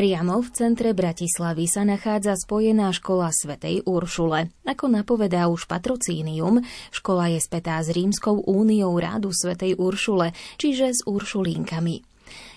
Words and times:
Priamo 0.00 0.40
v 0.40 0.48
centre 0.56 0.96
Bratislavy 0.96 1.68
sa 1.68 1.84
nachádza 1.84 2.32
spojená 2.32 2.88
škola 2.88 3.28
svätej 3.36 3.84
Uršule. 3.84 4.48
Ako 4.64 4.88
napovedá 4.88 5.44
už 5.52 5.68
patrocínium, 5.68 6.64
škola 6.88 7.28
je 7.28 7.36
spätá 7.36 7.76
s 7.84 7.92
Rímskou 7.92 8.40
úniou 8.48 8.96
rádu 8.96 9.28
svätej 9.28 9.76
Uršule, 9.76 10.32
čiže 10.56 10.96
s 10.96 11.04
Uršulínkami. 11.04 12.09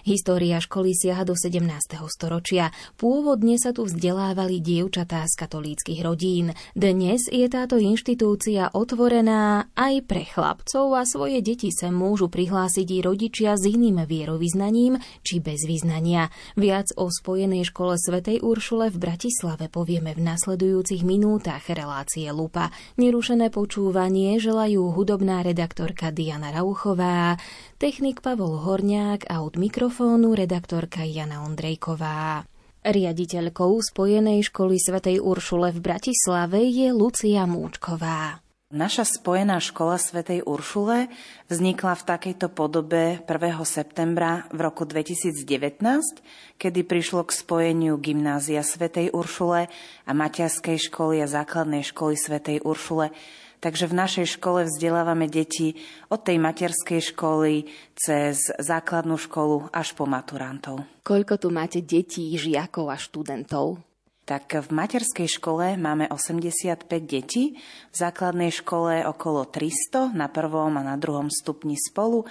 História 0.03 0.59
školy 0.59 0.91
siaha 0.91 1.23
do 1.23 1.31
17. 1.31 1.63
storočia. 2.12 2.75
Pôvodne 2.99 3.55
sa 3.55 3.71
tu 3.71 3.88
vzdelávali 3.88 4.59
dievčatá 4.59 5.23
z 5.23 5.39
katolíckých 5.39 6.03
rodín. 6.03 6.52
Dnes 6.76 7.31
je 7.31 7.48
táto 7.48 7.79
inštitúcia 7.79 8.67
otvorená 8.76 9.71
aj 9.79 10.03
pre 10.03 10.27
chlapcov 10.27 10.91
a 10.99 11.07
svoje 11.07 11.40
deti 11.40 11.71
sa 11.71 11.87
môžu 11.87 12.27
prihlásiť 12.27 12.84
i 12.84 12.99
rodičia 12.99 13.55
s 13.55 13.63
iným 13.63 14.04
vierovýznaním 14.04 14.99
či 15.24 15.40
bez 15.40 15.63
vyznania. 15.63 16.27
Viac 16.59 16.91
o 16.99 17.07
spojenej 17.07 17.63
škole 17.63 17.96
svätej 17.96 18.43
Uršule 18.43 18.91
v 18.91 18.99
Bratislave 18.99 19.71
povieme 19.71 20.12
v 20.12 20.20
nasledujúcich 20.20 21.07
minútach 21.07 21.63
relácie 21.71 22.27
Lupa. 22.35 22.76
Nerušené 22.99 23.55
počúvanie 23.55 24.35
želajú 24.35 24.99
hudobná 24.99 25.48
redaktorka 25.48 26.12
Diana 26.12 26.51
Rauchová, 26.51 27.40
technik 27.84 28.23
Pavol 28.23 28.63
Horniák 28.63 29.27
a 29.27 29.43
od 29.43 29.59
mikrofónu 29.59 30.31
redaktorka 30.31 31.03
Jana 31.03 31.43
Ondrejková. 31.43 32.48
Riaditeľkou 32.79 33.75
Spojenej 33.84 34.40
školy 34.48 34.79
svätej 34.79 35.20
Uršule 35.20 35.75
v 35.75 35.84
Bratislave 35.84 36.63
je 36.63 36.95
Lucia 36.95 37.43
Múčková. 37.43 38.40
Naša 38.71 39.03
spojená 39.03 39.59
škola 39.59 39.99
svätej 39.99 40.48
Uršule 40.48 41.12
vznikla 41.51 41.99
v 41.99 42.03
takejto 42.07 42.48
podobe 42.55 43.20
1. 43.20 43.27
septembra 43.67 44.47
v 44.55 44.63
roku 44.63 44.87
2019, 44.87 45.43
kedy 46.55 46.87
prišlo 46.87 47.27
k 47.27 47.35
spojeniu 47.35 47.99
gymnázia 47.99 48.63
svätej 48.63 49.12
Uršule 49.12 49.68
a 50.07 50.12
materskej 50.15 50.87
školy 50.87 51.20
a 51.20 51.27
základnej 51.27 51.84
školy 51.84 52.15
svätej 52.15 52.63
Uršule 52.63 53.12
Takže 53.63 53.87
v 53.87 53.95
našej 53.95 54.27
škole 54.35 54.67
vzdelávame 54.67 55.31
deti 55.31 55.79
od 56.11 56.19
tej 56.19 56.35
materskej 56.35 57.15
školy 57.15 57.63
cez 57.95 58.51
základnú 58.59 59.15
školu 59.15 59.71
až 59.71 59.95
po 59.95 60.03
maturantov. 60.03 60.83
Koľko 61.07 61.39
tu 61.39 61.47
máte 61.47 61.79
detí, 61.79 62.35
žiakov 62.35 62.91
a 62.91 62.99
študentov? 62.99 63.79
Tak 64.23 64.67
v 64.67 64.69
materskej 64.72 65.28
škole 65.28 65.79
máme 65.79 66.11
85 66.11 66.88
detí, 67.03 67.59
v 67.91 67.95
základnej 67.95 68.51
škole 68.51 69.03
okolo 69.03 69.47
300 69.47 70.11
na 70.11 70.28
prvom 70.28 70.75
a 70.79 70.84
na 70.84 70.95
druhom 70.95 71.28
stupni 71.28 71.79
spolu 71.79 72.23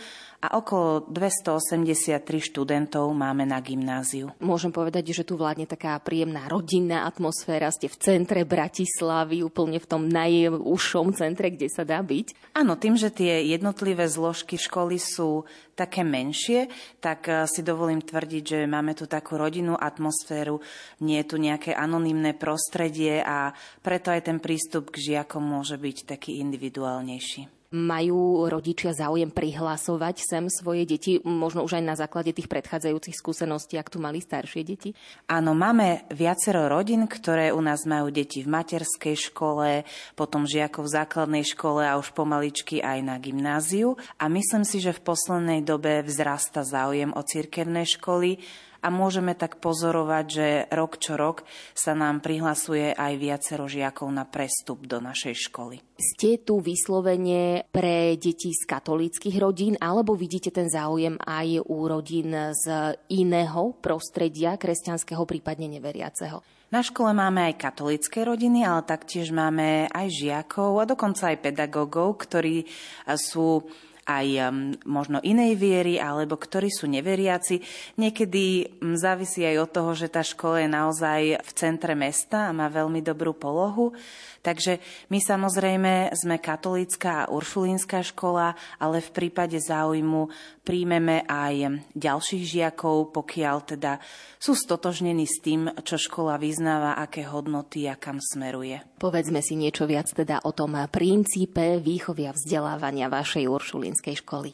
a 0.43 0.59
okolo 0.59 1.07
283 1.07 2.19
študentov 2.43 3.07
máme 3.15 3.47
na 3.47 3.63
gymnáziu. 3.63 4.35
Môžem 4.43 4.75
povedať, 4.75 5.15
že 5.15 5.23
tu 5.23 5.39
vládne 5.39 5.71
taká 5.71 5.95
príjemná 6.03 6.51
rodinná 6.51 7.07
atmosféra. 7.07 7.71
Ste 7.71 7.87
v 7.87 7.97
centre 8.03 8.43
Bratislavy, 8.43 9.47
úplne 9.47 9.79
v 9.79 9.87
tom 9.87 10.11
najúžšom 10.11 11.15
centre, 11.15 11.55
kde 11.55 11.71
sa 11.71 11.87
dá 11.87 12.03
byť. 12.03 12.59
Áno, 12.59 12.75
tým, 12.75 12.99
že 12.99 13.15
tie 13.15 13.55
jednotlivé 13.55 14.11
zložky 14.11 14.59
školy 14.59 14.99
sú 14.99 15.47
také 15.79 16.03
menšie, 16.03 16.67
tak 16.99 17.31
eh, 17.31 17.47
si 17.47 17.63
dovolím 17.63 18.03
tvrdiť, 18.03 18.43
že 18.43 18.59
máme 18.67 18.99
tu 18.99 19.07
takú 19.07 19.39
rodinnú 19.39 19.79
atmosféru, 19.79 20.59
nie 21.07 21.23
je 21.23 21.31
tu 21.31 21.37
nejaké 21.39 21.71
anonymné 21.71 22.35
prostredie 22.35 23.23
a 23.23 23.55
preto 23.81 24.11
aj 24.11 24.27
ten 24.27 24.43
prístup 24.43 24.91
k 24.91 25.15
žiakom 25.15 25.41
môže 25.41 25.79
byť 25.79 26.19
taký 26.19 26.43
individuálnejší. 26.43 27.62
Majú 27.73 28.53
rodičia 28.53 28.93
záujem 28.93 29.33
prihlasovať 29.33 30.21
sem 30.21 30.45
svoje 30.53 30.85
deti, 30.85 31.17
možno 31.25 31.65
už 31.65 31.81
aj 31.81 31.85
na 31.89 31.97
základe 31.97 32.37
tých 32.37 32.45
predchádzajúcich 32.45 33.17
skúseností, 33.17 33.81
ak 33.81 33.89
tu 33.89 33.97
mali 33.97 34.21
staršie 34.21 34.61
deti? 34.61 34.93
Áno, 35.25 35.57
máme 35.57 36.05
viacero 36.13 36.69
rodín, 36.69 37.09
ktoré 37.09 37.49
u 37.49 37.65
nás 37.65 37.89
majú 37.89 38.13
deti 38.13 38.45
v 38.45 38.53
materskej 38.53 39.33
škole, 39.33 39.89
potom 40.13 40.45
žiakov 40.45 40.85
v 40.85 40.95
základnej 41.01 41.45
škole 41.49 41.89
a 41.89 41.97
už 41.97 42.13
pomaličky 42.13 42.85
aj 42.85 42.99
na 43.01 43.17
gymnáziu. 43.17 43.97
A 44.21 44.29
myslím 44.29 44.69
si, 44.69 44.77
že 44.77 44.93
v 44.93 45.09
poslednej 45.09 45.65
dobe 45.65 46.05
vzrasta 46.05 46.69
záujem 46.69 47.09
o 47.17 47.25
cirkevné 47.25 47.89
školy 47.89 48.37
a 48.83 48.91
môžeme 48.91 49.39
tak 49.39 49.63
pozorovať, 49.63 50.25
že 50.27 50.49
rok 50.75 50.99
čo 50.99 51.15
rok 51.15 51.47
sa 51.73 51.95
nám 51.95 52.19
prihlasuje 52.19 52.93
aj 52.93 53.13
viacero 53.15 53.71
žiakov 53.71 54.11
na 54.11 54.27
prestup 54.27 54.85
do 54.91 54.99
našej 54.99 55.49
školy. 55.49 55.79
Ste 55.95 56.43
tu 56.43 56.59
vyslovene 56.59 57.71
pre 57.71 58.19
deti 58.19 58.51
z 58.51 58.67
katolíckých 58.67 59.39
rodín, 59.39 59.79
alebo 59.79 60.19
vidíte 60.19 60.51
ten 60.51 60.67
záujem 60.67 61.15
aj 61.23 61.63
u 61.63 61.79
rodín 61.87 62.35
z 62.59 62.99
iného 63.15 63.79
prostredia, 63.79 64.59
kresťanského, 64.59 65.23
prípadne 65.23 65.71
neveriaceho? 65.71 66.43
Na 66.73 66.81
škole 66.81 67.13
máme 67.13 67.53
aj 67.53 67.61
katolické 67.61 68.25
rodiny, 68.25 68.65
ale 68.65 68.81
taktiež 68.89 69.29
máme 69.29 69.93
aj 69.93 70.09
žiakov 70.09 70.81
a 70.81 70.89
dokonca 70.89 71.29
aj 71.29 71.45
pedagógov, 71.45 72.25
ktorí 72.25 72.65
sú 73.13 73.69
aj 74.03 74.51
možno 74.83 75.23
inej 75.23 75.55
viery, 75.55 75.95
alebo 76.03 76.35
ktorí 76.35 76.69
sú 76.71 76.91
neveriaci. 76.91 77.63
Niekedy 77.99 78.77
závisí 78.99 79.47
aj 79.47 79.57
od 79.63 79.71
toho, 79.71 79.91
že 79.95 80.11
tá 80.11 80.27
škola 80.27 80.67
je 80.67 80.69
naozaj 80.69 81.21
v 81.39 81.51
centre 81.55 81.95
mesta 81.95 82.51
a 82.51 82.57
má 82.57 82.67
veľmi 82.67 82.99
dobrú 82.99 83.31
polohu. 83.31 83.95
Takže 84.43 84.83
my 85.15 85.23
samozrejme 85.23 86.11
sme 86.19 86.43
katolícka 86.43 87.25
a 87.25 87.31
uršulínska 87.31 88.03
škola, 88.03 88.59
ale 88.83 88.99
v 88.99 89.11
prípade 89.15 89.55
záujmu 89.63 90.27
príjmeme 90.67 91.23
aj 91.31 91.87
ďalších 91.95 92.43
žiakov, 92.43 93.15
pokiaľ 93.15 93.57
teda 93.63 94.03
sú 94.43 94.59
stotožnení 94.59 95.31
s 95.31 95.39
tým, 95.39 95.71
čo 95.87 95.95
škola 95.95 96.43
vyznáva, 96.43 96.99
aké 96.99 97.23
hodnoty 97.23 97.87
a 97.87 97.95
kam 97.95 98.19
smeruje. 98.19 98.83
Povedzme 98.99 99.39
si 99.39 99.55
niečo 99.55 99.87
viac 99.87 100.11
teda 100.11 100.43
o 100.43 100.51
tom 100.51 100.75
princípe 100.91 101.79
výchovia 101.79 102.35
vzdelávania 102.35 103.07
vašej 103.07 103.47
uršulínskej 103.47 104.27
školy. 104.27 104.51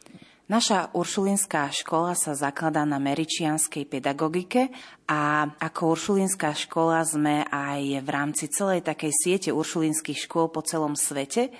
Naša 0.49 0.97
uršulinská 0.97 1.69
škola 1.77 2.17
sa 2.17 2.33
zakladá 2.33 2.89
na 2.89 2.97
meričianskej 2.97 3.85
pedagogike 3.85 4.73
a 5.05 5.45
ako 5.45 5.93
uršulinská 5.93 6.57
škola 6.57 7.05
sme 7.05 7.45
aj 7.45 8.01
v 8.01 8.09
rámci 8.09 8.49
celej 8.49 8.81
takej 8.81 9.13
siete 9.13 9.51
uršulinských 9.53 10.17
škôl 10.17 10.49
po 10.49 10.65
celom 10.65 10.97
svete. 10.97 11.53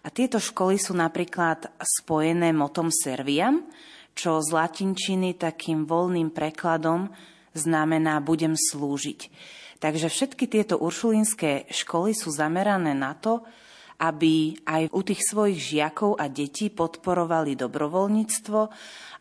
A 0.00 0.08
tieto 0.08 0.40
školy 0.40 0.80
sú 0.80 0.96
napríklad 0.96 1.76
spojené 1.76 2.56
motom 2.56 2.88
serviam, 2.88 3.68
čo 4.16 4.40
z 4.40 4.48
latinčiny 4.48 5.36
takým 5.36 5.84
voľným 5.84 6.32
prekladom 6.32 7.12
znamená 7.52 8.16
budem 8.24 8.56
slúžiť. 8.56 9.28
Takže 9.76 10.08
všetky 10.08 10.48
tieto 10.48 10.80
uršulinské 10.80 11.68
školy 11.68 12.16
sú 12.16 12.32
zamerané 12.32 12.96
na 12.96 13.12
to, 13.12 13.44
aby 14.02 14.58
aj 14.66 14.90
u 14.90 15.00
tých 15.06 15.22
svojich 15.22 15.58
žiakov 15.62 16.18
a 16.18 16.26
detí 16.26 16.74
podporovali 16.74 17.54
dobrovoľníctvo 17.54 18.60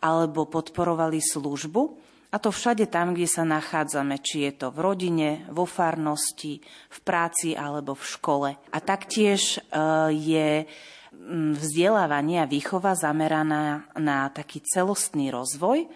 alebo 0.02 0.50
podporovali 0.50 1.22
službu. 1.22 2.10
A 2.32 2.40
to 2.40 2.50
všade 2.50 2.88
tam, 2.88 3.12
kde 3.14 3.28
sa 3.28 3.44
nachádzame, 3.44 4.18
či 4.24 4.48
je 4.50 4.52
to 4.56 4.68
v 4.72 4.80
rodine, 4.80 5.30
vo 5.52 5.68
farnosti, 5.68 6.64
v 6.90 6.98
práci 7.04 7.54
alebo 7.54 7.94
v 7.94 8.08
škole. 8.08 8.50
A 8.56 8.78
taktiež 8.80 9.60
e, 9.60 9.78
je 10.16 10.64
vzdelávanie 11.60 12.40
a 12.40 12.50
výchova 12.50 12.96
zameraná 12.96 13.84
na 14.00 14.32
taký 14.32 14.64
celostný 14.64 15.28
rozvoj, 15.30 15.92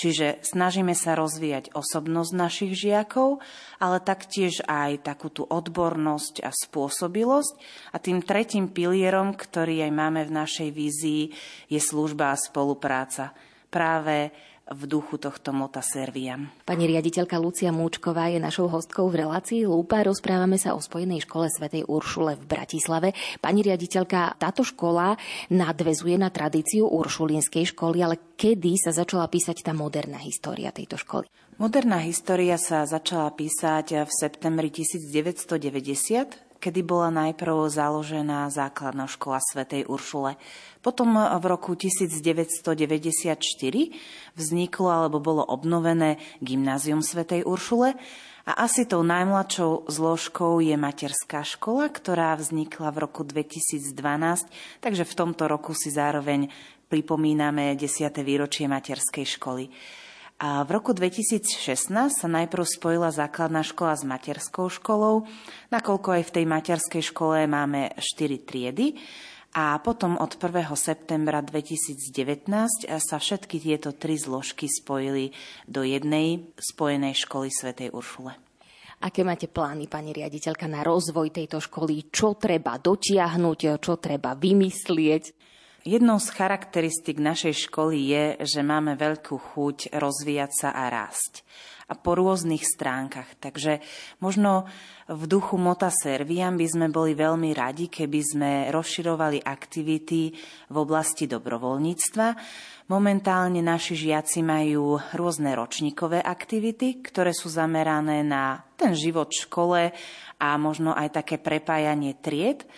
Čiže 0.00 0.40
snažíme 0.40 0.96
sa 0.96 1.12
rozvíjať 1.12 1.76
osobnosť 1.76 2.32
našich 2.32 2.72
žiakov, 2.72 3.44
ale 3.76 4.00
taktiež 4.00 4.64
aj 4.64 5.04
takú 5.04 5.28
tú 5.28 5.44
odbornosť 5.44 6.40
a 6.40 6.48
spôsobilosť. 6.48 7.52
A 7.92 8.00
tým 8.00 8.24
tretím 8.24 8.72
pilierom, 8.72 9.36
ktorý 9.36 9.84
aj 9.84 9.92
máme 9.92 10.24
v 10.24 10.32
našej 10.32 10.72
vízii, 10.72 11.36
je 11.68 11.76
služba 11.76 12.32
a 12.32 12.40
spolupráca. 12.40 13.36
Práve 13.68 14.32
v 14.70 14.82
duchu 14.86 15.18
tohto 15.18 15.50
mota 15.50 15.82
serviam. 15.82 16.46
Pani 16.62 16.86
riaditeľka 16.86 17.34
Lucia 17.42 17.74
Múčková 17.74 18.30
je 18.30 18.38
našou 18.38 18.70
hostkou 18.70 19.10
v 19.10 19.26
relácii 19.26 19.66
Lúpa. 19.66 20.06
Rozprávame 20.06 20.56
sa 20.62 20.78
o 20.78 20.80
Spojenej 20.80 21.26
škole 21.26 21.50
svätej 21.50 21.84
Uršule 21.90 22.38
v 22.38 22.44
Bratislave. 22.46 23.08
Pani 23.42 23.66
riaditeľka, 23.66 24.38
táto 24.38 24.62
škola 24.62 25.18
nadvezuje 25.50 26.14
na 26.14 26.30
tradíciu 26.30 26.86
uršulínskej 26.86 27.74
školy, 27.74 27.98
ale 28.02 28.16
kedy 28.38 28.78
sa 28.78 28.94
začala 28.94 29.26
písať 29.26 29.66
tá 29.66 29.74
moderná 29.74 30.22
história 30.22 30.70
tejto 30.70 30.96
školy? 30.96 31.26
Moderná 31.60 32.00
história 32.00 32.56
sa 32.56 32.88
začala 32.88 33.28
písať 33.36 34.06
v 34.06 34.10
septembri 34.10 34.72
1990 34.72 36.49
kedy 36.60 36.84
bola 36.84 37.08
najprv 37.08 37.66
založená 37.72 38.52
základná 38.52 39.08
škola 39.08 39.40
svätej 39.40 39.88
Uršule. 39.88 40.36
Potom 40.84 41.16
v 41.16 41.44
roku 41.48 41.72
1994 41.72 43.40
vzniklo 44.36 44.88
alebo 44.92 45.18
bolo 45.18 45.42
obnovené 45.42 46.20
gymnázium 46.44 47.00
svätej 47.00 47.48
Uršule 47.48 47.96
a 48.44 48.52
asi 48.64 48.84
tou 48.84 49.00
najmladšou 49.00 49.88
zložkou 49.88 50.60
je 50.60 50.76
materská 50.76 51.44
škola, 51.44 51.88
ktorá 51.88 52.36
vznikla 52.36 52.92
v 52.92 53.08
roku 53.08 53.24
2012, 53.24 53.90
takže 54.80 55.04
v 55.04 55.16
tomto 55.16 55.48
roku 55.48 55.72
si 55.76 55.92
zároveň 55.92 56.48
pripomíname 56.90 57.76
10. 57.76 58.10
výročie 58.20 58.66
materskej 58.66 59.26
školy. 59.38 59.70
A 60.40 60.64
v 60.64 60.72
roku 60.72 60.96
2016 60.96 61.92
sa 61.92 62.24
najprv 62.24 62.64
spojila 62.64 63.12
základná 63.12 63.60
škola 63.60 63.92
s 63.92 64.08
materskou 64.08 64.72
školou, 64.72 65.28
nakoľko 65.68 66.16
aj 66.16 66.22
v 66.24 66.34
tej 66.40 66.44
materskej 66.48 67.02
škole 67.12 67.44
máme 67.44 67.92
4 68.00 68.48
triedy. 68.48 68.96
A 69.52 69.76
potom 69.84 70.16
od 70.16 70.40
1. 70.40 70.64
septembra 70.80 71.44
2019 71.44 72.88
sa 72.88 73.16
všetky 73.20 73.60
tieto 73.60 73.92
tri 73.92 74.16
zložky 74.16 74.64
spojili 74.64 75.36
do 75.68 75.84
jednej 75.84 76.48
spojenej 76.56 77.20
školy 77.20 77.52
svätej 77.52 77.92
Uršule. 77.92 78.32
Aké 79.04 79.20
máte 79.20 79.44
plány, 79.44 79.92
pani 79.92 80.16
riaditeľka, 80.16 80.64
na 80.70 80.80
rozvoj 80.80 81.36
tejto 81.36 81.60
školy? 81.60 82.08
Čo 82.08 82.40
treba 82.40 82.80
dotiahnuť, 82.80 83.60
čo 83.76 84.00
treba 84.00 84.32
vymyslieť? 84.32 85.24
Jednou 85.80 86.20
z 86.20 86.28
charakteristik 86.36 87.16
našej 87.16 87.64
školy 87.64 87.96
je, 88.12 88.24
že 88.44 88.60
máme 88.60 89.00
veľkú 89.00 89.32
chuť 89.32 89.96
rozvíjať 89.96 90.50
sa 90.52 90.68
a 90.76 90.92
rásť. 90.92 91.40
A 91.88 91.96
po 91.96 92.12
rôznych 92.20 92.60
stránkach. 92.60 93.32
Takže 93.40 93.80
možno 94.20 94.68
v 95.08 95.24
duchu 95.24 95.56
Mota 95.56 95.88
Serviam 95.88 96.60
by 96.60 96.66
sme 96.68 96.86
boli 96.92 97.16
veľmi 97.16 97.56
radi, 97.56 97.88
keby 97.88 98.20
sme 98.20 98.50
rozširovali 98.68 99.40
aktivity 99.40 100.36
v 100.68 100.76
oblasti 100.76 101.24
dobrovoľníctva. 101.24 102.26
Momentálne 102.92 103.64
naši 103.64 103.96
žiaci 103.96 104.44
majú 104.44 105.00
rôzne 105.16 105.56
ročníkové 105.56 106.20
aktivity, 106.20 107.00
ktoré 107.00 107.32
sú 107.32 107.48
zamerané 107.48 108.20
na 108.20 108.68
ten 108.76 108.92
život 108.92 109.32
v 109.32 109.40
škole 109.48 109.80
a 110.36 110.48
možno 110.60 110.92
aj 110.92 111.24
také 111.24 111.40
prepájanie 111.40 112.20
tried 112.20 112.68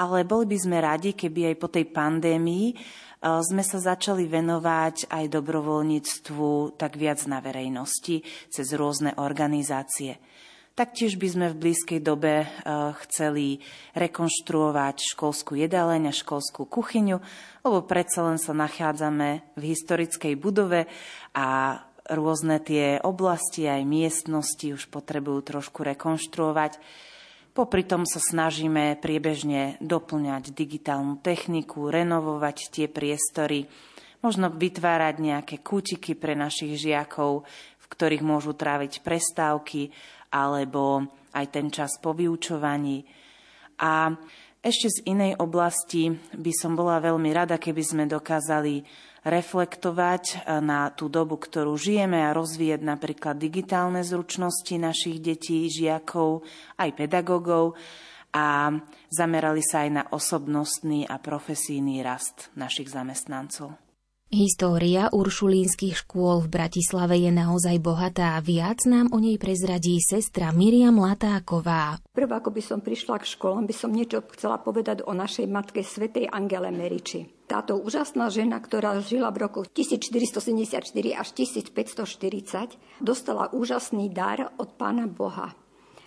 ale 0.00 0.24
boli 0.24 0.48
by 0.48 0.58
sme 0.58 0.78
radi, 0.80 1.12
keby 1.12 1.52
aj 1.52 1.56
po 1.60 1.68
tej 1.68 1.84
pandémii 1.92 2.72
e, 2.72 2.74
sme 3.20 3.60
sa 3.60 3.76
začali 3.76 4.24
venovať 4.24 5.12
aj 5.12 5.24
dobrovoľníctvu 5.28 6.80
tak 6.80 6.96
viac 6.96 7.20
na 7.28 7.44
verejnosti, 7.44 8.24
cez 8.48 8.66
rôzne 8.72 9.12
organizácie. 9.20 10.16
Taktiež 10.72 11.20
by 11.20 11.28
sme 11.28 11.46
v 11.52 11.60
blízkej 11.60 12.00
dobe 12.00 12.40
e, 12.40 12.46
chceli 13.04 13.60
rekonštruovať 13.92 15.12
školskú 15.12 15.60
jedáleň 15.60 16.08
a 16.08 16.16
školskú 16.16 16.64
kuchyňu, 16.64 17.20
lebo 17.60 17.84
predsa 17.84 18.24
len 18.24 18.40
sa 18.40 18.56
nachádzame 18.56 19.44
v 19.60 19.62
historickej 19.68 20.40
budove 20.40 20.88
a 21.36 21.76
rôzne 22.08 22.58
tie 22.64 22.96
oblasti 23.04 23.68
aj 23.68 23.84
miestnosti 23.84 24.66
už 24.72 24.88
potrebujú 24.88 25.52
trošku 25.52 25.84
rekonštruovať. 25.84 26.80
Popri 27.50 27.82
tom 27.82 28.06
sa 28.06 28.22
snažíme 28.22 28.94
priebežne 29.02 29.74
doplňať 29.82 30.54
digitálnu 30.54 31.18
techniku, 31.18 31.90
renovovať 31.90 32.70
tie 32.70 32.86
priestory, 32.86 33.66
možno 34.22 34.54
vytvárať 34.54 35.14
nejaké 35.18 35.56
kútiky 35.58 36.14
pre 36.14 36.38
našich 36.38 36.78
žiakov, 36.78 37.42
v 37.82 37.86
ktorých 37.90 38.22
môžu 38.22 38.54
tráviť 38.54 39.02
prestávky 39.02 39.90
alebo 40.30 41.10
aj 41.34 41.46
ten 41.50 41.66
čas 41.74 41.98
po 41.98 42.14
vyučovaní. 42.14 43.02
A 43.82 44.14
ešte 44.62 44.86
z 44.92 44.98
inej 45.10 45.40
oblasti 45.40 46.12
by 46.36 46.52
som 46.54 46.78
bola 46.78 47.02
veľmi 47.02 47.34
rada, 47.34 47.58
keby 47.58 47.82
sme 47.82 48.04
dokázali 48.06 48.84
reflektovať 49.26 50.24
e, 50.32 50.36
na 50.64 50.88
tú 50.94 51.12
dobu, 51.12 51.36
ktorú 51.36 51.76
žijeme 51.76 52.22
a 52.24 52.36
rozvíjať 52.36 52.80
napríklad 52.80 53.36
digitálne 53.36 54.00
zručnosti 54.00 54.72
našich 54.78 55.20
detí, 55.20 55.68
žiakov, 55.68 56.46
aj 56.80 56.90
pedagógov 56.96 57.76
a 58.30 58.70
zamerali 59.10 59.60
sa 59.60 59.84
aj 59.84 59.90
na 59.90 60.04
osobnostný 60.08 61.04
a 61.10 61.18
profesijný 61.18 62.00
rast 62.00 62.48
našich 62.54 62.88
zamestnancov. 62.88 63.89
História 64.30 65.10
uršulínskych 65.10 66.06
škôl 66.06 66.46
v 66.46 66.54
Bratislave 66.54 67.18
je 67.18 67.34
naozaj 67.34 67.82
bohatá. 67.82 68.38
Viac 68.38 68.86
nám 68.86 69.10
o 69.10 69.18
nej 69.18 69.34
prezradí 69.42 69.98
sestra 69.98 70.54
Miriam 70.54 71.02
Latáková. 71.02 71.98
Prvá, 72.14 72.38
ako 72.38 72.54
by 72.54 72.62
som 72.62 72.78
prišla 72.78 73.18
k 73.18 73.26
školám, 73.26 73.66
by 73.66 73.74
som 73.74 73.90
niečo 73.90 74.22
chcela 74.30 74.62
povedať 74.62 75.02
o 75.02 75.10
našej 75.18 75.50
matke 75.50 75.82
svätej 75.82 76.30
Angele 76.30 76.70
Meriči. 76.70 77.26
Táto 77.50 77.74
úžasná 77.82 78.30
žena, 78.30 78.62
ktorá 78.62 79.02
žila 79.02 79.34
v 79.34 79.50
roku 79.50 79.66
1474 79.66 80.78
až 81.10 81.28
1540, 81.34 83.02
dostala 83.02 83.50
úžasný 83.50 84.14
dar 84.14 84.54
od 84.62 84.78
pána 84.78 85.10
Boha. 85.10 85.58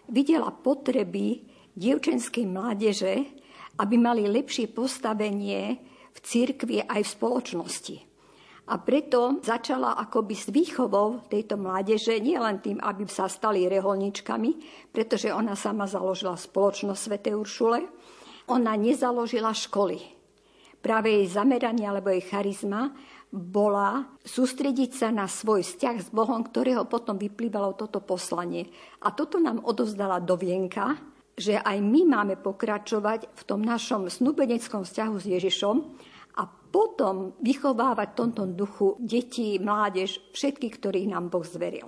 Videla 0.07 0.47
potreby 0.55 1.43
dievčenskej 1.75 2.47
mládeže, 2.47 3.27
aby 3.83 3.99
mali 3.99 4.31
lepšie 4.31 4.71
postavenie 4.71 5.75
v 6.15 6.19
cirkvi 6.23 6.87
aj 6.87 7.03
v 7.03 7.13
spoločnosti. 7.19 8.12
A 8.63 8.79
preto 8.79 9.43
začala 9.43 9.99
akoby 9.99 10.35
s 10.39 10.47
výchovou 10.47 11.27
tejto 11.27 11.59
mládeže, 11.59 12.15
nie 12.23 12.39
len 12.39 12.63
tým, 12.63 12.79
aby 12.79 13.03
sa 13.11 13.27
stali 13.27 13.67
reholničkami, 13.67 14.51
pretože 14.87 15.35
ona 15.35 15.51
sama 15.51 15.83
založila 15.83 16.39
spoločnosť 16.39 16.99
Sv. 16.99 17.15
Uršule. 17.35 17.79
Ona 18.47 18.79
nezaložila 18.79 19.51
školy. 19.51 19.99
Práve 20.79 21.11
jej 21.11 21.27
zameranie 21.27 21.87
alebo 21.87 22.11
jej 22.11 22.23
charizma 22.23 22.91
bola 23.33 24.05
sústrediť 24.23 24.91
sa 24.95 25.07
na 25.11 25.27
svoj 25.27 25.63
vzťah 25.63 25.97
s 25.99 26.09
Bohom, 26.11 26.43
ktorého 26.45 26.87
potom 26.87 27.19
vyplývalo 27.19 27.75
toto 27.75 27.99
poslanie. 27.99 28.69
A 29.03 29.11
toto 29.11 29.43
nám 29.43 29.63
odovzdala 29.63 30.23
dovienka, 30.23 30.95
že 31.33 31.57
aj 31.57 31.81
my 31.81 32.01
máme 32.05 32.35
pokračovať 32.39 33.25
v 33.27 33.41
tom 33.43 33.65
našom 33.65 34.05
snúbeneckom 34.05 34.85
vzťahu 34.85 35.15
s 35.17 35.25
Ježišom 35.25 35.75
potom 36.73 37.37
vychovávať 37.37 38.07
v 38.09 38.17
tomto 38.17 38.43
duchu 38.49 38.97
deti, 38.97 39.61
mládež, 39.61 40.33
všetky, 40.33 40.73
ktorých 40.73 41.13
nám 41.13 41.29
Boh 41.29 41.45
zveril. 41.45 41.85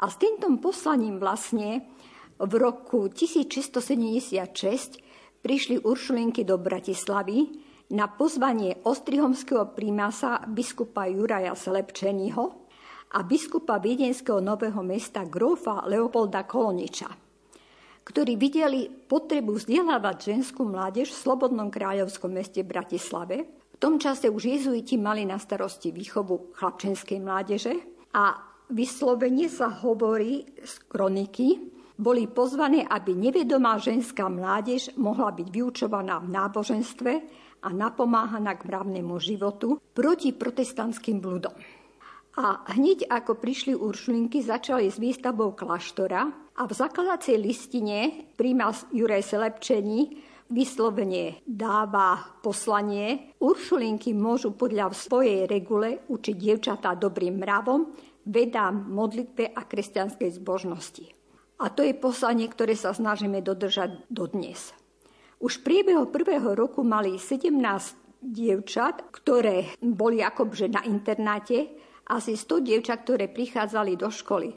A 0.00 0.06
s 0.06 0.14
týmto 0.16 0.46
poslaním 0.62 1.18
vlastne 1.18 1.90
v 2.38 2.52
roku 2.54 3.10
1676 3.10 5.02
prišli 5.42 5.82
Uršulinky 5.82 6.46
do 6.46 6.54
Bratislavy 6.56 7.50
na 7.90 8.06
pozvanie 8.06 8.78
ostrihomského 8.86 9.74
prímasa 9.74 10.38
biskupa 10.46 11.10
Juraja 11.10 11.58
Selepčeního 11.58 12.70
a 13.10 13.18
biskupa 13.26 13.82
viedenského 13.82 14.38
nového 14.38 14.86
mesta 14.86 15.26
Grofa 15.26 15.82
Leopolda 15.90 16.46
Koloniča, 16.46 17.10
ktorí 18.10 18.34
videli 18.34 18.90
potrebu 18.90 19.54
vzdelávať 19.54 20.34
ženskú 20.34 20.66
mládež 20.66 21.14
v 21.14 21.20
Slobodnom 21.22 21.70
kráľovskom 21.70 22.34
meste 22.34 22.66
Bratislave 22.66 23.60
tom 23.80 23.96
čase 23.96 24.28
už 24.28 24.44
jezuiti 24.44 25.00
mali 25.00 25.24
na 25.24 25.40
starosti 25.40 25.88
výchovu 25.88 26.52
chlapčenskej 26.52 27.16
mládeže 27.16 27.72
a 28.12 28.36
vyslovene 28.68 29.48
sa 29.48 29.72
hovorí 29.72 30.44
z 30.60 30.74
kroniky, 30.84 31.72
boli 31.96 32.28
pozvané, 32.28 32.84
aby 32.84 33.16
nevedomá 33.16 33.80
ženská 33.80 34.28
mládež 34.28 34.92
mohla 35.00 35.32
byť 35.32 35.48
vyučovaná 35.48 36.20
v 36.20 36.28
náboženstve 36.28 37.12
a 37.64 37.68
napomáhaná 37.72 38.56
k 38.56 38.68
mravnému 38.68 39.16
životu 39.16 39.80
proti 39.96 40.36
protestantským 40.36 41.20
bludom. 41.20 41.56
A 42.38 42.62
hneď 42.78 43.10
ako 43.10 43.34
prišli 43.42 43.74
Uršulinky, 43.74 44.38
začali 44.38 44.86
s 44.86 45.02
výstavbou 45.02 45.58
kláštora 45.58 46.30
a 46.30 46.62
v 46.62 46.72
zakladacej 46.72 47.34
listine 47.34 48.30
prímas 48.38 48.86
Juraj 48.94 49.34
Selepčení 49.34 50.22
vyslovene 50.50 51.42
dáva 51.42 52.38
poslanie. 52.38 53.34
Uršulinky 53.42 54.14
môžu 54.14 54.54
podľa 54.54 54.94
svojej 54.94 55.50
regule 55.50 56.06
učiť 56.06 56.36
dievčatá 56.38 56.94
dobrým 56.98 57.42
mravom, 57.42 57.94
vedám, 58.26 58.78
modlitbe 58.90 59.50
a 59.50 59.66
kresťanskej 59.66 60.30
zbožnosti. 60.42 61.06
A 61.60 61.70
to 61.70 61.82
je 61.82 61.98
poslanie, 61.98 62.46
ktoré 62.50 62.78
sa 62.78 62.94
snažíme 62.94 63.42
dodržať 63.42 64.06
dodnes. 64.06 64.74
Už 65.40 65.60
v 65.60 65.64
priebehu 65.66 66.08
prvého 66.12 66.52
roku 66.52 66.84
mali 66.84 67.16
17 67.16 67.52
dievčat, 68.20 69.08
ktoré 69.08 69.72
boli 69.80 70.20
akože 70.20 70.68
na 70.68 70.84
internáte, 70.84 71.72
asi 72.10 72.34
100 72.34 72.66
dievčat, 72.66 73.06
ktoré 73.06 73.30
prichádzali 73.30 73.94
do 73.94 74.10
školy. 74.10 74.50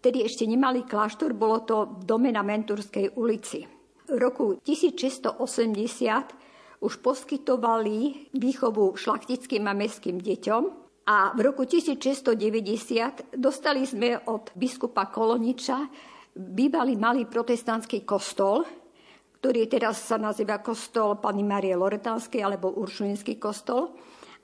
Tedy 0.00 0.24
ešte 0.24 0.48
nemali 0.48 0.88
kláštor, 0.88 1.36
bolo 1.36 1.60
to 1.62 2.00
v 2.00 2.02
dome 2.08 2.32
na 2.32 2.40
Menturskej 2.40 3.20
ulici. 3.20 3.68
V 4.06 4.16
roku 4.16 4.56
1680 4.64 5.36
už 6.80 6.92
poskytovali 7.02 8.30
výchovu 8.36 8.94
šlachtickým 8.94 9.66
a 9.66 9.74
mestským 9.74 10.20
deťom 10.20 10.62
a 11.06 11.32
v 11.34 11.40
roku 11.42 11.66
1690 11.66 13.34
dostali 13.34 13.86
sme 13.86 14.18
od 14.26 14.50
biskupa 14.54 15.06
Koloniča 15.10 15.86
bývalý 16.36 17.00
malý 17.00 17.24
protestantský 17.24 18.04
kostol, 18.04 18.66
ktorý 19.40 19.70
teraz 19.70 20.04
sa 20.04 20.20
nazýva 20.20 20.60
kostol 20.60 21.16
Pany 21.16 21.46
Marie 21.46 21.78
Loretánskej 21.78 22.44
alebo 22.44 22.76
Uršulinský 22.76 23.40
kostol. 23.40 23.96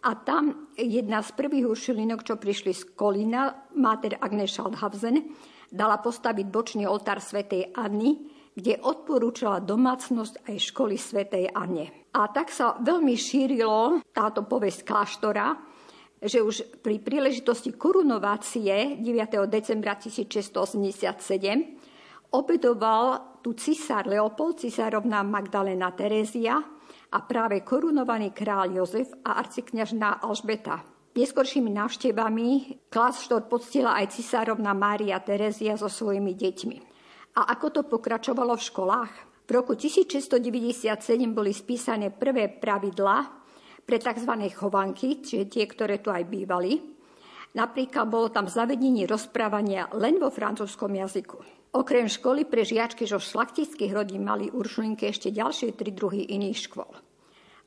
A 0.03 0.19
tam 0.19 0.67
jedna 0.75 1.23
z 1.23 1.31
prvých 1.39 1.71
uršulinok, 1.71 2.27
čo 2.27 2.35
prišli 2.35 2.75
z 2.75 2.91
Kolína, 2.99 3.71
máter 3.79 4.19
Agnes 4.19 4.51
Schaldhausen, 4.51 5.31
dala 5.71 6.03
postaviť 6.03 6.47
bočný 6.51 6.91
oltár 6.91 7.23
svätej 7.23 7.71
Anny, 7.71 8.19
kde 8.53 8.83
odporúčala 8.83 9.63
domácnosť 9.63 10.51
aj 10.51 10.57
školy 10.59 10.99
svätej 10.99 11.55
Anne. 11.55 12.11
A 12.13 12.29
tak 12.29 12.51
sa 12.51 12.77
veľmi 12.83 13.15
šírilo 13.15 14.03
táto 14.13 14.45
povesť 14.45 14.85
kláštora, 14.85 15.57
že 16.23 16.43
už 16.43 16.83
pri 16.85 16.99
príležitosti 16.99 17.73
korunovácie 17.73 19.01
9. 19.01 19.47
decembra 19.47 19.97
1687 19.97 22.35
obedoval 22.35 23.39
tu 23.43 23.55
cisár 23.55 24.07
Leopold, 24.07 24.63
cisárovna 24.63 25.23
Magdalena 25.27 25.91
Terézia 25.95 26.63
a 27.13 27.19
práve 27.21 27.61
korunovaný 27.61 28.33
král 28.33 28.73
Jozef 28.73 29.13
a 29.21 29.37
arcikňažná 29.37 30.25
Alžbeta. 30.25 30.81
Neskoršími 31.13 31.69
návštevami 31.69 32.49
kláštor 32.89 33.45
poctila 33.45 34.01
aj 34.01 34.17
cisárovna 34.17 34.73
Mária 34.73 35.21
Terézia 35.21 35.77
so 35.77 35.93
svojimi 35.93 36.33
deťmi. 36.33 36.77
A 37.37 37.53
ako 37.53 37.67
to 37.69 37.81
pokračovalo 37.85 38.57
v 38.57 38.65
školách? 38.65 39.13
V 39.45 39.51
roku 39.53 39.77
1697 39.77 40.89
boli 41.37 41.53
spísané 41.53 42.09
prvé 42.09 42.49
pravidla 42.49 43.29
pre 43.85 44.01
tzv. 44.01 44.33
chovanky, 44.57 45.21
čiže 45.21 45.53
tie, 45.53 45.65
ktoré 45.69 46.01
tu 46.01 46.09
aj 46.09 46.25
bývali. 46.25 46.81
Napríklad 47.53 48.09
bolo 48.09 48.33
tam 48.33 48.49
zavedenie 48.49 49.05
rozprávania 49.05 49.93
len 49.93 50.17
vo 50.17 50.33
francúzskom 50.33 50.97
jazyku. 50.97 51.62
Okrem 51.73 52.05
školy 52.05 52.45
pre 52.45 52.69
žiačky 52.69 53.09
zo 53.09 53.17
šlachtických 53.17 53.97
rodín 53.97 54.29
mali 54.29 54.53
Uršulinke 54.53 55.09
ešte 55.09 55.33
ďalšie 55.33 55.73
tri 55.73 55.89
druhy 55.89 56.29
iných 56.29 56.69
škôl. 56.69 56.93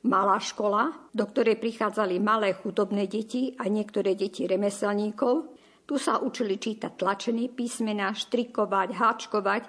Malá 0.06 0.38
škola, 0.38 1.10
do 1.10 1.26
ktorej 1.26 1.58
prichádzali 1.58 2.22
malé 2.22 2.54
chudobné 2.54 3.10
deti 3.10 3.58
a 3.58 3.66
niektoré 3.66 4.14
deti 4.14 4.46
remeselníkov. 4.46 5.50
Tu 5.90 5.98
sa 5.98 6.22
učili 6.22 6.54
čítať 6.54 6.94
tlačené 6.94 7.50
písmená, 7.50 8.14
štrikovať, 8.14 8.94
háčkovať, 8.94 9.62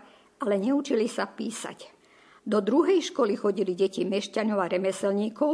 ale 0.45 0.61
neučili 0.61 1.09
sa 1.09 1.25
písať. 1.25 1.89
Do 2.45 2.61
druhej 2.61 3.01
školy 3.09 3.33
chodili 3.33 3.73
deti 3.73 4.05
mešťanov 4.05 4.61
a 4.61 4.69
remeselníkov 4.69 5.53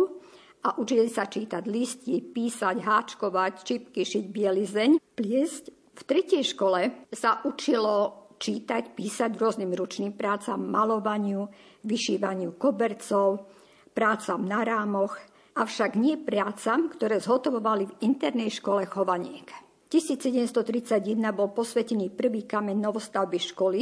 a 0.68 0.76
učili 0.76 1.08
sa 1.08 1.32
čítať 1.32 1.64
listy, 1.72 2.20
písať, 2.20 2.84
háčkovať, 2.84 3.54
čipky, 3.64 4.04
šiť 4.04 4.26
bielizeň, 4.28 4.92
pliesť. 5.16 5.72
V 5.94 6.02
tretej 6.04 6.44
škole 6.44 7.08
sa 7.16 7.40
učilo 7.48 8.23
čítať, 8.44 8.92
písať 8.92 9.40
rôznym 9.40 9.72
ručným 9.72 10.20
prácam, 10.20 10.60
malovaniu, 10.60 11.48
vyšívaniu 11.88 12.60
kobercov, 12.60 13.48
prácam 13.96 14.44
na 14.44 14.68
rámoch, 14.68 15.16
avšak 15.56 15.96
nie 15.96 16.20
prácam, 16.20 16.92
ktoré 16.92 17.24
zhotovovali 17.24 17.88
v 17.88 17.98
internej 18.04 18.52
škole 18.52 18.84
Chovaniek. 18.84 19.48
1731 19.88 21.00
bol 21.32 21.56
posvetený 21.56 22.12
prvý 22.12 22.44
kameň 22.44 22.76
novostavby 22.82 23.40
školy, 23.40 23.82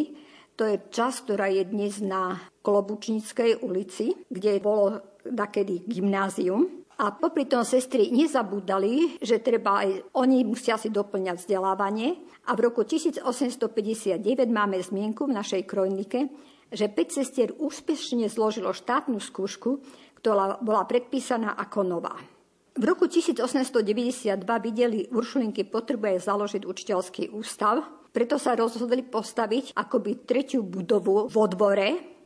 to 0.60 0.68
je 0.68 0.78
čas, 0.92 1.24
ktorá 1.24 1.48
je 1.48 1.64
dnes 1.66 2.04
na 2.04 2.38
Klobučníckej 2.62 3.64
ulici, 3.66 4.14
kde 4.30 4.60
bolo 4.62 5.00
takedy 5.24 5.88
gymnázium. 5.88 6.81
A 7.02 7.10
popri 7.18 7.50
tom 7.50 7.66
sestry 7.66 8.14
nezabúdali, 8.14 9.18
že 9.26 9.42
treba 9.42 9.82
aj 9.82 10.14
oni 10.14 10.46
musia 10.46 10.78
si 10.78 10.94
doplňať 10.94 11.42
vzdelávanie. 11.42 12.22
A 12.46 12.54
v 12.54 12.70
roku 12.70 12.86
1859 12.86 14.22
máme 14.46 14.78
zmienku 14.78 15.26
v 15.26 15.34
našej 15.34 15.66
krojnike, 15.66 16.30
že 16.70 16.86
5 16.86 17.18
sestier 17.18 17.50
úspešne 17.58 18.30
zložilo 18.30 18.70
štátnu 18.70 19.18
skúšku, 19.18 19.82
ktorá 20.22 20.62
bola 20.62 20.86
predpísaná 20.86 21.58
ako 21.58 21.82
nová. 21.82 22.14
V 22.78 22.84
roku 22.86 23.10
1892 23.10 24.38
videli 24.62 25.10
Uršulinky 25.10 25.66
potrebuje 25.66 26.22
založiť 26.22 26.64
učiteľský 26.70 27.34
ústav, 27.34 27.82
preto 28.14 28.38
sa 28.38 28.54
rozhodli 28.54 29.02
postaviť 29.02 29.74
akoby 29.74 30.22
tretiu 30.24 30.62
budovu 30.62 31.26
vo 31.26 31.44
dvore, 31.50 32.21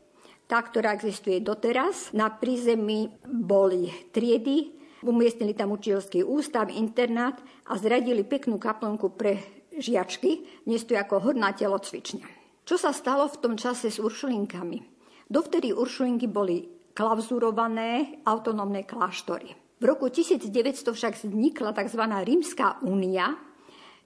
tá, 0.45 0.61
ktorá 0.61 0.93
existuje 0.93 1.41
doteraz. 1.41 2.13
Na 2.13 2.29
prízemí 2.29 3.09
boli 3.25 3.89
triedy, 4.13 4.73
umiestnili 5.05 5.53
tam 5.53 5.73
učiteľský 5.73 6.25
ústav, 6.25 6.69
internát 6.73 7.37
a 7.69 7.77
zradili 7.77 8.25
peknú 8.25 8.57
kaplnku 8.57 9.13
pre 9.13 9.41
žiačky, 9.75 10.63
dnes 10.63 10.87
tu 10.87 10.95
ako 10.95 11.19
horná 11.19 11.51
telocvičňa. 11.51 12.25
Čo 12.65 12.81
sa 12.81 12.89
stalo 12.95 13.29
v 13.29 13.39
tom 13.41 13.53
čase 13.59 13.93
s 13.93 14.01
uršulinkami? 14.01 14.81
Dovtedy 15.29 15.73
uršulinky 15.73 16.25
boli 16.25 16.65
klauzurované 16.95 18.23
autonómne 18.25 18.87
kláštory. 18.87 19.53
V 19.75 19.83
roku 19.83 20.07
1900 20.07 20.95
však 20.95 21.13
vznikla 21.19 21.75
tzv. 21.75 22.01
Rímska 22.01 22.79
únia, 22.81 23.35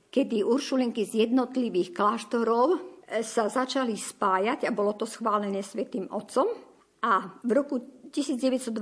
kedy 0.10 0.42
uršulinky 0.42 1.06
z 1.06 1.30
jednotlivých 1.30 1.94
kláštorov 1.94 2.82
sa 3.26 3.50
začali 3.50 3.98
spájať 3.98 4.70
a 4.70 4.72
bolo 4.72 4.94
to 4.94 5.10
schválené 5.10 5.66
Svetým 5.66 6.06
Otcom. 6.14 6.48
A 7.00 7.42
v 7.42 7.52
roku 7.56 7.76
1922 8.10 8.74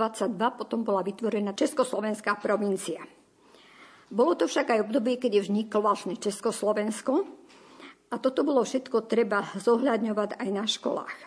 potom 0.58 0.82
bola 0.82 1.04
vytvorená 1.04 1.54
Československá 1.54 2.40
provincia. 2.40 3.04
Bolo 4.08 4.40
to 4.40 4.48
však 4.48 4.72
aj 4.72 4.84
obdobie, 4.88 5.20
keď 5.20 5.44
vzniklo 5.44 5.84
vlastne 5.84 6.16
Československo 6.16 7.28
a 8.08 8.16
toto 8.24 8.48
bolo 8.48 8.64
všetko 8.64 9.04
treba 9.04 9.44
zohľadňovať 9.60 10.40
aj 10.40 10.50
na 10.56 10.64
školách. 10.64 11.18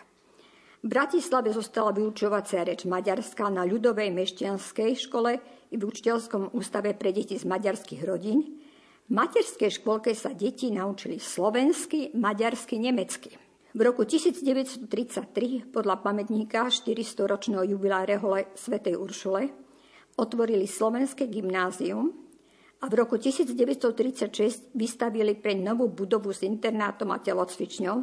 V 0.81 0.89
Bratislave 0.89 1.53
zostala 1.53 1.93
vyučovacia 1.93 2.65
reč 2.65 2.89
maďarská 2.89 3.53
na 3.53 3.69
ľudovej 3.69 4.09
mešťanskej 4.09 4.91
škole 4.97 5.37
i 5.69 5.75
v 5.77 5.83
učiteľskom 5.85 6.57
ústave 6.57 6.97
pre 6.97 7.13
deti 7.13 7.37
z 7.37 7.45
maďarských 7.45 8.01
rodín, 8.01 8.57
v 9.11 9.19
materskej 9.19 9.83
škôlke 9.83 10.15
sa 10.15 10.31
deti 10.31 10.71
naučili 10.71 11.19
slovensky, 11.19 12.15
maďarsky, 12.15 12.79
nemecky. 12.79 13.35
V 13.75 13.79
roku 13.83 14.07
1933 14.07 14.87
podľa 15.67 15.99
pamätníka 15.99 16.71
400-ročného 16.71 17.75
jubilá 17.75 18.07
rehole 18.07 18.47
svätej 18.55 18.95
Uršule 18.95 19.51
otvorili 20.15 20.63
slovenské 20.63 21.27
gymnázium 21.27 22.15
a 22.79 22.87
v 22.87 22.93
roku 23.03 23.19
1936 23.19 24.71
vystavili 24.79 25.35
pre 25.35 25.59
novú 25.59 25.91
budovu 25.91 26.31
s 26.31 26.47
internátom 26.47 27.11
a 27.11 27.19
telocvičňou. 27.19 27.97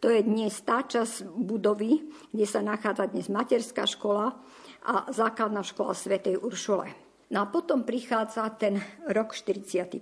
To 0.00 0.06
je 0.08 0.24
dnes 0.24 0.56
tá 0.64 0.80
časť 0.80 1.28
budovy, 1.28 2.08
kde 2.32 2.46
sa 2.48 2.64
nachádza 2.64 3.12
dnes 3.12 3.28
materská 3.28 3.84
škola 3.84 4.32
a 4.80 5.12
základná 5.12 5.60
škola 5.60 5.92
svätej 5.92 6.40
Uršule. 6.40 7.07
No 7.28 7.44
a 7.44 7.46
potom 7.52 7.84
prichádza 7.84 8.48
ten 8.56 8.80
rok 9.04 9.36
45., 9.36 10.00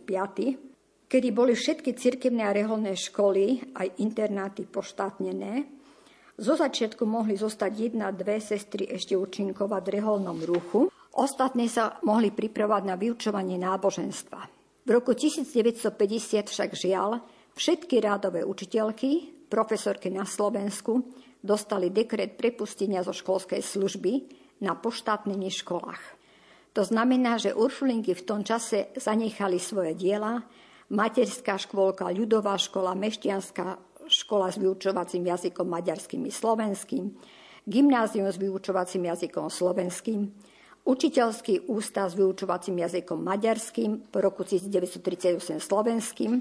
kedy 1.11 1.29
boli 1.35 1.59
všetky 1.59 1.99
cirkevné 1.99 2.47
a 2.47 2.55
reholné 2.55 2.95
školy, 2.95 3.75
aj 3.75 3.99
internáty 3.99 4.63
poštátnené. 4.63 5.67
Zo 6.39 6.55
začiatku 6.55 7.03
mohli 7.03 7.35
zostať 7.35 7.73
jedna, 7.75 8.15
dve 8.15 8.39
sestry 8.39 8.87
ešte 8.87 9.19
účinkovať 9.19 9.83
v 9.83 9.95
reholnom 9.99 10.39
ruchu. 10.45 10.93
Ostatné 11.17 11.67
sa 11.67 11.99
mohli 12.05 12.31
pripravať 12.31 12.83
na 12.85 12.95
vyučovanie 12.95 13.57
náboženstva. 13.57 14.41
V 14.87 14.91
roku 14.95 15.17
1950 15.17 16.47
však 16.47 16.71
žiaľ, 16.79 17.25
všetky 17.59 17.99
rádové 17.99 18.47
učiteľky, 18.47 19.35
profesorky 19.51 20.13
na 20.15 20.23
Slovensku, 20.29 21.03
dostali 21.43 21.91
dekret 21.91 22.39
prepustenia 22.39 23.03
zo 23.03 23.11
školskej 23.11 23.65
služby 23.65 24.13
na 24.63 24.79
poštátnení 24.79 25.51
školách. 25.51 26.16
To 26.77 26.85
znamená, 26.85 27.41
že 27.41 27.57
Uršulinky 27.57 28.13
v 28.13 28.27
tom 28.29 28.45
čase 28.45 28.93
zanechali 29.01 29.57
svoje 29.57 29.97
diela, 29.97 30.45
materská 30.93 31.57
škôlka, 31.57 32.13
ľudová 32.13 32.61
škola, 32.61 32.93
meštianská 32.93 33.81
škola 34.05 34.53
s 34.53 34.61
vyučovacím 34.61 35.25
jazykom 35.25 35.65
maďarským 35.65 36.29
i 36.29 36.33
slovenským, 36.33 37.17
gymnázium 37.65 38.29
s 38.29 38.37
vyučovacím 38.37 39.09
jazykom 39.09 39.49
slovenským, 39.49 40.29
učiteľský 40.85 41.73
ústav 41.73 42.13
s 42.13 42.15
vyučovacím 42.21 42.85
jazykom 42.85 43.25
maďarským 43.25 44.13
po 44.13 44.19
roku 44.21 44.45
1938 44.45 45.41
slovenským, 45.57 46.33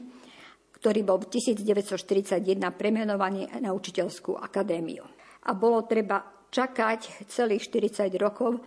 ktorý 0.75 0.99
bol 1.01 1.17
v 1.23 1.31
1941 1.31 2.43
premenovaný 2.75 3.47
na 3.63 3.71
učiteľskú 3.71 4.35
akadémiu. 4.35 5.01
A 5.47 5.55
bolo 5.55 5.87
treba 5.87 6.21
čakať 6.51 7.25
celých 7.31 7.71
40 7.71 8.11
rokov, 8.19 8.61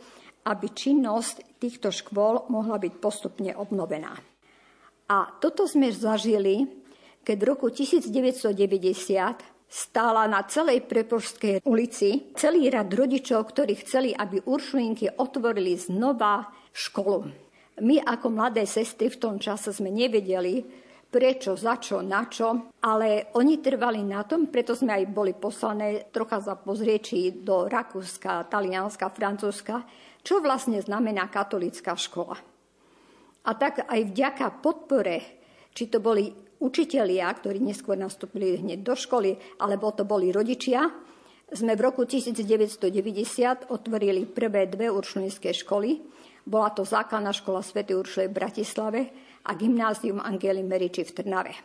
aby 0.48 0.72
činnosť 0.72 1.60
týchto 1.60 1.92
škôl 1.92 2.48
mohla 2.48 2.80
byť 2.80 2.94
postupne 2.96 3.52
obnovená. 3.52 4.16
A 5.08 5.16
toto 5.36 5.68
sme 5.68 5.92
zažili, 5.92 6.64
keď 7.20 7.36
v 7.36 7.48
roku 7.48 7.68
1990 7.68 8.56
stála 9.68 10.24
na 10.24 10.48
celej 10.48 10.88
Prepožskej 10.88 11.60
ulici 11.68 12.32
celý 12.32 12.72
rad 12.72 12.88
rodičov, 12.88 13.52
ktorí 13.52 13.76
chceli, 13.84 14.16
aby 14.16 14.40
Uršulinky 14.48 15.20
otvorili 15.20 15.76
znova 15.76 16.48
školu. 16.72 17.28
My 17.84 18.00
ako 18.02 18.32
mladé 18.32 18.64
sestry 18.64 19.12
v 19.12 19.20
tom 19.20 19.36
čase 19.36 19.70
sme 19.70 19.92
nevedeli, 19.92 20.64
prečo, 21.08 21.56
za 21.56 21.80
čo, 21.80 22.04
na 22.04 22.28
čo, 22.28 22.74
ale 22.84 23.32
oni 23.36 23.60
trvali 23.64 24.04
na 24.04 24.24
tom, 24.28 24.52
preto 24.52 24.76
sme 24.76 24.92
aj 24.92 25.04
boli 25.08 25.32
poslané 25.32 26.12
trocha 26.12 26.40
za 26.42 26.56
pozrieči 26.58 27.44
do 27.44 27.64
Rakúska, 27.64 28.44
Talianska, 28.50 29.08
Francúzska, 29.08 29.84
čo 30.28 30.44
vlastne 30.44 30.76
znamená 30.84 31.32
katolická 31.32 31.96
škola. 31.96 32.36
A 33.48 33.50
tak 33.56 33.88
aj 33.88 34.12
vďaka 34.12 34.60
podpore, 34.60 35.24
či 35.72 35.88
to 35.88 36.04
boli 36.04 36.28
učitelia, 36.60 37.32
ktorí 37.32 37.64
neskôr 37.64 37.96
nastúpili 37.96 38.60
hneď 38.60 38.84
do 38.84 38.92
školy, 38.92 39.40
alebo 39.56 39.88
to 39.96 40.04
boli 40.04 40.28
rodičia, 40.28 40.84
sme 41.48 41.72
v 41.72 41.80
roku 41.80 42.04
1990 42.04 43.72
otvorili 43.72 44.28
prvé 44.28 44.68
dve 44.68 44.92
uršulinské 44.92 45.56
školy. 45.64 45.96
Bola 46.44 46.76
to 46.76 46.84
základná 46.84 47.32
škola 47.32 47.64
Sv. 47.64 47.88
Uršule 47.88 48.28
v 48.28 48.36
Bratislave 48.36 49.00
a 49.48 49.56
gymnázium 49.56 50.20
Angely 50.20 50.60
Meriči 50.60 51.08
v 51.08 51.14
Trnave. 51.16 51.56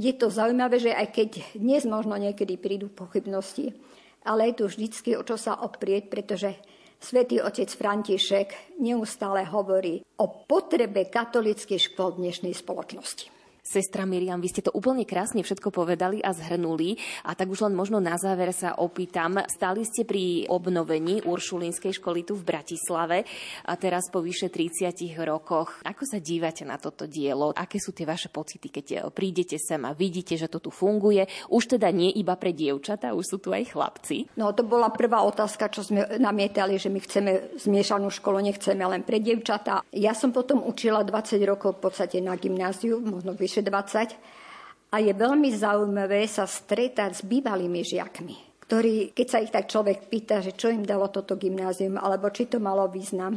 Je 0.00 0.16
to 0.16 0.32
zaujímavé, 0.32 0.80
že 0.80 0.96
aj 0.96 1.12
keď 1.12 1.30
dnes 1.60 1.84
možno 1.84 2.16
niekedy 2.16 2.56
prídu 2.56 2.88
pochybnosti, 2.88 3.76
ale 4.24 4.48
je 4.48 4.64
tu 4.64 4.64
vždycky 4.64 5.12
o 5.12 5.20
čo 5.28 5.36
sa 5.36 5.60
oprieť, 5.60 6.08
pretože 6.08 6.56
Svetý 6.98 7.38
otec 7.38 7.70
František 7.70 8.78
neustále 8.82 9.46
hovorí 9.46 10.02
o 10.18 10.42
potrebe 10.50 11.06
katolických 11.06 11.94
škôl 11.94 12.18
dnešnej 12.18 12.50
spoločnosti. 12.58 13.37
Sestra 13.68 14.08
Miriam, 14.08 14.40
vy 14.40 14.48
ste 14.48 14.64
to 14.64 14.72
úplne 14.72 15.04
krásne 15.04 15.44
všetko 15.44 15.68
povedali 15.68 16.24
a 16.24 16.32
zhrnuli. 16.32 16.96
A 17.28 17.36
tak 17.36 17.52
už 17.52 17.68
len 17.68 17.76
možno 17.76 18.00
na 18.00 18.16
záver 18.16 18.48
sa 18.56 18.80
opýtam. 18.80 19.44
Stáli 19.44 19.84
ste 19.84 20.08
pri 20.08 20.48
obnovení 20.48 21.20
Uršulínskej 21.28 22.00
školy 22.00 22.24
tu 22.24 22.32
v 22.32 22.48
Bratislave 22.48 23.28
a 23.68 23.76
teraz 23.76 24.08
po 24.08 24.24
vyše 24.24 24.48
30 24.48 24.96
rokoch. 25.20 25.84
Ako 25.84 26.08
sa 26.08 26.16
dívate 26.16 26.64
na 26.64 26.80
toto 26.80 27.04
dielo? 27.04 27.52
Aké 27.52 27.76
sú 27.76 27.92
tie 27.92 28.08
vaše 28.08 28.32
pocity, 28.32 28.72
keď 28.72 29.12
prídete 29.12 29.60
sem 29.60 29.84
a 29.84 29.92
vidíte, 29.92 30.40
že 30.40 30.48
to 30.48 30.64
tu 30.64 30.72
funguje? 30.72 31.28
Už 31.52 31.76
teda 31.76 31.92
nie 31.92 32.08
iba 32.16 32.40
pre 32.40 32.56
dievčatá, 32.56 33.12
už 33.12 33.36
sú 33.36 33.36
tu 33.36 33.52
aj 33.52 33.68
chlapci. 33.68 34.32
No 34.40 34.56
to 34.56 34.64
bola 34.64 34.88
prvá 34.88 35.20
otázka, 35.28 35.68
čo 35.68 35.84
sme 35.84 36.16
namietali, 36.16 36.80
že 36.80 36.88
my 36.88 37.04
chceme 37.04 37.60
zmiešanú 37.60 38.08
školu, 38.08 38.40
nechceme 38.48 38.80
len 38.88 39.04
pre 39.04 39.20
dievčatá. 39.20 39.84
Ja 39.92 40.16
som 40.16 40.32
potom 40.32 40.64
učila 40.64 41.04
20 41.04 41.36
rokov 41.44 41.76
v 41.76 41.92
podstate 41.92 42.24
na 42.24 42.32
gymnáziu, 42.32 42.96
možno 43.04 43.36
vyše 43.36 43.57
vyše 43.58 43.66
20. 43.66 44.94
A 44.94 44.96
je 45.04 45.12
veľmi 45.12 45.50
zaujímavé 45.52 46.24
sa 46.30 46.48
stretať 46.48 47.10
s 47.12 47.22
bývalými 47.26 47.84
žiakmi, 47.84 48.62
ktorí, 48.64 49.12
keď 49.12 49.26
sa 49.28 49.42
ich 49.42 49.52
tak 49.52 49.68
človek 49.68 50.08
pýta, 50.08 50.40
že 50.40 50.56
čo 50.56 50.72
im 50.72 50.86
dalo 50.86 51.12
toto 51.12 51.36
gymnázium, 51.36 52.00
alebo 52.00 52.32
či 52.32 52.48
to 52.48 52.56
malo 52.56 52.88
význam, 52.88 53.36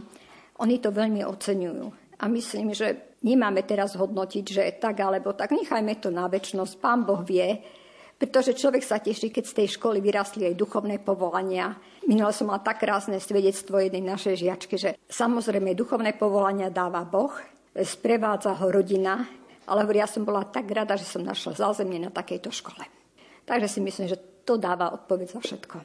oni 0.61 0.79
to 0.79 0.95
veľmi 0.95 1.25
oceňujú. 1.27 1.85
A 2.21 2.29
myslím, 2.29 2.71
že 2.71 3.17
nemáme 3.25 3.65
teraz 3.65 3.97
hodnotiť, 3.97 4.45
že 4.45 4.63
tak 4.79 5.01
alebo 5.01 5.33
tak, 5.35 5.51
nechajme 5.51 5.97
to 5.99 6.13
na 6.13 6.29
väčšnosť, 6.29 6.79
pán 6.79 7.03
Boh 7.03 7.25
vie, 7.25 7.59
pretože 8.15 8.53
človek 8.53 8.85
sa 8.85 9.01
teší, 9.01 9.33
keď 9.33 9.43
z 9.49 9.57
tej 9.57 9.67
školy 9.81 9.97
vyrastli 9.97 10.45
aj 10.45 10.53
duchovné 10.53 11.01
povolania. 11.01 11.73
Minule 12.05 12.29
som 12.31 12.53
mala 12.53 12.61
tak 12.61 12.85
krásne 12.85 13.17
svedectvo 13.17 13.81
jednej 13.81 14.05
našej 14.05 14.45
žiačky, 14.45 14.77
že 14.77 14.93
samozrejme 15.09 15.73
duchovné 15.73 16.13
povolania 16.15 16.69
dáva 16.69 17.01
Boh, 17.01 17.33
sprevádza 17.75 18.53
ho 18.61 18.67
rodina, 18.69 19.40
ale 19.67 19.85
hovorí, 19.85 20.01
ja 20.01 20.09
som 20.09 20.25
bola 20.25 20.47
tak 20.47 20.69
rada, 20.71 20.97
že 20.97 21.05
som 21.05 21.21
našla 21.21 21.57
zázemie 21.57 22.01
na 22.01 22.09
takejto 22.09 22.49
škole. 22.49 22.85
Takže 23.45 23.67
si 23.67 23.79
myslím, 23.81 24.07
že 24.09 24.21
to 24.45 24.57
dáva 24.57 24.93
odpoveď 24.93 25.27
za 25.37 25.39
všetko. 25.39 25.77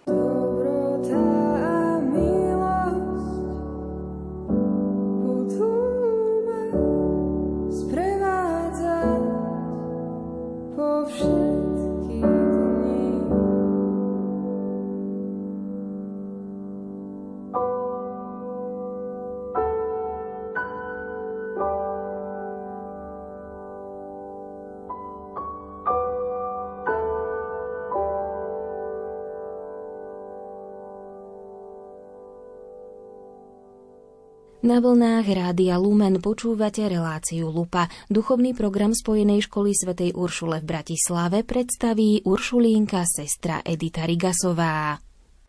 Na 34.67 34.83
vlnách 34.83 35.31
Rádia 35.31 35.79
Lumen 35.79 36.19
počúvate 36.19 36.83
reláciu 36.91 37.55
Lupa. 37.55 37.87
Duchovný 38.11 38.51
program 38.51 38.99
Spojenej 38.99 39.47
školy 39.47 39.71
svätej 39.71 40.11
Uršule 40.11 40.59
v 40.59 40.67
Bratislave 40.67 41.47
predstaví 41.47 42.27
Uršulínka 42.27 43.07
sestra 43.07 43.63
Edita 43.63 44.03
Rigasová. 44.03 44.99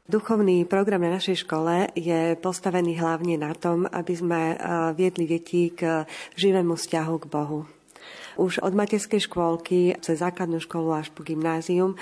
Duchovný 0.05 0.69
program 0.69 1.01
na 1.01 1.17
našej 1.17 1.49
škole 1.49 1.89
je 1.97 2.37
postavený 2.37 3.01
hlavne 3.01 3.41
na 3.41 3.57
tom, 3.57 3.89
aby 3.89 4.13
sme 4.13 4.53
eh, 4.53 4.57
viedli 4.93 5.25
deti 5.25 5.73
k 5.73 6.05
živému 6.37 6.77
vzťahu 6.77 7.15
k 7.17 7.25
Bohu. 7.25 7.65
Už 8.37 8.61
od 8.61 8.77
materskej 8.77 9.25
škôlky 9.25 9.97
cez 9.97 10.21
základnú 10.21 10.61
školu 10.61 10.93
až 10.93 11.09
po 11.09 11.25
gymnázium 11.25 11.97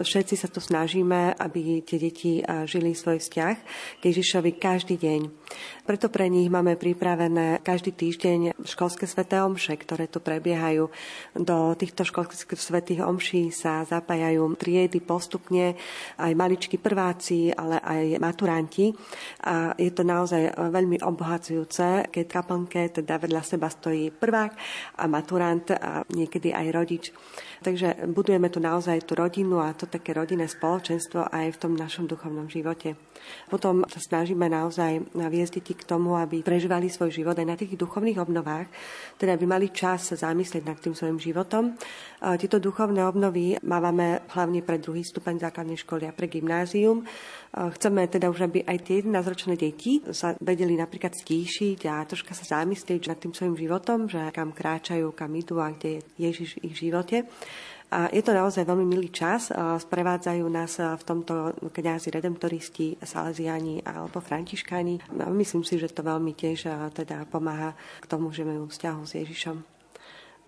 všetci 0.00 0.34
sa 0.40 0.48
tu 0.48 0.56
snažíme, 0.56 1.36
aby 1.36 1.84
tie 1.84 2.00
deti 2.00 2.40
žili 2.64 2.96
svoj 2.96 3.20
vzťah 3.20 3.56
k 4.00 4.02
Ježišovi 4.08 4.56
každý 4.56 4.96
deň. 4.96 5.20
Preto 5.84 6.08
pre 6.08 6.32
nich 6.32 6.48
máme 6.48 6.80
pripravené 6.80 7.60
každý 7.60 7.92
týždeň 7.92 8.62
školské 8.64 9.04
sveté 9.04 9.42
omše, 9.44 9.76
ktoré 9.76 10.08
tu 10.08 10.24
prebiehajú. 10.24 10.88
Do 11.36 11.76
týchto 11.76 12.08
školských 12.08 12.56
svetých 12.56 13.04
omší 13.04 13.52
sa 13.52 13.82
zapájajú 13.84 14.46
triedy 14.56 15.02
postupne, 15.02 15.76
aj 16.16 16.32
maličkí 16.32 16.78
prváci, 16.80 17.52
ale 17.52 17.82
aj 17.82 18.22
maturanti. 18.22 18.94
A 19.44 19.74
je 19.74 19.90
to 19.90 20.06
naozaj 20.06 20.56
veľmi 20.56 21.02
obohacujúce, 21.02 22.08
keď 22.08 22.24
kaplnke 22.30 23.02
teda 23.02 23.18
vedľa 23.18 23.42
seba 23.42 23.66
stojí 23.66 24.14
prvák 24.14 24.52
a 24.96 25.04
maturant 25.10 25.49
a 25.74 26.06
niekedy 26.12 26.54
aj 26.54 26.66
rodič. 26.70 27.04
Takže 27.60 28.08
budujeme 28.08 28.48
tu 28.48 28.56
naozaj 28.56 29.04
tú 29.04 29.12
rodinu 29.18 29.60
a 29.60 29.76
to 29.76 29.84
také 29.84 30.16
rodinné 30.16 30.48
spoločenstvo 30.48 31.28
aj 31.28 31.56
v 31.56 31.60
tom 31.60 31.72
našom 31.76 32.08
duchovnom 32.08 32.48
živote. 32.48 32.96
Potom 33.52 33.84
sa 33.84 34.00
snažíme 34.00 34.48
naozaj 34.48 35.12
naviesť 35.12 35.60
deti 35.60 35.76
k 35.76 35.84
tomu, 35.84 36.16
aby 36.16 36.40
prežívali 36.40 36.88
svoj 36.88 37.12
život 37.12 37.36
aj 37.36 37.44
na 37.44 37.56
tých 37.60 37.76
duchovných 37.76 38.16
obnovách, 38.16 38.64
teda 39.20 39.36
aby 39.36 39.44
mali 39.44 39.68
čas 39.68 40.08
sa 40.08 40.16
zamyslieť 40.16 40.64
nad 40.64 40.80
tým 40.80 40.96
svojim 40.96 41.20
životom. 41.20 41.76
Tieto 42.40 42.56
duchovné 42.56 43.04
obnovy 43.04 43.60
mávame 43.60 44.24
hlavne 44.32 44.64
pre 44.64 44.80
druhý 44.80 45.04
stupeň 45.04 45.44
základnej 45.44 45.76
školy 45.84 46.08
a 46.08 46.16
pre 46.16 46.32
gymnázium. 46.32 47.04
Chceme 47.52 48.08
teda 48.08 48.32
už, 48.32 48.48
aby 48.48 48.64
aj 48.64 48.78
tie 48.88 49.04
11-ročné 49.04 49.60
deti 49.60 50.00
sa 50.16 50.32
vedeli 50.40 50.80
napríklad 50.80 51.12
stíšiť 51.12 51.92
a 51.92 52.00
troška 52.08 52.32
sa 52.32 52.64
zamyslieť 52.64 53.12
nad 53.12 53.20
tým 53.20 53.36
svojim 53.36 53.56
životom, 53.60 54.08
že 54.08 54.32
kam 54.32 54.56
kráčajú, 54.56 55.12
kam 55.12 55.36
idú 55.40 55.56
a 55.58 55.72
kde 55.72 55.98
je 55.98 56.00
Ježiš 56.20 56.60
v 56.60 56.70
ich 56.70 56.76
živote. 56.84 57.24
A 57.90 58.06
je 58.14 58.22
to 58.22 58.30
naozaj 58.30 58.62
veľmi 58.62 58.86
milý 58.86 59.10
čas. 59.10 59.50
Sprevádzajú 59.56 60.46
nás 60.46 60.78
v 60.78 61.02
tomto 61.02 61.58
kňazi 61.74 62.14
redemptoristi, 62.14 62.94
salesiani 63.02 63.82
alebo 63.82 64.22
františkáni. 64.22 65.10
Myslím 65.34 65.66
si, 65.66 65.74
že 65.74 65.90
to 65.90 66.06
veľmi 66.06 66.30
tiež 66.30 66.70
teda 66.94 67.26
pomáha 67.26 67.74
k 67.98 68.06
tomu, 68.06 68.30
že 68.30 68.46
vzťahu 68.46 69.00
s 69.02 69.12
Ježišom. 69.18 69.79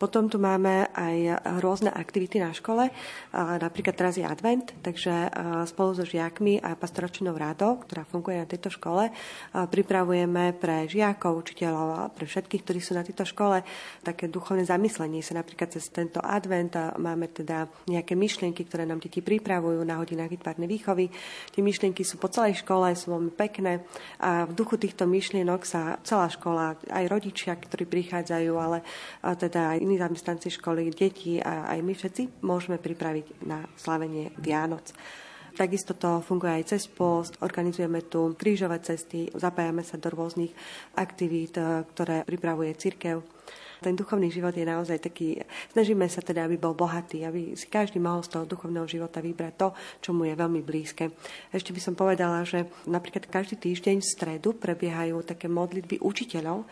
Potom 0.02 0.26
tu 0.26 0.42
máme 0.42 0.90
aj 0.90 1.38
rôzne 1.62 1.86
aktivity 1.94 2.42
na 2.42 2.50
škole. 2.50 2.90
Napríklad 3.30 3.94
teraz 3.94 4.18
je 4.18 4.26
advent, 4.26 4.74
takže 4.82 5.30
spolu 5.70 5.94
so 5.94 6.02
žiakmi 6.02 6.58
a 6.58 6.74
pastoračnou 6.74 7.30
rádou, 7.38 7.78
ktorá 7.86 8.02
funguje 8.02 8.42
na 8.42 8.50
tejto 8.50 8.66
škole, 8.74 9.14
pripravujeme 9.54 10.58
pre 10.58 10.90
žiakov, 10.90 11.46
učiteľov 11.46 11.88
a 11.94 12.10
pre 12.10 12.26
všetkých, 12.26 12.62
ktorí 12.66 12.82
sú 12.82 12.98
na 12.98 13.06
tejto 13.06 13.22
škole, 13.22 13.62
také 14.02 14.26
duchovné 14.26 14.66
zamyslenie 14.66 15.22
sa 15.22 15.38
napríklad 15.38 15.70
cez 15.70 15.86
tento 15.94 16.18
advent. 16.18 16.74
Máme 16.98 17.30
teda 17.30 17.70
nejaké 17.86 18.18
myšlienky, 18.18 18.66
ktoré 18.66 18.82
nám 18.82 18.98
deti 18.98 19.22
pripravujú 19.22 19.86
na 19.86 20.02
hodinách 20.02 20.34
vytvárnej 20.34 20.66
výchovy. 20.66 21.14
Tie 21.54 21.62
myšlienky 21.62 22.02
sú 22.02 22.18
po 22.18 22.26
celej 22.26 22.58
škole, 22.58 22.90
sú 22.98 23.14
veľmi 23.14 23.30
pekné 23.38 23.86
a 24.18 24.50
v 24.50 24.52
duchu 24.58 24.82
týchto 24.82 25.06
myšlienok 25.06 25.62
sa 25.62 26.02
celá 26.02 26.26
škola, 26.26 26.74
aj 26.90 27.04
rodičia, 27.06 27.54
ktorí 27.54 27.86
prichádzajú, 27.86 28.52
ale 28.58 28.82
teda 29.22 29.78
aj 29.78 29.91
iní 29.92 30.00
zamestnanci 30.00 30.48
školy, 30.48 30.88
deti 30.88 31.36
a 31.36 31.68
aj 31.68 31.84
my 31.84 31.92
všetci 31.92 32.40
môžeme 32.40 32.80
pripraviť 32.80 33.44
na 33.44 33.68
slavenie 33.76 34.32
Vianoc. 34.40 34.88
Takisto 35.52 35.92
to 35.92 36.24
funguje 36.24 36.64
aj 36.64 36.72
cez 36.72 36.88
post, 36.88 37.36
organizujeme 37.44 38.08
tu 38.08 38.32
krížové 38.32 38.80
cesty, 38.80 39.28
zapájame 39.36 39.84
sa 39.84 40.00
do 40.00 40.08
rôznych 40.08 40.48
aktivít, 40.96 41.60
ktoré 41.92 42.24
pripravuje 42.24 42.72
cirkev. 42.72 43.20
Ten 43.82 43.98
duchovný 43.98 44.30
život 44.30 44.54
je 44.54 44.62
naozaj 44.62 45.02
taký, 45.02 45.42
snažíme 45.74 46.06
sa 46.06 46.22
teda, 46.22 46.46
aby 46.46 46.54
bol 46.54 46.78
bohatý, 46.78 47.26
aby 47.26 47.58
si 47.58 47.66
každý 47.66 47.98
mohol 47.98 48.22
z 48.22 48.38
toho 48.38 48.46
duchovného 48.46 48.86
života 48.86 49.18
vybrať 49.18 49.54
to, 49.58 49.68
čo 49.98 50.10
mu 50.14 50.22
je 50.22 50.38
veľmi 50.38 50.62
blízke. 50.62 51.10
Ešte 51.50 51.74
by 51.74 51.80
som 51.82 51.98
povedala, 51.98 52.46
že 52.46 52.70
napríklad 52.86 53.26
každý 53.26 53.58
týždeň 53.58 53.98
v 53.98 54.06
stredu 54.06 54.54
prebiehajú 54.54 55.26
také 55.26 55.50
modlitby 55.50 55.98
učiteľov, 55.98 56.62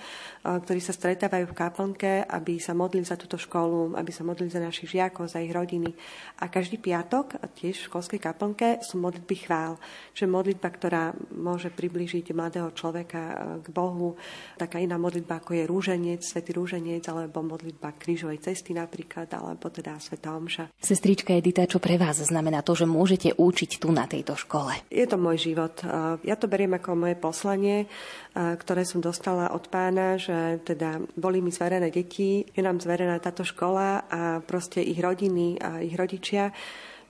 ktorí 0.47 0.79
sa 0.79 0.95
stretávajú 0.95 1.51
v 1.51 1.59
kaplnke, 1.59 2.13
aby 2.31 2.63
sa 2.63 2.79
modlili 2.79 3.03
za 3.03 3.19
túto 3.19 3.35
školu, 3.35 3.99
aby 3.99 4.15
sa 4.15 4.23
modlili 4.23 4.55
za 4.55 4.63
našich 4.63 4.95
žiakov, 4.95 5.27
za 5.27 5.43
ich 5.43 5.51
rodiny. 5.51 5.91
A 6.39 6.47
každý 6.47 6.79
piatok, 6.79 7.43
tiež 7.59 7.83
v 7.83 7.89
školskej 7.91 8.21
kaplnke, 8.23 8.79
sú 8.87 9.03
modlitby 9.03 9.51
chvál, 9.51 9.81
čo 10.15 10.25
je 10.25 10.31
modlitba, 10.31 10.69
ktorá 10.71 11.11
môže 11.35 11.73
priblížiť 11.75 12.31
mladého 12.37 12.71
človeka 12.77 13.57
k 13.65 13.67
Bohu. 13.73 14.15
Taká 14.61 14.79
iná 14.79 15.01
modlitba, 15.01 15.41
ako 15.41 15.57
je 15.57 15.65
rúženec, 15.65 16.21
svätý 16.21 16.53
rúženec, 16.53 17.00
tanec, 17.01 17.09
alebo 17.09 17.41
modlitba 17.41 17.97
krížovej 17.97 18.45
cesty 18.45 18.77
napríklad, 18.77 19.33
alebo 19.33 19.73
teda 19.73 19.97
Sveta 19.97 20.37
Omša. 20.37 20.77
Sestrička 20.77 21.33
Edita, 21.33 21.65
čo 21.65 21.81
pre 21.81 21.97
vás 21.97 22.21
znamená 22.21 22.61
to, 22.61 22.77
že 22.77 22.85
môžete 22.85 23.33
učiť 23.35 23.81
tu 23.81 23.89
na 23.91 24.05
tejto 24.05 24.37
škole? 24.37 24.77
Je 24.93 25.09
to 25.09 25.17
môj 25.17 25.51
život. 25.51 25.81
Ja 26.23 26.37
to 26.37 26.47
beriem 26.47 26.77
ako 26.77 26.95
moje 26.95 27.17
poslanie, 27.17 27.89
ktoré 28.37 28.85
som 28.85 29.01
dostala 29.01 29.51
od 29.57 29.67
pána, 29.73 30.21
že 30.21 30.61
teda 30.63 31.01
boli 31.17 31.41
mi 31.41 31.49
zverené 31.51 31.89
deti, 31.89 32.45
je 32.45 32.63
nám 32.63 32.79
zverená 32.79 33.17
táto 33.19 33.43
škola 33.43 34.05
a 34.07 34.21
proste 34.45 34.85
ich 34.85 35.01
rodiny 35.01 35.57
a 35.59 35.81
ich 35.81 35.97
rodičia 35.97 36.53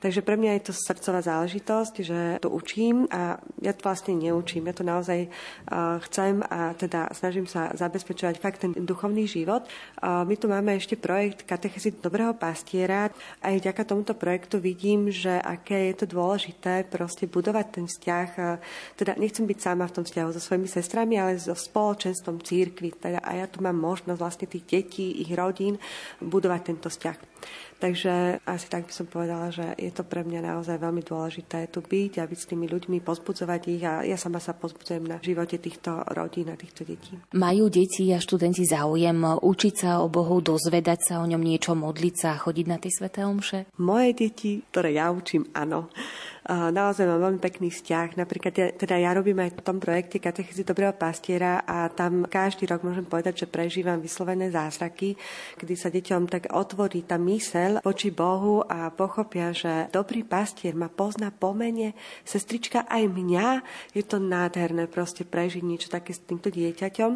Takže 0.01 0.25
pre 0.25 0.41
mňa 0.41 0.57
je 0.57 0.73
to 0.73 0.73
srdcová 0.73 1.21
záležitosť, 1.21 1.95
že 2.01 2.21
to 2.41 2.49
učím 2.49 3.05
a 3.13 3.37
ja 3.61 3.77
to 3.77 3.85
vlastne 3.85 4.17
neučím. 4.17 4.65
Ja 4.65 4.73
to 4.73 4.81
naozaj 4.81 5.29
chcem 6.09 6.41
a 6.41 6.73
teda 6.73 7.13
snažím 7.13 7.45
sa 7.45 7.69
zabezpečovať 7.77 8.41
fakt 8.41 8.65
ten 8.65 8.73
duchovný 8.73 9.29
život. 9.29 9.69
My 10.01 10.35
tu 10.41 10.49
máme 10.49 10.73
ešte 10.73 10.97
projekt 10.97 11.45
Katechezy 11.45 12.01
dobrého 12.01 12.33
pastiera. 12.33 13.13
Aj 13.45 13.53
vďaka 13.53 13.85
tomuto 13.85 14.17
projektu 14.17 14.57
vidím, 14.57 15.13
že 15.13 15.37
aké 15.37 15.93
je 15.93 16.01
to 16.01 16.17
dôležité 16.17 16.89
proste 16.89 17.29
budovať 17.29 17.67
ten 17.69 17.85
vzťah. 17.85 18.29
Teda 18.97 19.13
nechcem 19.21 19.45
byť 19.45 19.59
sama 19.61 19.85
v 19.85 20.01
tom 20.01 20.05
vzťahu 20.09 20.33
so 20.33 20.41
svojimi 20.41 20.65
sestrami, 20.65 21.21
ale 21.21 21.37
so 21.37 21.53
spoločenstvom 21.53 22.41
církvy. 22.41 22.97
Teda 22.97 23.21
a 23.21 23.37
ja 23.37 23.45
tu 23.45 23.61
mám 23.61 23.77
možnosť 23.77 24.17
vlastne 24.17 24.49
tých 24.49 24.65
detí, 24.65 25.21
ich 25.21 25.31
rodín 25.37 25.77
budovať 26.25 26.61
tento 26.65 26.89
vzťah. 26.89 27.29
Takže 27.81 28.45
asi 28.45 28.67
tak 28.69 28.89
by 28.89 28.93
som 28.93 29.09
povedala, 29.09 29.49
že 29.49 29.65
je 29.81 29.89
to 29.91 30.03
pre 30.07 30.23
mňa 30.27 30.55
naozaj 30.55 30.79
veľmi 30.79 31.03
dôležité 31.05 31.69
tu 31.69 31.85
byť 31.85 32.13
a 32.23 32.29
byť 32.29 32.39
s 32.39 32.49
tými 32.51 32.67
ľuďmi, 32.71 33.03
pozbudzovať 33.03 33.63
ich 33.71 33.83
a 33.85 34.03
ja 34.07 34.17
sama 34.17 34.39
sa 34.39 34.57
pozbudzujem 34.57 35.05
na 35.05 35.19
živote 35.21 35.59
týchto 35.59 36.03
rodín 36.15 36.51
a 36.51 36.57
týchto 36.59 36.87
detí. 36.87 37.19
Majú 37.35 37.69
deti 37.69 38.11
a 38.15 38.19
študenti 38.19 38.67
záujem 38.67 39.39
učiť 39.41 39.75
sa 39.75 39.91
o 40.03 40.09
Bohu, 40.09 40.39
dozvedať 40.41 41.13
sa 41.13 41.15
o 41.23 41.29
ňom 41.29 41.43
niečo, 41.43 41.79
modliť 41.79 42.15
sa 42.15 42.29
a 42.35 42.41
chodiť 42.41 42.67
na 42.67 42.79
tie 42.79 42.93
sveté 42.93 43.27
omše? 43.27 43.69
Moje 43.79 44.17
deti, 44.17 44.63
ktoré 44.71 44.97
ja 44.97 45.11
učím, 45.13 45.47
áno 45.53 45.91
naozaj 46.51 47.07
mám 47.07 47.31
veľmi 47.31 47.41
pekný 47.41 47.71
vzťah. 47.71 48.19
Napríklad 48.19 48.75
teda 48.75 48.99
ja 48.99 49.15
robím 49.15 49.39
aj 49.39 49.55
v 49.55 49.63
tom 49.63 49.79
projekte 49.79 50.19
Katechizy 50.19 50.67
dobrého 50.67 50.91
pastiera 50.91 51.63
a 51.63 51.87
tam 51.87 52.27
každý 52.27 52.67
rok 52.67 52.83
môžem 52.83 53.07
povedať, 53.07 53.47
že 53.47 53.47
prežívam 53.47 54.03
vyslovené 54.03 54.51
zázraky, 54.51 55.15
kedy 55.63 55.75
sa 55.79 55.95
deťom 55.95 56.27
tak 56.27 56.51
otvorí 56.51 57.07
tá 57.07 57.15
mysel 57.23 57.79
voči 57.87 58.11
Bohu 58.11 58.67
a 58.67 58.91
pochopia, 58.91 59.55
že 59.55 59.87
dobrý 59.95 60.27
pastier 60.27 60.75
ma 60.75 60.91
pozná 60.91 61.31
po 61.31 61.55
mene, 61.55 61.95
sestrička 62.27 62.83
aj 62.91 63.07
mňa. 63.07 63.47
Je 63.95 64.03
to 64.03 64.19
nádherné 64.19 64.91
proste 64.91 65.23
prežiť 65.23 65.63
niečo 65.63 65.87
také 65.87 66.11
s 66.11 66.27
týmto 66.27 66.51
dieťaťom. 66.51 67.13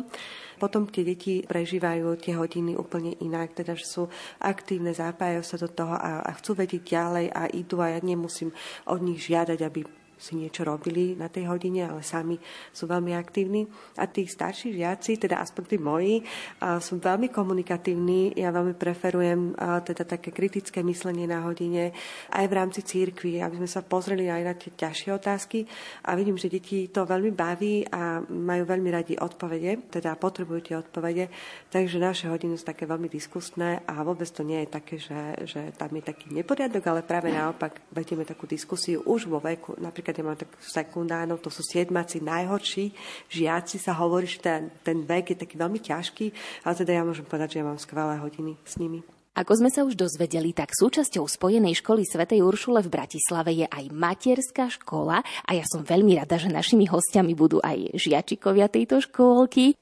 Potom 0.56 0.86
tie 0.86 1.02
deti 1.02 1.42
prežívajú 1.42 2.14
tie 2.20 2.38
hodiny 2.38 2.78
úplne 2.78 3.16
inak, 3.18 3.56
teda 3.58 3.74
že 3.74 3.86
sú 3.86 4.02
aktívne, 4.38 4.94
zapájajú 4.94 5.42
sa 5.42 5.56
do 5.58 5.68
toho 5.68 5.94
a, 5.96 6.22
a 6.22 6.30
chcú 6.38 6.58
vedieť 6.58 6.82
ďalej 6.84 7.26
a 7.32 7.42
idú 7.50 7.82
a 7.82 7.92
ja 7.94 8.00
nemusím 8.04 8.54
od 8.86 9.00
nich 9.02 9.24
žiadať, 9.24 9.58
aby 9.64 10.03
si 10.18 10.38
niečo 10.38 10.62
robili 10.62 11.16
na 11.18 11.26
tej 11.32 11.48
hodine, 11.48 11.88
ale 11.88 12.04
sami 12.04 12.36
sú 12.70 12.84
veľmi 12.84 13.16
aktívni. 13.16 13.64
A 13.96 14.06
tí 14.06 14.28
starší 14.28 14.76
žiaci, 14.76 15.16
teda 15.16 15.40
aspoň 15.40 15.62
tí 15.64 15.76
moji, 15.80 16.14
sú 16.60 17.00
veľmi 17.00 17.32
komunikatívni. 17.32 18.36
Ja 18.36 18.52
veľmi 18.52 18.76
preferujem 18.76 19.56
teda 19.84 20.04
také 20.04 20.34
kritické 20.34 20.84
myslenie 20.84 21.24
na 21.24 21.40
hodine 21.46 21.96
aj 22.34 22.44
v 22.44 22.56
rámci 22.56 22.84
církvy, 22.84 23.40
aby 23.40 23.64
sme 23.64 23.70
sa 23.70 23.80
pozreli 23.80 24.28
aj 24.28 24.42
na 24.44 24.54
tie 24.54 24.70
ťažšie 24.76 25.10
otázky. 25.16 25.64
A 26.04 26.12
vidím, 26.12 26.36
že 26.36 26.52
deti 26.52 26.92
to 26.92 27.08
veľmi 27.08 27.32
baví 27.32 27.88
a 27.88 28.20
majú 28.20 28.68
veľmi 28.68 28.90
radi 28.92 29.14
odpovede, 29.16 29.88
teda 29.88 30.18
potrebujú 30.20 30.60
tie 30.60 30.76
odpovede. 30.76 31.32
Takže 31.72 31.96
naše 31.96 32.28
hodiny 32.28 32.60
sú 32.60 32.68
také 32.68 32.84
veľmi 32.84 33.08
diskusné 33.08 33.80
a 33.88 34.04
vôbec 34.04 34.28
to 34.28 34.44
nie 34.44 34.60
je 34.64 34.68
také, 34.68 35.00
že, 35.00 35.20
že 35.48 35.60
tam 35.80 35.88
je 35.96 36.04
taký 36.04 36.28
neporiadok, 36.34 36.84
ale 36.84 37.00
práve 37.00 37.32
naopak 37.32 37.80
vedieme 37.88 38.28
takú 38.28 38.44
diskusiu 38.44 39.00
už 39.08 39.32
vo 39.32 39.40
veku, 39.40 39.72
napríklad 39.80 40.03
keď 40.04 40.14
mám 40.20 40.36
tak 40.36 40.52
sekundárov, 40.60 41.40
to 41.40 41.48
sú 41.48 41.64
siedmaci 41.64 42.20
najhorší 42.20 42.92
žiaci, 43.32 43.80
sa 43.80 43.96
hovorí, 43.96 44.28
že 44.28 44.44
ten, 44.44 44.68
ten 44.84 45.00
vek 45.02 45.32
je 45.32 45.40
taký 45.40 45.56
veľmi 45.56 45.80
ťažký, 45.80 46.26
ale 46.68 46.74
teda 46.76 46.92
ja 46.92 47.02
môžem 47.02 47.24
povedať, 47.24 47.56
že 47.56 47.58
ja 47.64 47.66
mám 47.66 47.80
skvelé 47.80 48.20
hodiny 48.20 48.60
s 48.62 48.76
nimi. 48.76 49.00
Ako 49.34 49.58
sme 49.58 49.66
sa 49.66 49.82
už 49.82 49.98
dozvedeli, 49.98 50.54
tak 50.54 50.70
súčasťou 50.70 51.26
Spojenej 51.26 51.82
školy 51.82 52.06
svätej 52.06 52.46
Uršule 52.46 52.86
v 52.86 52.92
Bratislave 52.94 53.50
je 53.50 53.66
aj 53.66 53.90
materská 53.90 54.70
škola 54.70 55.26
a 55.26 55.50
ja 55.58 55.66
som 55.66 55.82
veľmi 55.82 56.14
rada, 56.14 56.38
že 56.38 56.54
našimi 56.54 56.86
hostiami 56.86 57.34
budú 57.34 57.58
aj 57.58 57.98
žiačikovia 57.98 58.70
tejto 58.70 59.02
škôlky. 59.02 59.74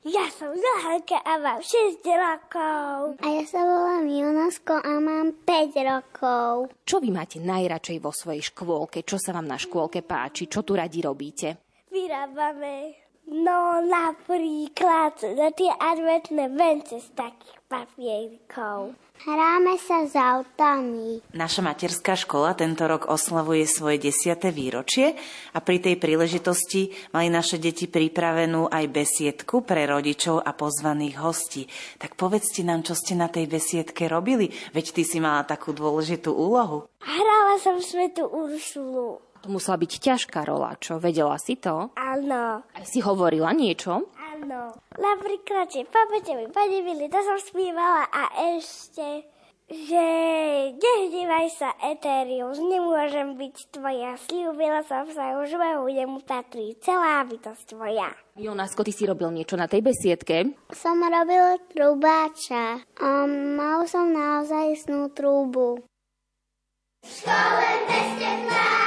Ja 0.00 0.32
som 0.32 0.48
Zahanka 0.56 1.20
a 1.28 1.36
mám 1.36 1.60
6 1.60 2.00
rokov. 2.08 3.20
A 3.20 3.26
ja 3.36 3.44
sa 3.44 3.60
volám 3.60 4.08
Jonasko 4.08 4.80
a 4.80 4.96
mám 4.96 5.36
5 5.44 5.76
rokov. 5.84 6.72
Čo 6.88 7.04
vy 7.04 7.12
máte 7.12 7.36
najradšej 7.36 8.00
vo 8.00 8.08
svojej 8.08 8.40
škôlke? 8.48 9.04
Čo 9.04 9.20
sa 9.20 9.36
vám 9.36 9.44
na 9.44 9.60
škôlke 9.60 10.00
páči? 10.00 10.48
Čo 10.48 10.64
tu 10.64 10.72
radi 10.72 11.04
robíte? 11.04 11.76
Vyrábame 11.92 12.96
No 13.30 13.78
napríklad 13.84 15.20
za 15.20 15.48
tie 15.52 15.68
adventné 15.68 16.48
vence 16.48 16.96
z 16.96 17.08
takých 17.12 17.58
papierikov. 17.68 18.96
Hráme 19.20 19.76
sa 19.76 20.08
s 20.08 20.16
autami. 20.16 21.20
Naša 21.36 21.60
materská 21.60 22.16
škola 22.16 22.56
tento 22.56 22.88
rok 22.88 23.04
oslavuje 23.04 23.68
svoje 23.68 24.00
desiate 24.08 24.48
výročie 24.48 25.12
a 25.52 25.60
pri 25.60 25.76
tej 25.76 26.00
príležitosti 26.00 26.88
mali 27.12 27.28
naše 27.28 27.60
deti 27.60 27.84
pripravenú 27.84 28.72
aj 28.72 28.88
besiedku 28.88 29.60
pre 29.60 29.84
rodičov 29.84 30.40
a 30.40 30.56
pozvaných 30.56 31.20
hostí. 31.20 31.68
Tak 32.00 32.16
povedzte 32.16 32.64
nám, 32.64 32.80
čo 32.80 32.96
ste 32.96 33.12
na 33.12 33.28
tej 33.28 33.44
besiedke 33.44 34.08
robili, 34.08 34.48
veď 34.72 34.96
ty 34.96 35.02
si 35.04 35.20
mala 35.20 35.44
takú 35.44 35.76
dôležitú 35.76 36.32
úlohu. 36.32 36.88
Hrala 37.04 37.60
som 37.60 37.76
svetu 37.76 38.24
Uršulu. 38.24 39.20
To 39.40 39.48
musela 39.48 39.76
byť 39.80 39.92
ťažká 40.00 40.48
rola, 40.48 40.76
čo? 40.80 40.96
Vedela 40.96 41.36
si 41.36 41.60
to? 41.60 41.92
Áno. 41.96 42.60
Aj 42.60 42.84
si 42.88 43.04
hovorila 43.04 43.52
niečo? 43.56 44.04
Áno. 44.40 44.72
Napríklad, 44.96 45.68
že 45.68 45.84
pamäte 45.84 46.32
mi, 46.32 46.48
pani 46.48 46.80
Mili, 46.80 47.12
to 47.12 47.20
som 47.20 47.36
spievala 47.36 48.08
a 48.08 48.22
ešte 48.56 49.28
že 49.70 50.06
nehnevaj 50.74 51.46
sa, 51.54 51.70
Eterius, 51.78 52.58
nemôžem 52.58 53.38
byť 53.38 53.70
tvoja. 53.70 54.18
Sľúbila 54.18 54.82
som 54.82 55.06
sa 55.14 55.38
už 55.38 55.54
budem 55.54 56.10
mu 56.10 56.18
patrí 56.26 56.74
celá 56.82 57.22
bytosť 57.22 57.78
tvoja. 57.78 58.10
Jonásko, 58.34 58.82
ty 58.82 58.90
si 58.90 59.06
robil 59.06 59.30
niečo 59.30 59.54
na 59.54 59.70
tej 59.70 59.86
besiedke? 59.86 60.58
Som 60.74 61.06
robil 61.06 61.62
trubáča. 61.70 62.82
A 62.98 63.08
mal 63.30 63.86
som 63.86 64.10
naozaj 64.10 64.74
snú 64.90 65.14
trúbu. 65.14 65.86
V 67.00 67.06
škole, 67.06 67.70
teste, 67.86 68.30
práci, 68.50 68.79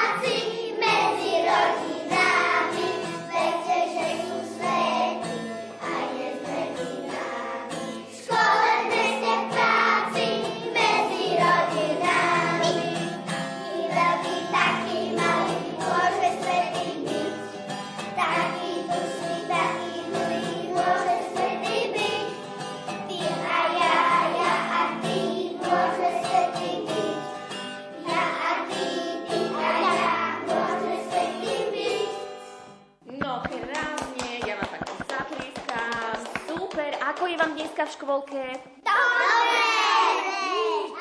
v 37.83 37.91
škôlke? 37.99 38.43
Dobre! 38.79 39.67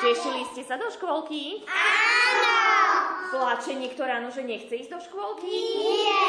Tešili 0.02 0.42
ste 0.50 0.62
sa 0.66 0.74
do 0.74 0.90
škôlky? 0.90 1.62
Áno! 1.70 2.58
Plače 3.30 3.78
niekto 3.78 4.02
ráno, 4.02 4.34
že 4.34 4.42
nechce 4.42 4.74
ísť 4.74 4.90
do 4.90 4.98
škôlky? 4.98 5.46
Nie! 5.78 6.26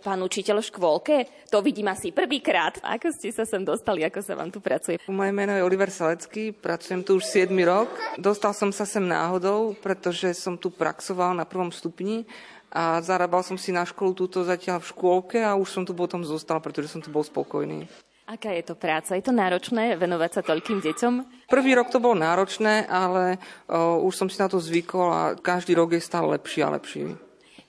Pán 0.00 0.24
učiteľ 0.24 0.62
v 0.62 0.68
škôlke, 0.72 1.16
to 1.52 1.60
vidím 1.60 1.92
asi 1.92 2.16
prvýkrát. 2.16 2.80
Ako 2.80 3.12
ste 3.12 3.28
sa 3.28 3.44
sem 3.44 3.60
dostali, 3.60 4.06
ako 4.08 4.24
sa 4.24 4.38
vám 4.38 4.48
tu 4.48 4.62
pracuje? 4.62 4.96
Moje 5.10 5.32
meno 5.36 5.52
je 5.52 5.60
Oliver 5.60 5.92
Salecký, 5.92 6.56
pracujem 6.56 7.04
tu 7.04 7.20
už 7.20 7.28
7 7.28 7.52
rok. 7.66 7.90
Dostal 8.16 8.56
som 8.56 8.72
sa 8.72 8.88
sem 8.88 9.04
náhodou, 9.04 9.76
pretože 9.84 10.32
som 10.38 10.56
tu 10.56 10.72
praxoval 10.72 11.36
na 11.36 11.44
prvom 11.44 11.68
stupni 11.68 12.24
a 12.72 13.04
zarábal 13.04 13.44
som 13.44 13.60
si 13.60 13.68
na 13.68 13.84
školu 13.84 14.16
túto 14.16 14.46
zatiaľ 14.48 14.80
v 14.80 14.90
škôlke 14.96 15.38
a 15.44 15.58
už 15.58 15.68
som 15.68 15.82
tu 15.84 15.92
potom 15.92 16.24
zostal, 16.24 16.56
pretože 16.64 16.88
som 16.88 17.04
tu 17.04 17.12
bol 17.12 17.26
spokojný. 17.26 17.84
Aká 18.28 18.52
je 18.52 18.60
to 18.60 18.76
práca? 18.76 19.16
Je 19.16 19.24
to 19.24 19.32
náročné 19.32 19.96
venovať 19.96 20.30
sa 20.36 20.42
toľkým 20.44 20.84
deťom? 20.84 21.48
Prvý 21.48 21.72
rok 21.72 21.88
to 21.88 21.96
bolo 21.96 22.12
náročné, 22.12 22.84
ale 22.84 23.40
o, 23.64 24.04
už 24.04 24.20
som 24.20 24.28
si 24.28 24.36
na 24.36 24.52
to 24.52 24.60
zvykol 24.60 25.08
a 25.08 25.22
každý 25.32 25.72
rok 25.72 25.96
je 25.96 26.04
stále 26.04 26.36
lepší 26.36 26.60
a 26.60 26.76
lepší. 26.76 27.16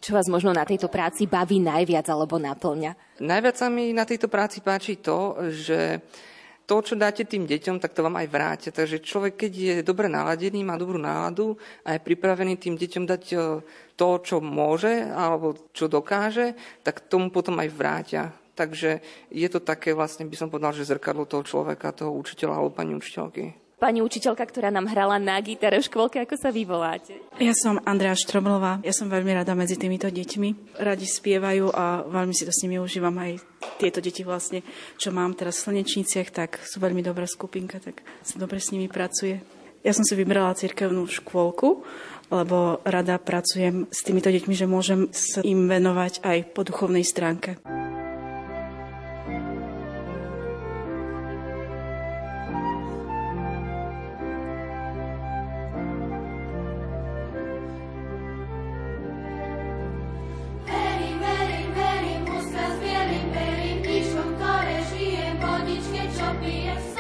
Čo 0.04 0.20
vás 0.20 0.28
možno 0.28 0.52
na 0.52 0.68
tejto 0.68 0.92
práci 0.92 1.32
baví 1.32 1.64
najviac 1.64 2.12
alebo 2.12 2.36
naplňa? 2.36 3.24
Najviac 3.24 3.56
sa 3.56 3.72
mi 3.72 3.96
na 3.96 4.04
tejto 4.04 4.28
práci 4.28 4.60
páči 4.60 5.00
to, 5.00 5.40
že 5.48 6.04
to, 6.68 6.76
čo 6.84 7.00
dáte 7.00 7.24
tým 7.24 7.48
deťom, 7.48 7.80
tak 7.80 7.96
to 7.96 8.04
vám 8.04 8.20
aj 8.20 8.28
vráte. 8.28 8.70
Takže 8.76 9.00
človek, 9.00 9.48
keď 9.48 9.52
je 9.56 9.76
dobre 9.80 10.12
naladený, 10.12 10.68
má 10.68 10.76
dobrú 10.76 11.00
náladu 11.00 11.56
a 11.88 11.96
je 11.96 12.04
pripravený 12.04 12.60
tým 12.60 12.76
deťom 12.76 13.08
dať 13.08 13.24
to, 13.96 14.10
čo 14.28 14.44
môže 14.44 15.08
alebo 15.08 15.56
čo 15.72 15.88
dokáže, 15.88 16.52
tak 16.84 17.08
tomu 17.08 17.32
potom 17.32 17.56
aj 17.64 17.70
vrátia. 17.72 18.24
Takže 18.60 19.00
je 19.32 19.48
to 19.48 19.64
také 19.64 19.96
vlastne, 19.96 20.28
by 20.28 20.36
som 20.36 20.52
povedal, 20.52 20.76
že 20.76 20.92
zrkadlo 20.92 21.24
toho 21.24 21.48
človeka, 21.48 21.96
toho 21.96 22.12
učiteľa 22.12 22.60
alebo 22.60 22.76
pani 22.76 22.92
učiteľky 22.92 23.70
pani 23.80 24.04
učiteľka, 24.04 24.44
ktorá 24.44 24.70
nám 24.70 24.92
hrala 24.92 25.16
na 25.18 25.40
gitare 25.40 25.80
v 25.80 25.88
škôlke. 25.88 26.20
Ako 26.20 26.36
sa 26.36 26.52
vy 26.52 26.68
voláte? 26.68 27.16
Ja 27.40 27.56
som 27.56 27.80
Andrea 27.88 28.14
Štroblová. 28.14 28.84
Ja 28.84 28.92
som 28.92 29.08
veľmi 29.08 29.32
rada 29.32 29.56
medzi 29.56 29.80
týmito 29.80 30.12
deťmi. 30.12 30.76
Radi 30.84 31.08
spievajú 31.08 31.72
a 31.72 32.04
veľmi 32.04 32.36
si 32.36 32.44
to 32.44 32.52
s 32.52 32.62
nimi 32.68 32.76
užívam 32.78 33.16
aj 33.16 33.40
tieto 33.80 34.04
deti 34.04 34.28
vlastne, 34.28 34.62
čo 35.00 35.16
mám 35.16 35.32
teraz 35.32 35.64
v 35.64 35.80
Slnečniciach, 35.80 36.30
tak 36.36 36.60
sú 36.68 36.84
veľmi 36.84 37.00
dobrá 37.00 37.24
skupinka, 37.24 37.80
tak 37.80 38.04
sa 38.20 38.36
dobre 38.36 38.60
s 38.60 38.76
nimi 38.76 38.92
pracuje. 38.92 39.40
Ja 39.80 39.96
som 39.96 40.04
si 40.04 40.12
vybrala 40.20 40.60
cirkevnú 40.60 41.08
škôlku, 41.08 41.88
lebo 42.28 42.84
rada 42.84 43.16
pracujem 43.16 43.88
s 43.88 44.04
týmito 44.04 44.28
deťmi, 44.28 44.52
že 44.52 44.68
môžem 44.68 45.08
sa 45.16 45.40
im 45.40 45.72
venovať 45.72 46.20
aj 46.20 46.38
po 46.52 46.68
duchovnej 46.68 47.08
stránke. 47.08 47.56
be 66.42 66.68
a 66.68 66.99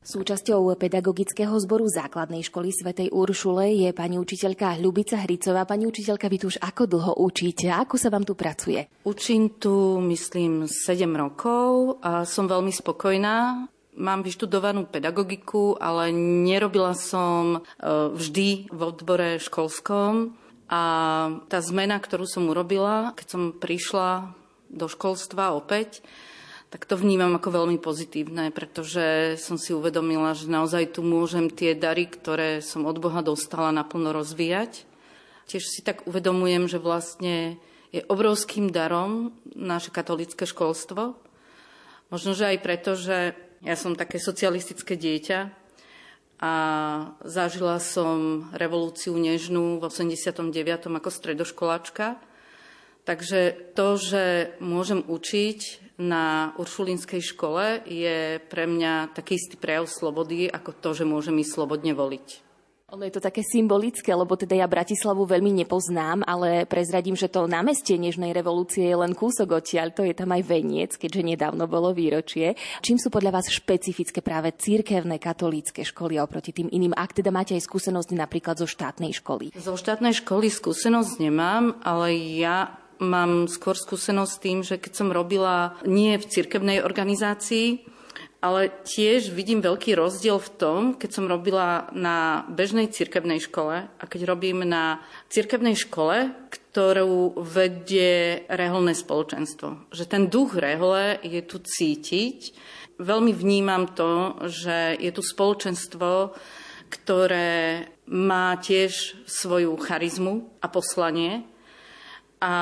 Súčasťou 0.00 0.80
pedagogického 0.80 1.52
zboru 1.60 1.84
základnej 1.84 2.40
školy 2.40 2.72
svätej 2.72 3.12
Uršule 3.12 3.84
je 3.84 3.92
pani 3.92 4.16
učiteľka 4.16 4.80
Ľubica 4.80 5.20
Hricová. 5.20 5.68
Pani 5.68 5.84
učiteľka, 5.84 6.24
vy 6.24 6.40
tu 6.40 6.48
už 6.48 6.56
ako 6.56 6.88
dlho 6.88 7.12
učíte? 7.20 7.68
Ako 7.68 8.00
sa 8.00 8.08
vám 8.08 8.24
tu 8.24 8.32
pracuje? 8.32 8.88
Učím 9.04 9.60
tu, 9.60 10.00
myslím, 10.00 10.64
7 10.64 11.04
rokov 11.12 12.00
a 12.00 12.24
som 12.24 12.48
veľmi 12.48 12.72
spokojná. 12.72 13.68
Mám 14.00 14.24
vyštudovanú 14.24 14.88
pedagogiku, 14.88 15.76
ale 15.76 16.08
nerobila 16.16 16.96
som 16.96 17.60
e, 17.60 17.88
vždy 18.16 18.72
v 18.72 18.80
odbore 18.80 19.36
školskom. 19.36 20.32
A 20.72 20.82
tá 21.52 21.60
zmena, 21.60 22.00
ktorú 22.00 22.24
som 22.24 22.48
urobila, 22.48 23.12
keď 23.20 23.26
som 23.28 23.42
prišla 23.52 24.32
do 24.72 24.88
školstva 24.88 25.52
opäť, 25.52 26.00
tak 26.70 26.86
to 26.86 26.94
vnímam 26.94 27.34
ako 27.34 27.50
veľmi 27.50 27.82
pozitívne, 27.82 28.54
pretože 28.54 29.34
som 29.42 29.58
si 29.58 29.74
uvedomila, 29.74 30.38
že 30.38 30.46
naozaj 30.46 30.94
tu 30.94 31.02
môžem 31.02 31.50
tie 31.50 31.74
dary, 31.74 32.06
ktoré 32.06 32.62
som 32.62 32.86
od 32.86 32.94
Boha 33.02 33.26
dostala, 33.26 33.74
naplno 33.74 34.14
rozvíjať. 34.14 34.86
Tiež 35.50 35.66
si 35.66 35.82
tak 35.82 36.06
uvedomujem, 36.06 36.70
že 36.70 36.78
vlastne 36.78 37.58
je 37.90 38.06
obrovským 38.06 38.70
darom 38.70 39.34
naše 39.50 39.90
katolické 39.90 40.46
školstvo. 40.46 41.18
Možno, 42.14 42.38
že 42.38 42.54
aj 42.54 42.58
preto, 42.62 42.94
že 42.94 43.34
ja 43.66 43.74
som 43.74 43.98
také 43.98 44.22
socialistické 44.22 44.94
dieťa 44.94 45.50
a 46.38 46.52
zažila 47.26 47.82
som 47.82 48.46
revolúciu 48.54 49.18
nežnú 49.18 49.82
v 49.82 49.90
89. 49.90 50.86
ako 50.86 51.10
stredoškoláčka. 51.10 52.16
Takže 53.02 53.74
to, 53.74 53.98
že 53.98 54.54
môžem 54.62 55.02
učiť 55.02 55.89
na 56.00 56.56
Uršulínskej 56.56 57.20
škole 57.20 57.84
je 57.84 58.40
pre 58.48 58.64
mňa 58.64 59.12
taký 59.12 59.36
istý 59.36 59.60
prejav 59.60 59.84
slobody, 59.84 60.48
ako 60.48 60.72
to, 60.80 60.90
že 60.96 61.04
môžem 61.04 61.36
ísť 61.36 61.60
slobodne 61.60 61.92
voliť. 61.92 62.50
Ono 62.90 63.06
je 63.06 63.14
to 63.14 63.22
také 63.22 63.46
symbolické, 63.46 64.10
lebo 64.10 64.34
teda 64.34 64.58
ja 64.58 64.66
Bratislavu 64.66 65.22
veľmi 65.22 65.62
nepoznám, 65.62 66.26
ale 66.26 66.66
prezradím, 66.66 67.14
že 67.14 67.30
to 67.30 67.46
námestie 67.46 67.94
Nežnej 67.94 68.34
revolúcie 68.34 68.82
je 68.82 68.98
len 68.98 69.14
kúsok 69.14 69.62
odtiaľ, 69.62 69.94
to 69.94 70.02
je 70.02 70.10
tam 70.10 70.34
aj 70.34 70.42
veniec, 70.42 70.98
keďže 70.98 71.22
nedávno 71.22 71.70
bolo 71.70 71.94
výročie. 71.94 72.58
Čím 72.82 72.98
sú 72.98 73.06
podľa 73.06 73.38
vás 73.38 73.46
špecifické 73.46 74.26
práve 74.26 74.50
církevné 74.58 75.22
katolícke 75.22 75.86
školy 75.86 76.18
oproti 76.18 76.50
tým 76.50 76.66
iným, 76.66 76.90
ak 76.90 77.22
teda 77.22 77.30
máte 77.30 77.54
aj 77.54 77.62
skúsenosti 77.62 78.18
napríklad 78.18 78.58
zo 78.58 78.66
štátnej 78.66 79.14
školy? 79.22 79.54
Zo 79.54 79.78
štátnej 79.78 80.18
školy 80.26 80.50
skúsenosť 80.50 81.22
nemám, 81.22 81.78
ale 81.86 82.18
ja 82.42 82.74
mám 83.00 83.48
skôr 83.48 83.74
skúsenosť 83.74 84.32
s 84.32 84.42
tým, 84.42 84.58
že 84.60 84.76
keď 84.76 84.92
som 84.92 85.08
robila 85.10 85.80
nie 85.88 86.14
v 86.20 86.28
cirkevnej 86.28 86.84
organizácii, 86.84 87.82
ale 88.40 88.72
tiež 88.88 89.36
vidím 89.36 89.60
veľký 89.60 89.92
rozdiel 89.92 90.40
v 90.40 90.52
tom, 90.56 90.80
keď 90.96 91.10
som 91.12 91.28
robila 91.28 91.92
na 91.92 92.48
bežnej 92.48 92.88
cirkevnej 92.88 93.36
škole 93.36 93.84
a 93.84 94.04
keď 94.08 94.20
robím 94.24 94.64
na 94.64 95.04
cirkevnej 95.28 95.76
škole, 95.76 96.32
ktorú 96.48 97.36
vedie 97.36 98.44
reholné 98.48 98.96
spoločenstvo. 98.96 99.92
Že 99.92 100.04
ten 100.08 100.22
duch 100.32 100.56
rehole 100.56 101.20
je 101.20 101.40
tu 101.44 101.60
cítiť. 101.60 102.56
Veľmi 102.96 103.36
vnímam 103.36 103.92
to, 103.92 104.40
že 104.48 104.96
je 104.96 105.12
tu 105.12 105.20
spoločenstvo, 105.20 106.32
ktoré 106.88 107.92
má 108.08 108.56
tiež 108.56 109.20
svoju 109.28 109.76
charizmu 109.76 110.48
a 110.64 110.66
poslanie 110.72 111.44
a 112.40 112.54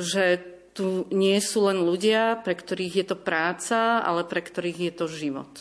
že 0.00 0.40
tu 0.72 1.04
nie 1.10 1.36
sú 1.42 1.68
len 1.68 1.82
ľudia, 1.82 2.40
pre 2.40 2.54
ktorých 2.54 2.94
je 3.02 3.06
to 3.10 3.16
práca, 3.18 4.00
ale 4.00 4.24
pre 4.24 4.40
ktorých 4.40 4.78
je 4.78 4.92
to 4.94 5.06
život. 5.10 5.52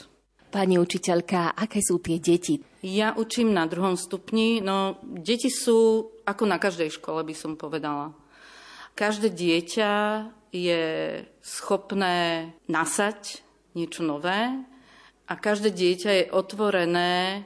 Pani 0.47 0.79
učiteľka, 0.79 1.57
aké 1.57 1.83
sú 1.83 1.99
tie 1.99 2.23
deti? 2.23 2.63
Ja 2.85 3.11
učím 3.17 3.51
na 3.51 3.67
druhom 3.67 3.99
stupni. 3.99 4.63
No, 4.63 5.01
deti 5.03 5.51
sú 5.51 6.07
ako 6.23 6.43
na 6.47 6.55
každej 6.55 6.93
škole, 6.93 7.19
by 7.25 7.35
som 7.35 7.59
povedala. 7.59 8.15
Každé 8.95 9.33
dieťa 9.33 9.91
je 10.55 10.83
schopné 11.43 12.49
nasať 12.71 13.43
niečo 13.75 14.01
nové 14.01 14.55
a 15.27 15.33
každé 15.35 15.75
dieťa 15.75 16.11
je 16.13 16.25
otvorené 16.31 17.43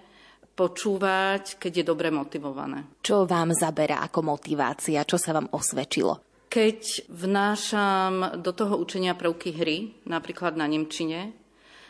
počúvať, 0.62 1.58
keď 1.58 1.82
je 1.82 1.86
dobre 1.90 2.14
motivované. 2.14 3.02
Čo 3.02 3.26
vám 3.26 3.50
zaberá 3.58 4.06
ako 4.06 4.38
motivácia? 4.38 5.02
Čo 5.02 5.18
sa 5.18 5.34
vám 5.34 5.50
osvedčilo? 5.50 6.46
Keď 6.46 7.10
vnášam 7.10 8.38
do 8.38 8.54
toho 8.54 8.78
učenia 8.78 9.18
prvky 9.18 9.58
hry, 9.58 9.78
napríklad 10.06 10.54
na 10.54 10.70
Nemčine, 10.70 11.34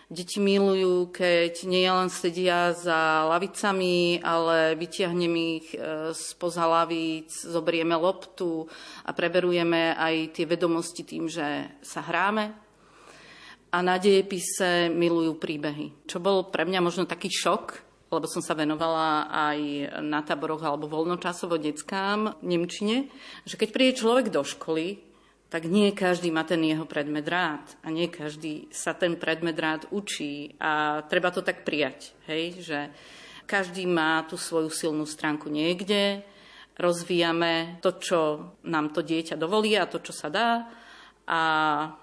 deti 0.08 0.40
milujú, 0.40 1.12
keď 1.12 1.68
nie 1.68 1.88
len 1.88 2.08
sedia 2.08 2.72
za 2.72 3.28
lavicami, 3.28 4.24
ale 4.24 4.80
vytiahnem 4.80 5.36
ich 5.60 5.68
e, 5.76 6.12
spoza 6.16 6.64
lavíc, 6.64 7.44
zoberieme 7.44 7.98
loptu 7.98 8.70
a 9.04 9.12
preberujeme 9.12 9.98
aj 9.98 10.36
tie 10.36 10.46
vedomosti 10.48 11.04
tým, 11.04 11.28
že 11.28 11.76
sa 11.84 12.06
hráme. 12.06 12.54
A 13.72 13.78
na 13.80 13.96
dejepise 13.96 14.92
milujú 14.92 15.40
príbehy. 15.40 16.08
Čo 16.08 16.20
bol 16.20 16.52
pre 16.52 16.68
mňa 16.68 16.80
možno 16.84 17.08
taký 17.08 17.32
šok, 17.32 17.91
lebo 18.12 18.28
som 18.28 18.44
sa 18.44 18.52
venovala 18.52 19.32
aj 19.32 19.60
na 20.04 20.20
táboroch 20.20 20.62
alebo 20.62 20.92
voľnočasovo 20.92 21.56
deckám 21.56 22.44
Nemčine, 22.44 23.08
že 23.48 23.56
keď 23.56 23.70
príde 23.72 24.00
človek 24.04 24.28
do 24.28 24.44
školy, 24.44 25.00
tak 25.52 25.68
nie 25.68 25.92
každý 25.92 26.32
má 26.32 26.48
ten 26.48 26.64
jeho 26.64 26.88
predmet 26.88 27.28
rád 27.28 27.64
a 27.84 27.92
nie 27.92 28.08
každý 28.08 28.72
sa 28.72 28.96
ten 28.96 29.16
predmet 29.20 29.56
rád 29.56 29.88
učí 29.92 30.56
a 30.60 31.04
treba 31.08 31.32
to 31.32 31.44
tak 31.44 31.68
prijať, 31.68 32.16
hej, 32.28 32.64
že 32.64 32.80
každý 33.44 33.84
má 33.84 34.24
tú 34.28 34.40
svoju 34.40 34.72
silnú 34.72 35.04
stránku 35.04 35.52
niekde, 35.52 36.24
rozvíjame 36.80 37.84
to, 37.84 38.00
čo 38.00 38.20
nám 38.64 38.96
to 38.96 39.04
dieťa 39.04 39.36
dovolí 39.36 39.76
a 39.76 39.92
to, 39.92 40.00
čo 40.00 40.16
sa 40.16 40.32
dá 40.32 40.72
a 41.28 41.42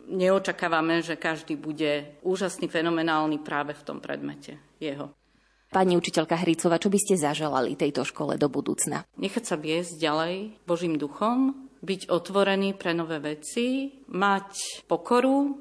neočakávame, 0.07 1.01
že 1.01 1.21
každý 1.21 1.57
bude 1.57 2.21
úžasný, 2.25 2.69
fenomenálny 2.69 3.41
práve 3.41 3.75
v 3.75 3.85
tom 3.85 3.99
predmete 3.99 4.61
jeho. 4.79 5.18
Pani 5.69 6.01
učiteľka 6.01 6.33
Hricova, 6.41 6.81
čo 6.81 6.89
by 6.89 6.97
ste 6.97 7.21
zaželali 7.21 7.77
tejto 7.77 8.01
škole 8.09 8.41
do 8.41 8.49
budúcna? 8.49 9.05
Nechať 9.21 9.45
sa 9.45 9.57
viesť 9.61 10.01
ďalej 10.01 10.35
Božím 10.65 10.97
duchom, 10.97 11.69
byť 11.85 12.09
otvorený 12.09 12.73
pre 12.73 12.97
nové 12.97 13.21
veci, 13.21 13.93
mať 14.09 14.83
pokoru, 14.89 15.61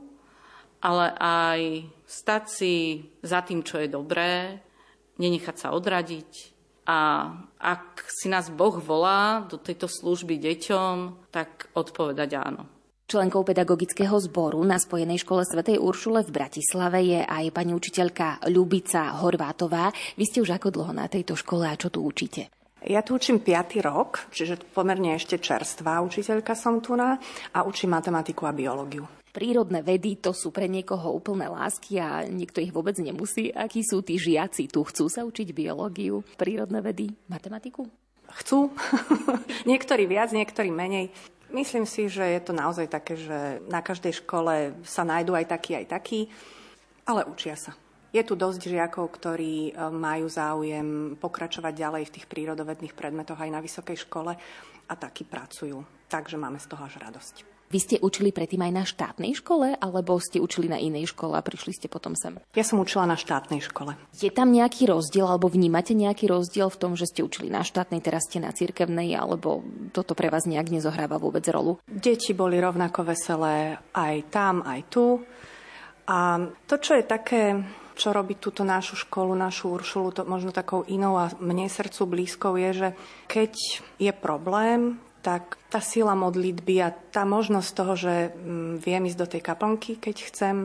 ale 0.80 1.12
aj 1.12 1.62
stať 2.08 2.44
si 2.48 2.76
za 3.20 3.44
tým, 3.44 3.68
čo 3.68 3.84
je 3.84 3.92
dobré, 3.92 4.64
nenechať 5.20 5.56
sa 5.60 5.76
odradiť. 5.76 6.56
A 6.88 7.28
ak 7.60 8.08
si 8.08 8.32
nás 8.32 8.48
Boh 8.48 8.80
volá 8.80 9.44
do 9.44 9.60
tejto 9.60 9.92
služby 9.92 10.40
deťom, 10.40 11.28
tak 11.36 11.68
odpovedať 11.76 12.32
áno. 12.40 12.77
Členkou 13.08 13.40
pedagogického 13.48 14.20
zboru 14.20 14.60
na 14.68 14.76
Spojenej 14.76 15.24
škole 15.24 15.48
svätej 15.48 15.80
Uršule 15.80 16.28
v 16.28 16.32
Bratislave 16.44 17.00
je 17.08 17.24
aj 17.24 17.56
pani 17.56 17.72
učiteľka 17.72 18.52
Ľubica 18.52 19.24
Horvátová. 19.24 19.96
Vy 20.20 20.28
ste 20.28 20.44
už 20.44 20.60
ako 20.60 20.76
dlho 20.76 20.92
na 20.92 21.08
tejto 21.08 21.40
škole 21.40 21.72
a 21.72 21.80
čo 21.80 21.88
tu 21.88 22.04
učíte? 22.04 22.52
Ja 22.84 23.00
tu 23.08 23.16
učím 23.16 23.40
5. 23.40 23.80
rok, 23.80 24.28
čiže 24.36 24.60
pomerne 24.76 25.16
ešte 25.16 25.40
čerstvá 25.40 26.04
učiteľka 26.04 26.52
som 26.52 26.84
tu 26.84 27.00
na 27.00 27.16
a 27.56 27.64
učím 27.64 27.96
matematiku 27.96 28.44
a 28.44 28.52
biológiu. 28.52 29.08
Prírodné 29.32 29.88
vedy 29.88 30.20
to 30.20 30.36
sú 30.36 30.52
pre 30.52 30.68
niekoho 30.68 31.16
úplné 31.16 31.48
lásky 31.48 32.04
a 32.04 32.28
niekto 32.28 32.60
ich 32.60 32.76
vôbec 32.76 33.00
nemusí. 33.00 33.56
Akí 33.56 33.88
sú 33.88 34.04
tí 34.04 34.20
žiaci 34.20 34.68
tu? 34.68 34.84
Chcú 34.84 35.08
sa 35.08 35.24
učiť 35.24 35.56
biológiu, 35.56 36.28
prírodné 36.36 36.84
vedy, 36.84 37.08
matematiku? 37.32 37.88
Chcú. 38.44 38.68
niektorí 39.72 40.04
viac, 40.12 40.36
niektorí 40.36 40.68
menej. 40.76 41.08
Myslím 41.48 41.88
si, 41.88 42.12
že 42.12 42.28
je 42.28 42.42
to 42.44 42.52
naozaj 42.52 42.92
také, 42.92 43.16
že 43.16 43.64
na 43.72 43.80
každej 43.80 44.20
škole 44.24 44.76
sa 44.84 45.08
nájdú 45.08 45.32
aj 45.32 45.48
takí, 45.48 45.80
aj 45.80 45.86
takí, 45.88 46.28
ale 47.08 47.24
učia 47.24 47.56
sa. 47.56 47.72
Je 48.12 48.24
tu 48.24 48.36
dosť 48.36 48.72
žiakov, 48.72 49.12
ktorí 49.16 49.72
e, 49.72 49.72
majú 49.92 50.28
záujem 50.28 51.16
pokračovať 51.20 51.74
ďalej 51.76 52.04
v 52.08 52.14
tých 52.20 52.26
prírodovedných 52.28 52.96
predmetoch 52.96 53.40
aj 53.40 53.52
na 53.52 53.64
vysokej 53.64 54.08
škole 54.08 54.32
a 54.88 54.94
takí 54.96 55.28
pracujú. 55.28 55.84
Takže 56.08 56.40
máme 56.40 56.60
z 56.60 56.68
toho 56.68 56.84
až 56.88 57.00
radosť. 57.04 57.57
Vy 57.68 57.80
ste 57.84 57.96
učili 58.00 58.32
predtým 58.32 58.64
aj 58.64 58.72
na 58.72 58.84
štátnej 58.88 59.36
škole, 59.36 59.76
alebo 59.76 60.16
ste 60.24 60.40
učili 60.40 60.72
na 60.72 60.80
inej 60.80 61.12
škole 61.12 61.36
a 61.36 61.44
prišli 61.44 61.76
ste 61.76 61.88
potom 61.92 62.16
sem? 62.16 62.40
Ja 62.56 62.64
som 62.64 62.80
učila 62.80 63.04
na 63.04 63.20
štátnej 63.20 63.60
škole. 63.60 64.00
Je 64.16 64.32
tam 64.32 64.56
nejaký 64.56 64.88
rozdiel, 64.88 65.28
alebo 65.28 65.52
vnímate 65.52 65.92
nejaký 65.92 66.32
rozdiel 66.32 66.72
v 66.72 66.80
tom, 66.80 66.96
že 66.96 67.12
ste 67.12 67.28
učili 67.28 67.52
na 67.52 67.68
štátnej, 67.68 68.00
teraz 68.00 68.32
ste 68.32 68.40
na 68.40 68.56
cirkevnej, 68.56 69.12
alebo 69.20 69.68
toto 69.92 70.16
pre 70.16 70.32
vás 70.32 70.48
nejak 70.48 70.72
nezohráva 70.72 71.20
vôbec 71.20 71.44
rolu? 71.52 71.84
Deti 71.84 72.32
boli 72.32 72.56
rovnako 72.64 73.04
veselé 73.04 73.76
aj 73.92 74.16
tam, 74.32 74.64
aj 74.64 74.80
tu. 74.88 75.20
A 76.08 76.40
to, 76.72 76.80
čo 76.80 76.96
je 76.96 77.04
také 77.04 77.60
čo 77.98 78.14
robí 78.14 78.38
túto 78.38 78.62
našu 78.62 78.94
školu, 78.94 79.34
našu 79.34 79.74
Uršulu, 79.74 80.14
to 80.14 80.22
možno 80.30 80.54
takou 80.54 80.86
inou 80.86 81.18
a 81.18 81.34
mne 81.42 81.66
srdcu 81.66 82.06
blízkou 82.06 82.54
je, 82.54 82.70
že 82.86 82.90
keď 83.26 83.52
je 83.98 84.12
problém, 84.14 85.02
tak 85.28 85.60
tá 85.68 85.84
sila 85.84 86.16
modlitby 86.16 86.76
a 86.80 86.96
tá 86.96 87.28
možnosť 87.28 87.70
toho, 87.76 87.94
že 88.00 88.32
mm, 88.32 88.80
viem 88.80 89.04
ísť 89.12 89.20
do 89.20 89.28
tej 89.28 89.42
kaplnky, 89.44 90.00
keď 90.00 90.16
chcem, 90.32 90.56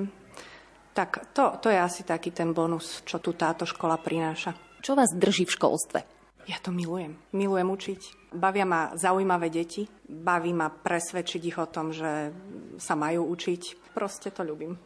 tak 0.94 1.34
to, 1.34 1.58
to 1.58 1.66
je 1.66 1.82
asi 1.82 2.06
taký 2.06 2.30
ten 2.30 2.54
bonus, 2.54 3.02
čo 3.02 3.18
tu 3.18 3.34
táto 3.34 3.66
škola 3.66 3.98
prináša. 3.98 4.54
Čo 4.78 4.94
vás 4.94 5.10
drží 5.18 5.50
v 5.50 5.56
školstve? 5.58 6.00
Ja 6.46 6.62
to 6.62 6.70
milujem. 6.70 7.18
Milujem 7.34 7.74
učiť. 7.74 8.00
Bavia 8.38 8.62
ma 8.62 8.94
zaujímavé 8.94 9.50
deti. 9.50 9.82
Baví 10.06 10.54
ma 10.54 10.70
presvedčiť 10.70 11.42
ich 11.42 11.58
o 11.58 11.66
tom, 11.66 11.90
že 11.90 12.30
sa 12.78 12.94
majú 12.94 13.34
učiť. 13.34 13.94
Proste 13.94 14.30
to 14.30 14.46
ľubím. 14.46 14.78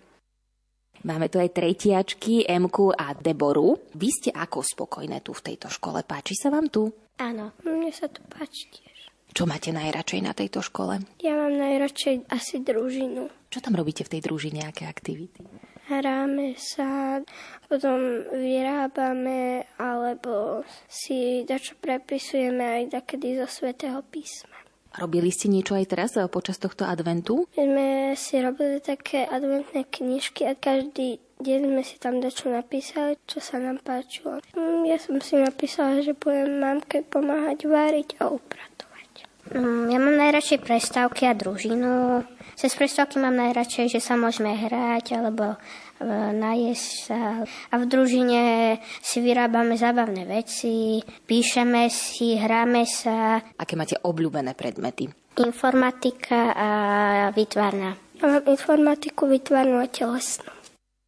Máme 1.05 1.29
tu 1.29 1.37
aj 1.37 1.53
tretiačky, 1.53 2.49
Emku 2.49 2.97
a 2.97 3.13
Deboru. 3.13 3.77
Vy 3.93 4.09
ste 4.09 4.31
ako 4.33 4.65
spokojné 4.65 5.21
tu 5.21 5.37
v 5.37 5.45
tejto 5.53 5.69
škole? 5.69 6.01
Páči 6.01 6.33
sa 6.33 6.49
vám 6.49 6.73
tu? 6.73 6.89
Áno, 7.21 7.53
mne 7.65 7.93
sa 7.93 8.09
to 8.09 8.25
páči 8.29 8.86
čo 9.37 9.45
máte 9.45 9.69
najradšej 9.69 10.21
na 10.25 10.33
tejto 10.33 10.65
škole? 10.65 10.97
Ja 11.21 11.37
mám 11.37 11.53
najradšej 11.53 12.33
asi 12.33 12.65
družinu. 12.65 13.29
Čo 13.53 13.61
tam 13.61 13.77
robíte 13.77 14.01
v 14.09 14.17
tej 14.17 14.25
družine, 14.25 14.65
aké 14.65 14.89
aktivity? 14.89 15.45
Hráme 15.93 16.57
sa, 16.57 17.21
potom 17.69 18.25
vyrábame, 18.33 19.69
alebo 19.77 20.65
si 20.89 21.45
dačo 21.45 21.77
prepisujeme 21.77 22.65
aj 22.65 22.97
takedy 22.97 23.37
zo 23.37 23.47
svätého 23.47 24.01
písma. 24.09 24.57
Robili 24.97 25.29
ste 25.29 25.53
niečo 25.53 25.77
aj 25.77 25.87
teraz 25.93 26.17
eh, 26.17 26.25
počas 26.33 26.57
tohto 26.57 26.89
adventu? 26.89 27.45
My 27.61 27.63
sme 27.69 27.89
si 28.17 28.41
robili 28.41 28.81
také 28.81 29.29
adventné 29.29 29.85
knižky 29.85 30.49
a 30.49 30.57
každý 30.57 31.21
deň 31.45 31.61
sme 31.69 31.83
si 31.85 32.01
tam 32.01 32.25
dačo 32.25 32.49
napísali, 32.49 33.21
čo 33.29 33.45
sa 33.45 33.61
nám 33.61 33.85
páčilo. 33.85 34.41
Mm, 34.57 34.89
ja 34.89 34.97
som 34.97 35.21
si 35.21 35.37
napísala, 35.37 36.01
že 36.01 36.17
budem 36.17 36.65
mamke 36.65 37.05
pomáhať 37.05 37.69
váriť 37.69 38.09
a 38.25 38.33
upratovať. 38.33 38.86
Mm, 39.55 39.95
ja 39.95 39.99
mám 40.03 40.17
najradšej 40.19 40.59
prestávky 40.59 41.31
a 41.31 41.37
družinu. 41.37 42.27
Cez 42.59 42.73
prestávky 42.75 43.23
mám 43.23 43.37
najradšej, 43.37 43.95
že 43.95 44.01
sa 44.03 44.19
môžeme 44.19 44.51
hrať 44.51 45.15
alebo 45.15 45.55
e, 45.55 45.57
najesť 46.35 46.89
sa. 47.07 47.21
A 47.45 47.75
v 47.79 47.85
družine 47.87 48.43
si 49.05 49.23
vyrábame 49.23 49.79
zábavné 49.79 50.27
veci, 50.27 50.99
píšeme 51.05 51.87
si, 51.93 52.35
hráme 52.35 52.83
sa. 52.89 53.39
Aké 53.61 53.79
máte 53.79 53.95
obľúbené 54.03 54.59
predmety? 54.59 55.07
Informatika 55.37 56.57
a 56.57 56.69
výtvarná. 57.31 57.95
Ja 58.17 58.25
mám 58.25 58.45
informatiku, 58.49 59.29
výtvarnú 59.29 59.85
a 59.85 59.87
telesnú. 59.87 60.49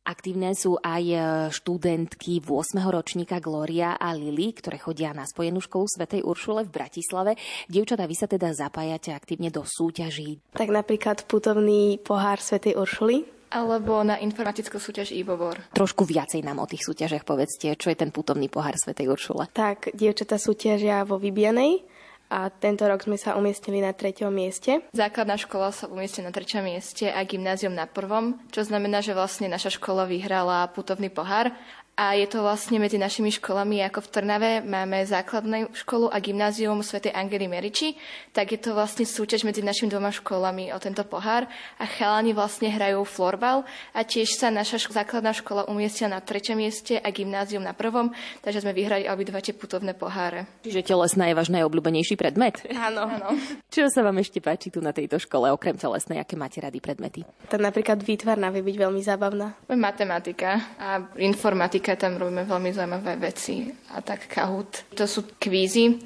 Aktívne 0.09 0.57
sú 0.57 0.81
aj 0.81 1.05
e, 1.05 1.17
študentky 1.53 2.41
8. 2.41 2.81
ročníka 2.89 3.45
Gloria 3.45 4.01
a 4.01 4.17
Lily, 4.17 4.57
ktoré 4.57 4.81
chodia 4.81 5.13
na 5.13 5.29
spojenú 5.29 5.61
školu 5.61 5.85
Svetej 5.85 6.25
Uršule 6.25 6.65
v 6.65 6.73
Bratislave. 6.73 7.37
Dievčatá, 7.69 8.09
vy 8.09 8.17
sa 8.17 8.25
teda 8.25 8.57
zapájate 8.57 9.13
aktívne 9.13 9.53
do 9.53 9.69
súťaží. 9.69 10.41
Tak 10.57 10.73
napríklad 10.73 11.29
putovný 11.29 12.01
pohár 12.01 12.41
Svetej 12.41 12.81
Uršuly, 12.81 13.29
alebo 13.53 14.01
na 14.01 14.17
informatickú 14.17 14.81
súťaž 14.81 15.13
Ivovor. 15.13 15.61
Trošku 15.77 16.09
viacej 16.09 16.41
nám 16.41 16.65
o 16.65 16.69
tých 16.69 16.89
súťažiach 16.89 17.29
povedzte, 17.29 17.77
čo 17.77 17.93
je 17.93 18.01
ten 18.01 18.09
putovný 18.09 18.49
pohár 18.49 18.81
Svetej 18.81 19.13
Uršule. 19.13 19.53
Tak, 19.53 19.93
dievčatá 19.93 20.41
súťažia 20.41 21.05
vo 21.05 21.21
Vybianej, 21.21 21.85
a 22.29 22.53
tento 22.53 22.85
rok 22.85 23.05
sme 23.05 23.16
sa 23.16 23.35
umiestnili 23.35 23.81
na 23.81 23.97
treťom 23.97 24.29
mieste. 24.29 24.85
Základná 24.93 25.41
škola 25.41 25.72
sa 25.72 25.89
umiestnila 25.89 26.29
na 26.29 26.37
treťom 26.37 26.64
mieste 26.64 27.09
a 27.09 27.24
gymnázium 27.24 27.72
na 27.72 27.89
prvom, 27.89 28.37
čo 28.53 28.64
znamená, 28.64 29.01
že 29.01 29.16
vlastne 29.16 29.49
naša 29.49 29.74
škola 29.81 30.05
vyhrala 30.05 30.68
putovný 30.72 31.09
pohár 31.09 31.51
a 31.99 32.15
je 32.15 32.31
to 32.31 32.47
vlastne 32.47 32.79
medzi 32.79 32.95
našimi 32.95 33.35
školami, 33.35 33.83
ako 33.83 34.07
v 34.07 34.09
Trnave 34.15 34.51
máme 34.63 35.03
základnú 35.03 35.75
školu 35.75 36.07
a 36.15 36.23
gymnázium 36.23 36.79
svätej 36.79 37.11
Angely 37.11 37.51
Meriči, 37.51 37.99
tak 38.31 38.55
je 38.55 38.63
to 38.63 38.71
vlastne 38.71 39.03
súťaž 39.03 39.43
medzi 39.43 39.67
našimi 39.67 39.91
dvoma 39.91 40.15
školami 40.15 40.71
o 40.71 40.79
tento 40.79 41.03
pohár 41.03 41.51
a 41.75 41.85
chalani 41.91 42.31
vlastne 42.31 42.71
hrajú 42.71 43.03
florbal 43.03 43.67
a 43.91 44.01
tiež 44.07 44.39
sa 44.39 44.55
naša 44.55 44.87
základná 44.95 45.35
škola 45.35 45.67
umiestnila 45.67 46.15
na 46.15 46.21
treťom 46.23 46.55
mieste 46.55 47.03
a 47.03 47.09
gymnázium 47.11 47.67
na 47.67 47.75
prvom, 47.75 48.15
takže 48.47 48.63
sme 48.63 48.71
vyhrali 48.71 49.11
obidva 49.11 49.43
tie 49.43 49.51
putovné 49.51 49.99
poháre. 49.99 50.47
Čiže 50.63 50.87
telesná 50.87 51.27
je 51.27 51.35
váš 51.35 51.51
najobľúbenejší 51.51 52.15
predmet? 52.15 52.63
Áno. 52.79 53.11
Áno. 53.11 53.35
Čo 53.75 53.91
sa 53.91 54.07
vám 54.07 54.23
ešte 54.23 54.39
páči 54.39 54.71
tu 54.71 54.79
na 54.79 54.95
tejto 54.95 55.19
škole, 55.19 55.51
okrem 55.51 55.75
telesnej, 55.75 56.23
aké 56.23 56.39
máte 56.39 56.63
rady 56.63 56.79
predmety? 56.79 57.27
Tak 57.51 57.59
napríklad 57.59 57.99
výtvarná 58.07 58.55
vie 58.55 58.63
byť 58.63 58.77
veľmi 58.79 59.01
zábavná. 59.03 59.57
Matematika 59.73 60.63
a 60.77 61.03
informatika, 61.19 61.88
tam 61.97 62.18
robíme 62.18 62.45
veľmi 62.45 62.74
zaujímavé 62.74 63.16
veci 63.16 63.70
a 63.95 64.03
tak 64.03 64.28
kahut. 64.28 64.84
To 64.99 65.07
sú 65.07 65.24
kvízy, 65.39 65.97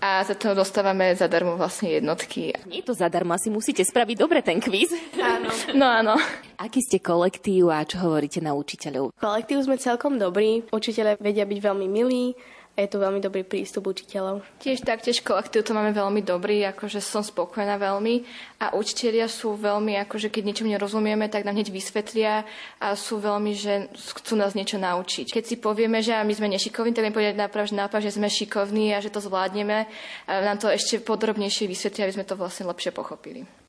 a 0.00 0.24
za 0.24 0.32
to 0.32 0.56
dostávame 0.56 1.12
zadarmo 1.12 1.60
vlastne 1.60 2.00
jednotky. 2.00 2.56
Nie 2.64 2.80
je 2.80 2.88
to 2.88 2.96
zadarmo, 2.96 3.36
asi 3.36 3.52
musíte 3.52 3.84
spraviť 3.84 4.16
dobre 4.16 4.40
ten 4.40 4.56
kvíz. 4.56 4.90
Áno. 5.20 5.52
No 5.76 5.86
áno. 5.86 6.16
Aký 6.56 6.80
ste 6.80 7.00
kolektív 7.00 7.68
a 7.68 7.84
čo 7.84 8.00
hovoríte 8.00 8.40
na 8.40 8.56
učiteľov? 8.56 9.12
Kolektív 9.20 9.64
sme 9.64 9.76
celkom 9.76 10.16
dobrí, 10.16 10.64
učiteľe 10.72 11.20
vedia 11.20 11.44
byť 11.44 11.58
veľmi 11.60 11.86
milí, 11.88 12.32
a 12.74 12.86
je 12.86 12.88
tu 12.88 13.02
veľmi 13.02 13.20
dobrý 13.20 13.42
prístup 13.44 13.90
učiteľov. 13.90 14.46
Tiež 14.62 14.86
taktiež 14.86 15.20
kolektív 15.20 15.66
to 15.66 15.76
máme 15.76 15.92
veľmi 15.92 16.22
dobrý, 16.22 16.64
akože 16.70 17.02
som 17.02 17.20
spokojná 17.20 17.76
veľmi 17.76 18.24
a 18.62 18.72
učiteľia 18.72 19.26
sú 19.28 19.58
veľmi, 19.58 19.98
akože 20.06 20.32
keď 20.32 20.42
niečo 20.46 20.64
nerozumieme, 20.64 21.28
tak 21.28 21.44
nám 21.44 21.58
hneď 21.58 21.68
vysvetlia 21.68 22.48
a 22.80 22.94
sú 22.96 23.20
veľmi, 23.20 23.52
že 23.52 23.90
chcú 23.92 24.38
nás 24.38 24.56
niečo 24.56 24.80
naučiť. 24.80 25.28
Keď 25.28 25.44
si 25.44 25.56
povieme, 25.60 26.00
že 26.00 26.16
my 26.16 26.32
sme 26.32 26.48
nešikovní, 26.56 26.96
tak 26.96 27.04
mi 27.04 27.12
povedať 27.12 27.36
naprav, 27.36 27.68
že 27.68 27.76
naprav, 27.76 28.00
že 28.00 28.16
sme 28.16 28.32
šikovní 28.32 28.96
a 28.96 29.02
že 29.04 29.12
to 29.12 29.20
zvládneme, 29.20 29.84
nám 30.26 30.56
to 30.56 30.72
ešte 30.72 31.04
podrobnejšie 31.04 31.68
vysvetlia, 31.68 32.08
aby 32.08 32.16
sme 32.16 32.28
to 32.28 32.38
vlastne 32.38 32.64
lepšie 32.64 32.96
pochopili. 32.96 33.59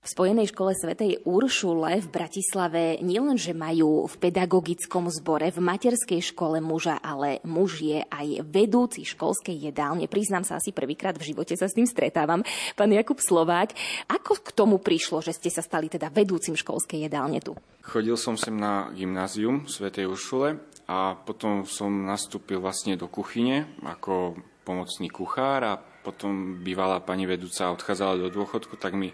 V 0.00 0.08
Spojenej 0.08 0.48
škole 0.56 0.72
svätej 0.72 1.20
Uršule 1.28 2.00
v 2.00 2.08
Bratislave 2.08 3.04
nielenže 3.04 3.52
majú 3.52 4.08
v 4.08 4.14
pedagogickom 4.16 5.12
zbore 5.12 5.52
v 5.52 5.60
materskej 5.60 6.24
škole 6.24 6.56
muža, 6.64 6.96
ale 7.04 7.44
muž 7.44 7.84
je 7.84 8.00
aj 8.08 8.40
vedúci 8.48 9.04
školskej 9.04 9.60
jedálne. 9.68 10.08
Priznám 10.08 10.48
sa, 10.48 10.56
asi 10.56 10.72
prvýkrát 10.72 11.20
v 11.20 11.28
živote 11.28 11.52
sa 11.52 11.68
s 11.68 11.76
tým 11.76 11.84
stretávam. 11.84 12.40
Pán 12.80 12.88
Jakub 12.96 13.20
Slovák, 13.20 13.76
ako 14.08 14.40
k 14.40 14.48
tomu 14.56 14.80
prišlo, 14.80 15.20
že 15.20 15.36
ste 15.36 15.52
sa 15.52 15.60
stali 15.60 15.92
teda 15.92 16.08
vedúcim 16.08 16.56
školskej 16.56 17.04
jedálne 17.04 17.44
tu? 17.44 17.52
Chodil 17.84 18.16
som 18.16 18.40
sem 18.40 18.56
na 18.56 18.88
gymnázium 18.96 19.68
svätej 19.68 20.08
Uršule 20.08 20.64
a 20.88 21.12
potom 21.12 21.68
som 21.68 21.92
nastúpil 21.92 22.56
vlastne 22.56 22.96
do 22.96 23.04
kuchyne 23.04 23.76
ako 23.84 24.32
pomocný 24.64 25.12
kuchár 25.12 25.60
a 25.60 25.76
potom 25.76 26.64
bývalá 26.64 27.04
pani 27.04 27.28
vedúca 27.28 27.68
odchádzala 27.68 28.16
do 28.16 28.32
dôchodku, 28.32 28.80
tak 28.80 28.96
mi 28.96 29.12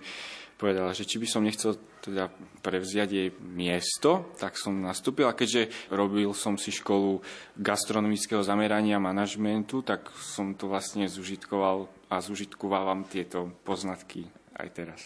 povedala, 0.57 0.97
že 0.97 1.05
či 1.05 1.21
by 1.21 1.27
som 1.29 1.45
nechcel 1.45 1.77
teda 2.01 2.33
prevziať 2.65 3.09
jej 3.13 3.29
miesto, 3.41 4.33
tak 4.41 4.57
som 4.57 4.73
nastúpil 4.81 5.29
a 5.29 5.37
keďže 5.37 5.93
robil 5.93 6.33
som 6.33 6.57
si 6.57 6.73
školu 6.73 7.21
gastronomického 7.61 8.41
zamerania 8.41 8.97
a 8.97 9.05
manažmentu, 9.05 9.85
tak 9.85 10.09
som 10.17 10.57
to 10.57 10.67
vlastne 10.67 11.05
zužitkoval 11.07 11.89
a 12.09 12.17
zužitkovávam 12.19 13.05
tieto 13.07 13.53
poznatky 13.63 14.27
aj 14.57 14.69
teraz. 14.73 15.01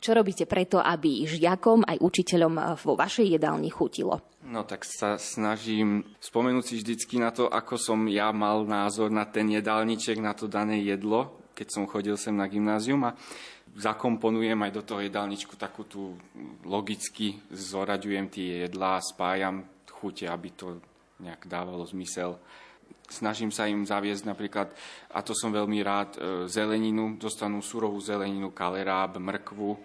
Čo 0.00 0.16
robíte 0.16 0.48
preto, 0.48 0.80
aby 0.80 1.28
žiakom 1.28 1.84
aj 1.84 2.00
učiteľom 2.00 2.80
vo 2.80 2.96
vašej 2.96 3.36
jedálni 3.36 3.68
chutilo? 3.68 4.16
No 4.48 4.64
tak 4.64 4.88
sa 4.88 5.20
snažím 5.20 6.16
spomenúť 6.16 6.64
si 6.64 6.74
vždycky 6.80 7.20
na 7.20 7.28
to, 7.28 7.44
ako 7.52 7.76
som 7.76 8.08
ja 8.08 8.32
mal 8.32 8.64
názor 8.64 9.12
na 9.12 9.28
ten 9.28 9.52
jedálniček, 9.52 10.16
na 10.16 10.32
to 10.32 10.48
dané 10.48 10.80
jedlo, 10.80 11.44
keď 11.52 11.66
som 11.68 11.84
chodil 11.84 12.16
sem 12.16 12.32
na 12.32 12.48
gymnázium 12.48 13.12
a 13.12 13.16
zakomponujem 13.76 14.58
aj 14.58 14.72
do 14.74 14.82
toho 14.82 15.00
jedálničku 15.04 15.54
takú 15.54 15.86
tú 15.86 16.18
logicky, 16.66 17.38
zoraďujem 17.52 18.26
tie 18.30 18.48
jedlá, 18.66 18.98
spájam 18.98 19.66
chute, 20.00 20.24
aby 20.24 20.48
to 20.56 20.80
nejak 21.20 21.44
dávalo 21.44 21.84
zmysel. 21.84 22.40
Snažím 23.10 23.52
sa 23.52 23.68
im 23.68 23.84
zaviesť 23.84 24.24
napríklad, 24.24 24.72
a 25.12 25.20
to 25.20 25.36
som 25.36 25.52
veľmi 25.52 25.82
rád, 25.84 26.10
e, 26.16 26.18
zeleninu, 26.48 27.18
dostanú 27.20 27.60
surovú 27.60 28.00
zeleninu, 28.00 28.54
kaleráb, 28.54 29.18
mrkvu, 29.18 29.76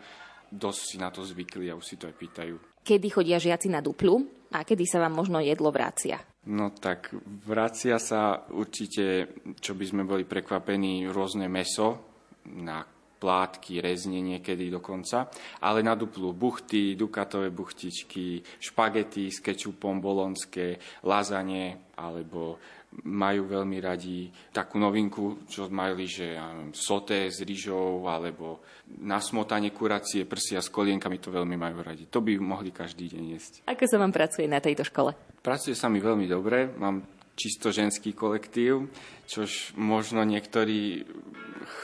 dosť 0.48 0.82
si 0.86 0.96
na 1.02 1.10
to 1.12 1.26
zvykli 1.26 1.68
a 1.68 1.78
už 1.78 1.86
si 1.86 1.96
to 1.98 2.08
aj 2.08 2.16
pýtajú. 2.16 2.56
Kedy 2.86 3.08
chodia 3.10 3.42
žiaci 3.42 3.68
na 3.68 3.82
duplu 3.82 4.24
a 4.54 4.62
kedy 4.62 4.86
sa 4.86 5.02
vám 5.02 5.18
možno 5.18 5.42
jedlo 5.42 5.74
vracia? 5.74 6.22
No 6.46 6.70
tak 6.70 7.10
vracia 7.50 7.98
sa 7.98 8.46
určite, 8.54 9.34
čo 9.58 9.74
by 9.74 9.86
sme 9.90 10.04
boli 10.06 10.30
prekvapení, 10.30 11.10
rôzne 11.10 11.50
meso 11.50 12.14
na 12.46 12.86
plátky, 13.26 13.82
rezne 13.82 14.22
niekedy 14.22 14.70
dokonca, 14.70 15.34
ale 15.66 15.82
na 15.82 15.98
duplu 15.98 16.30
buchty, 16.30 16.94
dukatové 16.94 17.50
buchtičky, 17.50 18.46
špagety 18.62 19.34
s 19.34 19.42
kečupom, 19.42 19.98
bolonské, 19.98 20.78
lazanie, 21.02 21.90
alebo 21.98 22.62
majú 23.04 23.50
veľmi 23.50 23.82
radi 23.82 24.30
takú 24.54 24.78
novinku, 24.78 25.50
čo 25.50 25.68
mali, 25.74 26.06
že 26.06 26.38
ja 26.38 26.54
neviem, 26.54 26.72
soté 26.72 27.28
s 27.34 27.42
rýžou, 27.42 28.06
alebo 28.08 28.62
nasmotanie 29.02 29.74
kuracie 29.74 30.24
prsia 30.30 30.62
s 30.62 30.70
kolienkami, 30.70 31.18
to 31.18 31.34
veľmi 31.34 31.58
majú 31.58 31.82
radi. 31.82 32.06
To 32.14 32.22
by 32.22 32.38
mohli 32.38 32.70
každý 32.70 33.10
deň 33.12 33.24
jesť. 33.36 33.54
Ako 33.68 33.84
sa 33.90 33.98
vám 34.00 34.14
pracuje 34.14 34.46
na 34.46 34.62
tejto 34.62 34.86
škole? 34.86 35.12
Pracuje 35.42 35.76
sa 35.76 35.92
mi 35.92 36.00
veľmi 36.00 36.30
dobre, 36.30 36.72
mám 36.78 37.04
čisto 37.36 37.72
ženský 37.72 38.16
kolektív, 38.16 38.88
čož 39.28 39.76
možno 39.76 40.24
niektorí 40.24 41.04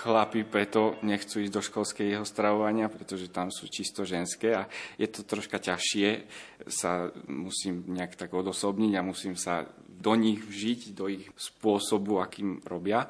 chlapi 0.02 0.48
preto 0.48 0.96
nechcú 1.04 1.42
ísť 1.44 1.54
do 1.54 1.62
školského 1.62 2.24
stravovania, 2.24 2.88
pretože 2.88 3.34
tam 3.34 3.52
sú 3.52 3.68
čisto 3.68 4.08
ženské 4.08 4.56
a 4.56 4.70
je 4.96 5.08
to 5.10 5.28
troška 5.28 5.60
ťažšie, 5.60 6.26
sa 6.70 7.12
musím 7.28 7.84
nejak 7.92 8.16
tak 8.16 8.32
odosobniť 8.32 8.94
a 8.96 9.06
musím 9.06 9.36
sa 9.36 9.68
do 9.88 10.14
nich 10.18 10.42
vžiť, 10.42 10.96
do 10.96 11.06
ich 11.12 11.30
spôsobu, 11.38 12.22
akým 12.22 12.64
robia. 12.66 13.06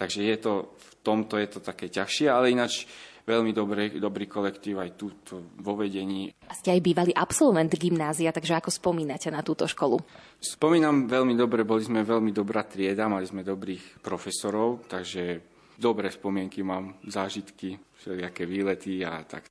Takže 0.00 0.20
je 0.24 0.36
to, 0.40 0.52
v 0.72 0.92
tomto 1.04 1.36
je 1.36 1.48
to 1.52 1.60
také 1.60 1.92
ťažšie, 1.92 2.32
ale 2.32 2.56
ináč 2.56 2.88
veľmi 3.30 3.54
dobrý, 3.54 4.02
dobrý 4.02 4.26
kolektív 4.26 4.82
aj 4.82 4.90
tu 4.98 5.14
vo 5.62 5.78
vedení. 5.78 6.34
A 6.50 6.52
ste 6.58 6.74
aj 6.74 6.82
bývalý 6.82 7.12
absolvent 7.14 7.70
gymnázia, 7.70 8.34
takže 8.34 8.58
ako 8.58 8.74
spomínate 8.74 9.30
na 9.30 9.46
túto 9.46 9.70
školu? 9.70 10.02
Spomínam 10.42 11.06
veľmi 11.06 11.38
dobre, 11.38 11.62
boli 11.62 11.86
sme 11.86 12.02
veľmi 12.02 12.34
dobrá 12.34 12.66
trieda, 12.66 13.06
mali 13.06 13.24
sme 13.30 13.46
dobrých 13.46 14.02
profesorov, 14.02 14.90
takže 14.90 15.38
dobré 15.78 16.10
spomienky 16.10 16.66
mám, 16.66 16.98
zážitky, 17.06 17.78
všelijaké 18.02 18.44
výlety 18.44 19.06
a 19.06 19.22
tak. 19.24 19.48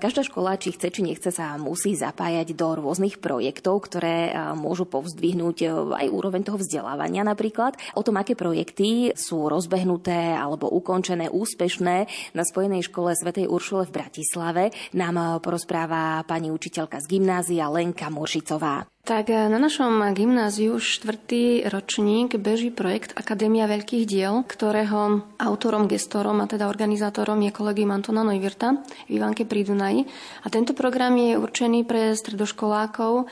Každá 0.00 0.24
škola, 0.24 0.56
či 0.56 0.72
chce, 0.72 0.88
či 0.88 1.04
nechce, 1.04 1.28
sa 1.28 1.60
musí 1.60 1.92
zapájať 1.92 2.56
do 2.56 2.72
rôznych 2.72 3.20
projektov, 3.20 3.84
ktoré 3.84 4.32
môžu 4.56 4.88
povzdvihnúť 4.88 5.68
aj 5.92 6.06
úroveň 6.08 6.40
toho 6.40 6.56
vzdelávania 6.56 7.20
napríklad. 7.20 7.76
O 7.92 8.00
tom, 8.00 8.16
aké 8.16 8.32
projekty 8.32 9.12
sú 9.12 9.52
rozbehnuté 9.52 10.32
alebo 10.32 10.72
ukončené 10.72 11.28
úspešné 11.28 11.96
na 12.32 12.42
Spojenej 12.48 12.88
škole 12.88 13.12
Svetej 13.12 13.52
Uršule 13.52 13.84
v 13.84 13.94
Bratislave, 14.00 14.64
nám 14.96 15.44
porozpráva 15.44 16.24
pani 16.24 16.48
učiteľka 16.48 16.96
z 17.04 17.20
gymnázia 17.20 17.68
Lenka 17.68 18.08
Moršicová. 18.08 18.88
Tak 19.00 19.32
e, 19.32 19.48
na 19.48 19.56
našom 19.56 20.12
gymnáziu 20.12 20.76
štvrtý 20.76 21.64
ročník 21.72 22.36
beží 22.36 22.68
projekt 22.68 23.16
Akadémia 23.16 23.64
veľkých 23.64 24.04
diel, 24.04 24.44
ktorého 24.44 25.24
autorom, 25.40 25.88
gestorom 25.88 26.36
a 26.44 26.46
teda 26.46 26.68
organizátorom 26.68 27.40
je 27.40 27.48
kolegy 27.48 27.88
Antona 27.88 28.20
Neuwirta 28.28 28.76
v 29.08 29.16
Ivanke 29.16 29.48
pri 29.48 29.64
Dunaji. 29.64 30.04
A 30.44 30.52
tento 30.52 30.76
program 30.76 31.16
je 31.16 31.40
určený 31.40 31.88
pre 31.88 32.12
stredoškolákov 32.12 33.12
e, 33.16 33.24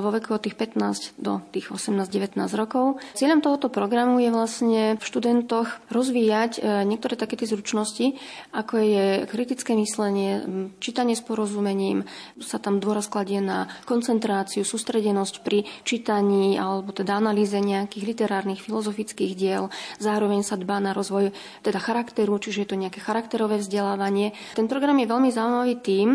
vo 0.00 0.08
veku 0.16 0.32
od 0.32 0.40
tých 0.48 0.56
15 0.56 1.20
do 1.20 1.44
tých 1.52 1.68
18-19 1.68 2.40
rokov. 2.56 2.96
Cieľom 3.20 3.44
tohoto 3.44 3.68
programu 3.68 4.16
je 4.24 4.32
vlastne 4.32 4.96
v 4.96 5.02
študentoch 5.04 5.92
rozvíjať 5.92 6.56
e, 6.56 6.88
niektoré 6.88 7.20
také 7.20 7.36
tie 7.36 7.44
zručnosti, 7.44 8.16
ako 8.56 8.80
je 8.80 9.06
kritické 9.28 9.76
myslenie, 9.76 10.40
čítanie 10.80 11.12
s 11.12 11.20
porozumením, 11.20 12.08
sa 12.40 12.56
tam 12.56 12.80
dôraz 12.80 13.12
kladie 13.12 13.44
na 13.44 13.68
koncentráciu, 13.84 14.64
sústredenosť 14.86 15.42
pri 15.42 15.66
čítaní 15.82 16.54
alebo 16.62 16.94
teda 16.94 17.18
analýze 17.18 17.58
nejakých 17.58 18.06
literárnych, 18.06 18.62
filozofických 18.62 19.34
diel. 19.34 19.66
Zároveň 19.98 20.46
sa 20.46 20.54
dbá 20.54 20.78
na 20.78 20.94
rozvoj 20.94 21.34
teda 21.66 21.82
charakteru, 21.82 22.38
čiže 22.38 22.62
je 22.62 22.70
to 22.70 22.78
nejaké 22.78 23.02
charakterové 23.02 23.58
vzdelávanie. 23.58 24.30
Ten 24.54 24.70
program 24.70 24.94
je 25.02 25.10
veľmi 25.10 25.34
zaujímavý 25.34 25.74
tým, 25.82 26.08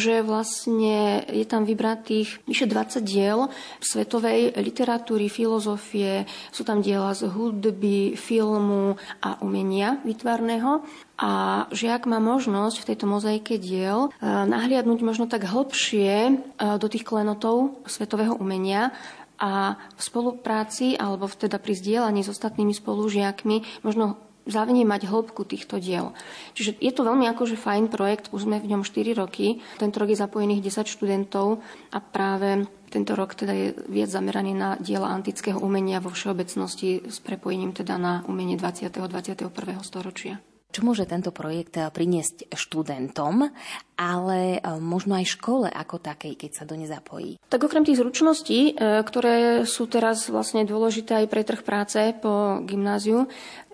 že 0.00 0.24
vlastne 0.24 1.28
je 1.28 1.44
tam 1.44 1.68
vybratých 1.68 2.40
vyše 2.48 2.64
20 2.64 3.04
diel 3.04 3.52
svetovej 3.84 4.56
literatúry, 4.56 5.28
filozofie, 5.28 6.24
sú 6.48 6.64
tam 6.64 6.80
diela 6.80 7.12
z 7.12 7.28
hudby, 7.28 8.16
filmu 8.16 8.96
a 9.20 9.36
umenia 9.44 10.00
výtvarného. 10.08 10.88
A 11.20 11.64
žiak 11.68 12.08
má 12.08 12.16
možnosť 12.16 12.80
v 12.80 12.88
tejto 12.88 13.04
mozaike 13.04 13.60
diel 13.60 14.08
e, 14.08 14.24
nahliadnúť 14.24 15.04
možno 15.04 15.28
tak 15.28 15.44
hlbšie 15.44 16.12
e, 16.16 16.32
do 16.80 16.86
tých 16.88 17.04
klenotov 17.04 17.76
svetového 17.84 18.40
umenia 18.40 18.96
a 19.36 19.76
v 19.76 20.00
spolupráci 20.00 20.96
alebo 20.96 21.28
teda 21.28 21.60
pri 21.60 21.76
zdieľaní 21.76 22.24
s 22.24 22.32
ostatnými 22.32 22.72
spolužiakmi 22.72 23.84
možno 23.84 24.16
zavnímať 24.48 25.04
hĺbku 25.04 25.44
týchto 25.44 25.76
diel. 25.76 26.16
Čiže 26.56 26.80
je 26.80 26.92
to 26.92 27.04
veľmi 27.04 27.28
akože 27.36 27.60
fajn 27.60 27.92
projekt, 27.92 28.32
už 28.32 28.48
sme 28.48 28.56
v 28.58 28.72
ňom 28.72 28.82
4 28.82 29.12
roky. 29.20 29.60
Tento 29.76 30.00
rok 30.00 30.08
je 30.08 30.18
zapojených 30.18 30.72
10 30.72 30.88
študentov 30.88 31.60
a 31.92 31.98
práve 32.00 32.64
tento 32.88 33.12
rok 33.14 33.36
teda 33.36 33.52
je 33.52 33.66
viac 33.86 34.10
zameraný 34.10 34.52
na 34.56 34.74
diela 34.80 35.12
antického 35.12 35.60
umenia 35.60 36.02
vo 36.02 36.10
všeobecnosti 36.10 37.06
s 37.06 37.20
prepojením 37.22 37.76
teda 37.76 38.00
na 38.00 38.12
umenie 38.26 38.56
20. 38.56 38.88
a 38.88 39.06
21. 39.06 39.52
storočia. 39.84 40.49
Čo 40.70 40.86
môže 40.86 41.02
tento 41.02 41.34
projekt 41.34 41.74
eh, 41.74 41.90
priniesť 41.90 42.54
študentom, 42.54 43.50
ale 43.98 44.40
eh, 44.56 44.62
možno 44.78 45.18
aj 45.18 45.34
škole 45.34 45.66
ako 45.66 45.98
takej, 45.98 46.38
keď 46.38 46.50
sa 46.54 46.64
do 46.64 46.78
ne 46.78 46.86
zapojí? 46.86 47.42
Tak 47.50 47.66
okrem 47.66 47.82
tých 47.82 47.98
zručností, 47.98 48.78
eh, 48.78 49.02
ktoré 49.02 49.66
sú 49.66 49.90
teraz 49.90 50.30
vlastne 50.30 50.62
dôležité 50.62 51.26
aj 51.26 51.26
pre 51.26 51.42
trh 51.42 51.62
práce 51.66 51.98
po 52.22 52.62
gymnáziu, 52.62 53.26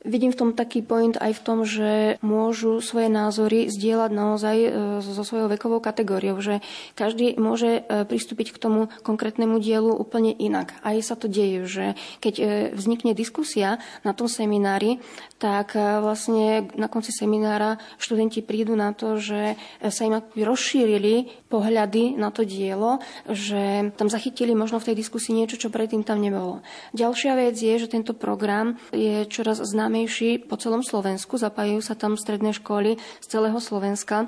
Vidím 0.07 0.31
v 0.31 0.39
tom 0.39 0.51
taký 0.55 0.87
point 0.87 1.19
aj 1.19 1.35
v 1.35 1.43
tom, 1.43 1.67
že 1.67 2.23
môžu 2.23 2.79
svoje 2.79 3.11
názory 3.11 3.67
zdieľať 3.67 4.11
naozaj 4.15 4.57
so 5.03 5.23
svojou 5.27 5.51
vekovou 5.51 5.83
kategóriou, 5.83 6.39
že 6.39 6.63
každý 6.95 7.35
môže 7.35 7.83
pristúpiť 8.07 8.55
k 8.55 8.63
tomu 8.63 8.87
konkrétnemu 9.03 9.59
dielu 9.59 9.91
úplne 9.91 10.31
inak. 10.31 10.79
Aj 10.87 10.95
sa 11.03 11.19
to 11.19 11.27
deje, 11.27 11.67
že 11.67 11.87
keď 12.23 12.35
vznikne 12.71 13.19
diskusia 13.19 13.83
na 14.07 14.15
tom 14.15 14.31
seminári, 14.31 15.03
tak 15.37 15.77
vlastne 15.77 16.69
na 16.81 16.89
konci 16.89 17.13
seminára 17.13 17.77
študenti 18.01 18.41
prídu 18.41 18.73
na 18.73 18.97
to, 18.97 19.21
že 19.21 19.61
sa 19.85 20.03
im 20.09 20.21
rozšírili 20.33 21.47
pohľady 21.47 22.17
na 22.17 22.33
to 22.33 22.43
dielo, 22.43 22.99
že 23.29 23.93
tam 23.95 24.09
zachytili 24.11 24.57
možno 24.57 24.81
v 24.81 24.93
tej 24.93 24.97
diskusii 25.05 25.37
niečo, 25.37 25.61
čo 25.61 25.69
predtým 25.69 26.03
tam 26.03 26.25
nebolo. 26.25 26.65
Ďalšia 26.97 27.37
vec 27.37 27.57
je, 27.59 27.75
že 27.77 27.93
tento 27.93 28.17
program 28.17 28.81
je 28.91 29.29
čoraz 29.29 29.61
známejší 29.61 30.47
po 30.49 30.57
celom 30.57 30.81
Slovensku. 30.81 31.37
Zapájajú 31.37 31.81
sa 31.85 31.95
tam 31.95 32.17
stredné 32.17 32.57
školy 32.57 32.97
z 33.21 33.27
celého 33.27 33.59
Slovenska. 33.61 34.25
E, 34.25 34.27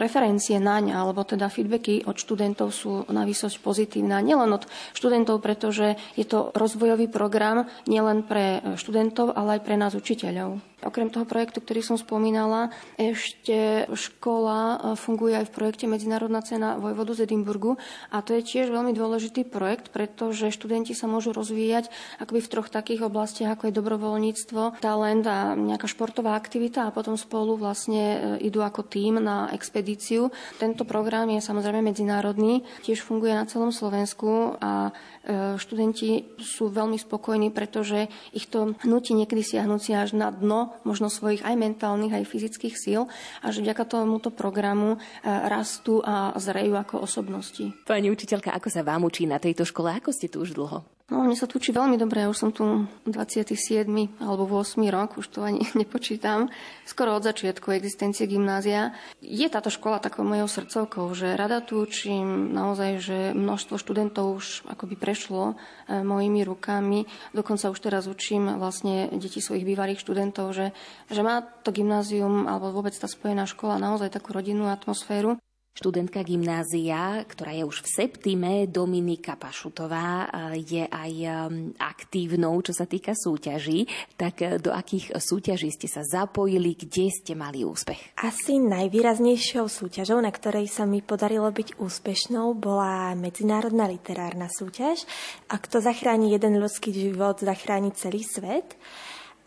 referencie 0.00 0.56
naň, 0.58 0.96
alebo 0.96 1.22
teda 1.22 1.52
feedbacky 1.52 2.04
od 2.08 2.16
študentov 2.16 2.72
sú 2.72 3.04
na 3.12 3.28
výsosť 3.28 3.60
pozitívne. 3.60 4.20
Nielen 4.24 4.50
od 4.50 4.64
študentov, 4.96 5.44
pretože 5.44 6.00
je 6.16 6.24
to 6.24 6.50
rozvojový 6.56 7.06
program 7.12 7.68
nielen 7.84 8.24
pre 8.24 8.76
študentov, 8.76 9.36
ale 9.36 9.60
aj 9.60 9.64
pre 9.64 9.76
nás 9.76 9.92
učiteľov. 9.92 10.47
Tchau. 10.48 10.60
Okrem 10.78 11.10
toho 11.10 11.26
projektu, 11.26 11.58
ktorý 11.58 11.82
som 11.82 11.98
spomínala, 11.98 12.70
ešte 12.94 13.90
škola 13.90 14.60
e, 14.62 14.76
funguje 14.94 15.34
aj 15.34 15.50
v 15.50 15.54
projekte 15.58 15.90
Medzinárodná 15.90 16.38
cena 16.38 16.78
Vojvodu 16.78 17.18
z 17.18 17.26
Edimburgu 17.26 17.74
a 18.14 18.22
to 18.22 18.38
je 18.38 18.46
tiež 18.46 18.70
veľmi 18.70 18.94
dôležitý 18.94 19.42
projekt, 19.42 19.90
pretože 19.90 20.54
študenti 20.54 20.94
sa 20.94 21.10
môžu 21.10 21.34
rozvíjať 21.34 21.90
akoby 22.22 22.38
v 22.38 22.50
troch 22.54 22.70
takých 22.70 23.10
oblastiach, 23.10 23.58
ako 23.58 23.66
je 23.66 23.74
dobrovoľníctvo, 23.74 24.78
talent 24.78 25.26
a 25.26 25.58
nejaká 25.58 25.90
športová 25.90 26.38
aktivita 26.38 26.86
a 26.86 26.94
potom 26.94 27.18
spolu 27.18 27.58
vlastne 27.58 28.38
e, 28.38 28.46
idú 28.46 28.62
ako 28.62 28.86
tým 28.86 29.18
na 29.18 29.50
expedíciu. 29.50 30.30
Tento 30.62 30.86
program 30.86 31.26
je 31.26 31.42
samozrejme 31.42 31.82
medzinárodný, 31.82 32.62
tiež 32.86 33.02
funguje 33.02 33.34
na 33.34 33.50
celom 33.50 33.74
Slovensku 33.74 34.54
a 34.62 34.94
e, 35.26 35.58
študenti 35.58 36.38
sú 36.38 36.70
veľmi 36.70 37.02
spokojní, 37.02 37.50
pretože 37.50 38.06
ich 38.30 38.46
to 38.46 38.78
nutí 38.86 39.18
niekedy 39.18 39.42
siahnuť 39.42 39.80
si 39.82 39.90
až 39.98 40.14
na 40.14 40.30
dno 40.30 40.67
možno 40.82 41.12
svojich 41.12 41.44
aj 41.44 41.54
mentálnych, 41.54 42.14
aj 42.14 42.28
fyzických 42.28 42.74
síl 42.74 43.06
a 43.40 43.46
že 43.54 43.62
vďaka 43.62 43.84
tomuto 43.86 44.34
programu 44.34 44.96
e, 44.96 44.98
rastú 45.24 46.00
a 46.04 46.34
zrejú 46.36 46.74
ako 46.74 47.04
osobnosti. 47.04 47.72
Pani 47.86 48.10
učiteľka, 48.10 48.52
ako 48.52 48.68
sa 48.68 48.82
vám 48.82 49.06
učí 49.06 49.24
na 49.24 49.40
tejto 49.40 49.64
škole? 49.64 49.94
Ako 49.94 50.10
ste 50.10 50.28
tu 50.28 50.42
už 50.42 50.56
dlho? 50.58 50.97
No, 51.08 51.24
mne 51.24 51.40
sa 51.40 51.48
tu 51.48 51.56
učí 51.56 51.72
veľmi 51.72 51.96
dobre, 51.96 52.20
ja 52.20 52.28
už 52.28 52.36
som 52.36 52.50
tu 52.52 52.84
27. 53.08 53.88
alebo 54.20 54.44
8. 54.44 54.76
rok, 54.92 55.16
už 55.16 55.32
to 55.32 55.40
ani 55.40 55.64
nepočítam, 55.80 56.52
skoro 56.84 57.16
od 57.16 57.24
začiatku 57.24 57.72
existencie 57.72 58.28
gymnázia. 58.28 58.92
Je 59.24 59.48
táto 59.48 59.72
škola 59.72 60.04
takou 60.04 60.20
mojou 60.20 60.44
srdcovkou, 60.44 61.08
že 61.16 61.32
rada 61.32 61.64
tu 61.64 61.80
učím 61.80 62.52
naozaj, 62.52 62.90
že 63.00 63.18
množstvo 63.32 63.80
študentov 63.80 64.36
už 64.36 64.68
akoby 64.68 65.00
prešlo 65.00 65.56
e, 65.88 66.04
mojimi 66.04 66.44
rukami. 66.44 67.08
Dokonca 67.32 67.72
už 67.72 67.80
teraz 67.80 68.04
učím 68.04 68.60
vlastne 68.60 69.08
deti 69.16 69.40
svojich 69.40 69.64
bývalých 69.64 70.04
študentov, 70.04 70.52
že, 70.52 70.76
že 71.08 71.24
má 71.24 71.40
to 71.40 71.72
gymnázium 71.72 72.44
alebo 72.44 72.68
vôbec 72.68 72.92
tá 72.92 73.08
spojená 73.08 73.48
škola 73.48 73.80
naozaj 73.80 74.12
takú 74.12 74.36
rodinnú 74.36 74.68
atmosféru. 74.68 75.40
Študentka 75.78 76.26
gymnázia, 76.26 77.22
ktorá 77.22 77.54
je 77.54 77.62
už 77.62 77.86
v 77.86 77.88
septime, 78.02 78.66
Dominika 78.66 79.38
Pašutová, 79.38 80.26
je 80.58 80.82
aj 80.82 81.12
um, 81.22 81.70
aktívnou, 81.78 82.58
čo 82.66 82.74
sa 82.74 82.82
týka 82.82 83.14
súťaží. 83.14 83.86
Tak 84.18 84.34
eh, 84.42 84.58
do 84.58 84.74
akých 84.74 85.14
súťaží 85.14 85.70
ste 85.70 85.86
sa 85.86 86.02
zapojili, 86.02 86.74
kde 86.74 87.14
ste 87.14 87.38
mali 87.38 87.62
úspech? 87.62 88.18
Asi 88.18 88.58
najvýraznejšou 88.58 89.70
súťažou, 89.70 90.18
na 90.18 90.34
ktorej 90.34 90.66
sa 90.66 90.82
mi 90.82 90.98
podarilo 90.98 91.46
byť 91.46 91.78
úspešnou, 91.78 92.58
bola 92.58 93.14
medzinárodná 93.14 93.86
literárna 93.86 94.50
súťaž. 94.50 95.06
Ak 95.46 95.70
to 95.70 95.78
zachráni 95.78 96.34
jeden 96.34 96.58
ľudský 96.58 96.90
život, 96.90 97.38
zachráni 97.38 97.94
celý 97.94 98.26
svet. 98.26 98.74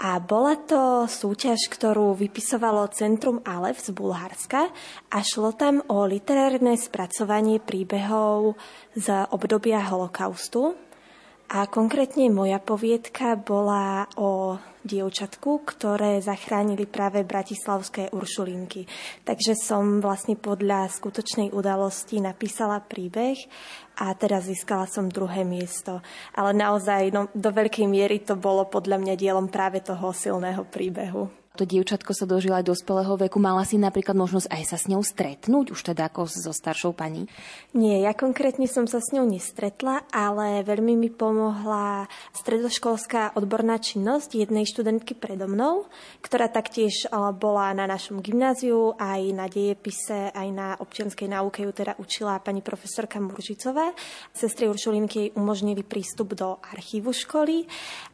A 0.02 0.18
bola 0.18 0.58
to 0.58 1.06
súťaž, 1.06 1.70
ktorú 1.70 2.18
vypisovalo 2.18 2.90
Centrum 2.90 3.38
Alef 3.46 3.86
z 3.86 3.94
Bulharska 3.94 4.74
a 5.14 5.18
šlo 5.22 5.54
tam 5.54 5.86
o 5.94 6.10
literárne 6.10 6.74
spracovanie 6.74 7.62
príbehov 7.62 8.58
z 8.98 9.30
obdobia 9.30 9.78
holokaustu. 9.86 10.74
A 11.52 11.68
konkrétne 11.68 12.32
moja 12.32 12.64
poviedka 12.64 13.36
bola 13.36 14.08
o 14.16 14.56
dievčatku, 14.88 15.68
ktoré 15.68 16.24
zachránili 16.24 16.88
práve 16.88 17.28
bratislavské 17.28 18.08
uršulinky. 18.16 18.88
Takže 19.28 19.60
som 19.60 20.00
vlastne 20.00 20.40
podľa 20.40 20.88
skutočnej 20.88 21.52
udalosti 21.52 22.24
napísala 22.24 22.80
príbeh 22.80 23.36
a 24.00 24.16
teraz 24.16 24.48
získala 24.48 24.88
som 24.88 25.12
druhé 25.12 25.44
miesto. 25.44 26.00
Ale 26.40 26.56
naozaj 26.56 27.12
no, 27.12 27.28
do 27.36 27.52
veľkej 27.52 27.84
miery 27.84 28.24
to 28.24 28.40
bolo 28.40 28.72
podľa 28.72 29.04
mňa 29.04 29.20
dielom 29.20 29.52
práve 29.52 29.84
toho 29.84 30.16
silného 30.16 30.64
príbehu. 30.64 31.41
To 31.62 31.70
dievčatko 31.70 32.18
sa 32.18 32.26
dožila 32.26 32.66
aj 32.66 32.74
dospelého 32.74 33.14
veku, 33.22 33.38
mala 33.38 33.62
si 33.62 33.78
napríklad 33.78 34.18
možnosť 34.18 34.50
aj 34.50 34.64
sa 34.66 34.78
s 34.82 34.90
ňou 34.90 35.06
stretnúť, 35.06 35.70
už 35.70 35.94
teda 35.94 36.10
ako 36.10 36.26
so 36.26 36.50
staršou 36.50 36.98
pani? 36.98 37.30
Nie, 37.78 38.02
ja 38.02 38.18
konkrétne 38.18 38.66
som 38.66 38.90
sa 38.90 38.98
s 38.98 39.14
ňou 39.14 39.30
nestretla, 39.30 40.02
ale 40.10 40.66
veľmi 40.66 40.98
mi 40.98 41.14
pomohla 41.14 42.10
stredoškolská 42.34 43.38
odborná 43.38 43.78
činnosť 43.78 44.42
jednej 44.42 44.66
študentky 44.66 45.14
predo 45.14 45.46
mnou, 45.46 45.86
ktorá 46.26 46.50
taktiež 46.50 47.06
bola 47.38 47.78
na 47.78 47.86
našom 47.86 48.26
gymnáziu, 48.26 48.98
aj 48.98 49.22
na 49.30 49.46
dejepise, 49.46 50.34
aj 50.34 50.48
na 50.50 50.74
občianskej 50.82 51.30
náuke 51.30 51.62
ju 51.62 51.70
teda 51.70 51.94
učila 52.02 52.42
pani 52.42 52.66
profesorka 52.66 53.22
Muržicová. 53.22 53.94
Sestry 54.34 54.66
Uršulinky 54.66 55.30
jej 55.30 55.30
umožnili 55.38 55.86
prístup 55.86 56.34
do 56.34 56.58
archívu 56.74 57.14
školy 57.14 57.70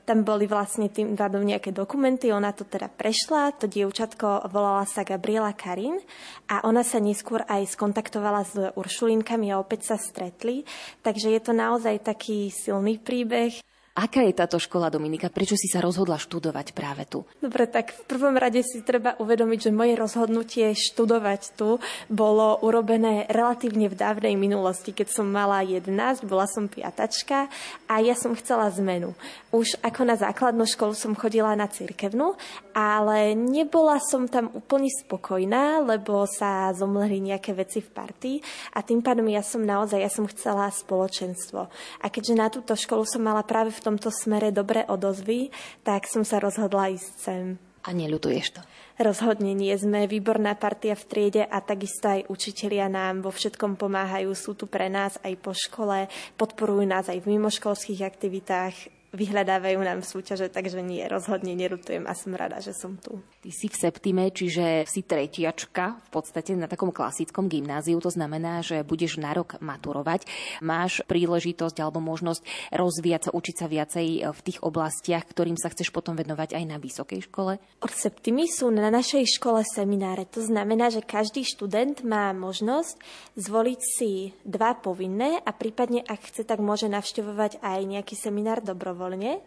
tam 0.08 0.24
boli 0.24 0.48
vlastne 0.48 0.88
tým 0.88 1.20
pádom 1.20 1.44
nejaké 1.44 1.76
dokumenty, 1.76 2.32
ona 2.32 2.56
to 2.56 2.64
teda 2.64 2.88
prešla, 2.88 3.37
to 3.56 3.70
dievčatko 3.70 4.50
volala 4.50 4.84
sa 4.90 5.06
Gabriela 5.06 5.54
Karin 5.54 6.02
a 6.50 6.66
ona 6.66 6.82
sa 6.82 6.98
neskôr 6.98 7.46
aj 7.46 7.78
skontaktovala 7.78 8.42
s 8.44 8.56
Uršulinkami 8.74 9.54
a 9.54 9.62
opäť 9.62 9.94
sa 9.94 9.98
stretli, 10.02 10.66
takže 11.06 11.32
je 11.32 11.42
to 11.42 11.54
naozaj 11.54 12.02
taký 12.02 12.50
silný 12.50 12.98
príbeh. 12.98 13.62
Aká 13.98 14.22
je 14.22 14.38
táto 14.38 14.62
škola, 14.62 14.94
Dominika? 14.94 15.34
Prečo 15.34 15.58
si 15.58 15.66
sa 15.66 15.82
rozhodla 15.82 16.22
študovať 16.22 16.78
práve 16.78 17.10
tu? 17.10 17.26
Dobre, 17.42 17.66
tak 17.66 17.98
v 17.98 18.02
prvom 18.06 18.38
rade 18.38 18.62
si 18.62 18.86
treba 18.86 19.18
uvedomiť, 19.18 19.58
že 19.58 19.72
moje 19.74 19.98
rozhodnutie 19.98 20.70
študovať 20.78 21.58
tu 21.58 21.82
bolo 22.06 22.62
urobené 22.62 23.26
relatívne 23.26 23.90
v 23.90 23.98
dávnej 23.98 24.38
minulosti, 24.38 24.94
keď 24.94 25.10
som 25.10 25.26
mala 25.26 25.66
11, 25.66 25.90
bola 26.30 26.46
som 26.46 26.70
piatačka 26.70 27.50
a 27.90 27.98
ja 27.98 28.14
som 28.14 28.38
chcela 28.38 28.70
zmenu. 28.78 29.18
Už 29.50 29.82
ako 29.82 30.06
na 30.06 30.14
základnú 30.14 30.70
školu 30.70 30.94
som 30.94 31.18
chodila 31.18 31.58
na 31.58 31.66
cirkevnú, 31.66 32.38
ale 32.78 33.34
nebola 33.34 33.98
som 33.98 34.30
tam 34.30 34.54
úplne 34.54 34.94
spokojná, 34.94 35.82
lebo 35.82 36.30
sa 36.30 36.70
zomleli 36.78 37.34
nejaké 37.34 37.50
veci 37.58 37.82
v 37.82 37.90
partii 37.90 38.38
a 38.78 38.86
tým 38.86 39.02
pádom 39.02 39.26
ja 39.26 39.42
som 39.42 39.66
naozaj, 39.66 39.98
ja 39.98 40.14
som 40.14 40.30
chcela 40.30 40.70
spoločenstvo. 40.70 41.66
A 41.98 42.06
keďže 42.14 42.34
na 42.38 42.54
túto 42.54 42.78
školu 42.78 43.02
som 43.02 43.26
mala 43.26 43.42
práve 43.42 43.74
v 43.74 43.87
tomto 43.88 44.12
smere 44.12 44.52
dobre 44.52 44.84
odozvy, 44.84 45.48
tak 45.88 46.12
som 46.12 46.28
sa 46.28 46.44
rozhodla 46.44 46.92
ísť 46.92 47.14
sem. 47.16 47.56
A 47.88 47.96
neľutuješ 47.96 48.60
to? 48.60 48.62
Rozhodne 49.00 49.56
nie. 49.56 49.72
Sme 49.80 50.12
výborná 50.12 50.60
partia 50.60 50.98
v 50.98 51.08
triede 51.08 51.44
a 51.48 51.64
takisto 51.64 52.12
aj 52.12 52.28
učitelia 52.28 52.92
nám 52.92 53.24
vo 53.24 53.32
všetkom 53.32 53.80
pomáhajú. 53.80 54.36
Sú 54.36 54.60
tu 54.60 54.68
pre 54.68 54.92
nás 54.92 55.16
aj 55.24 55.34
po 55.40 55.56
škole, 55.56 56.12
podporujú 56.36 56.84
nás 56.84 57.08
aj 57.08 57.24
v 57.24 57.40
mimoškolských 57.40 58.04
aktivitách 58.04 58.97
vyhľadávajú 59.16 59.80
nám 59.80 60.04
súťaže, 60.04 60.52
takže 60.52 60.84
nie, 60.84 61.04
rozhodne 61.08 61.56
nerutujem 61.56 62.06
a 62.06 62.14
som 62.14 62.36
rada, 62.36 62.60
že 62.62 62.76
som 62.76 63.00
tu. 63.00 63.24
Ty 63.42 63.50
si 63.50 63.68
v 63.72 63.76
septime, 63.76 64.30
čiže 64.30 64.86
si 64.86 65.02
tretiačka 65.02 65.98
v 66.08 66.10
podstate 66.12 66.54
na 66.54 66.70
takom 66.70 66.92
klasickom 66.92 67.48
gymnáziu, 67.48 67.98
to 68.04 68.12
znamená, 68.12 68.62
že 68.62 68.84
budeš 68.84 69.18
na 69.18 69.34
rok 69.34 69.58
maturovať. 69.64 70.28
Máš 70.62 71.02
príležitosť 71.08 71.80
alebo 71.82 72.04
možnosť 72.04 72.44
rozvíjať 72.76 73.22
sa, 73.28 73.32
učiť 73.34 73.56
sa 73.56 73.68
viacej 73.72 74.08
v 74.30 74.40
tých 74.46 74.60
oblastiach, 74.62 75.26
ktorým 75.26 75.58
sa 75.58 75.72
chceš 75.74 75.90
potom 75.90 76.14
venovať 76.14 76.54
aj 76.54 76.64
na 76.68 76.78
vysokej 76.78 77.26
škole? 77.32 77.58
Od 77.82 77.94
septimy 77.94 78.46
sú 78.52 78.70
na 78.70 78.92
našej 78.94 79.24
škole 79.40 79.66
semináre. 79.66 80.28
To 80.36 80.44
znamená, 80.44 80.92
že 80.92 81.02
každý 81.02 81.48
študent 81.48 82.04
má 82.04 82.36
možnosť 82.36 83.00
zvoliť 83.40 83.80
si 83.80 84.36
dva 84.44 84.76
povinné 84.76 85.40
a 85.42 85.52
prípadne, 85.56 86.04
ak 86.04 86.28
chce, 86.28 86.44
tak 86.44 86.60
môže 86.60 86.92
navštevovať 86.92 87.64
aj 87.64 87.80
nejaký 87.88 88.16
seminár 88.20 88.60
dobrovoľný 88.60 89.07
dobrovoľne. 89.08 89.40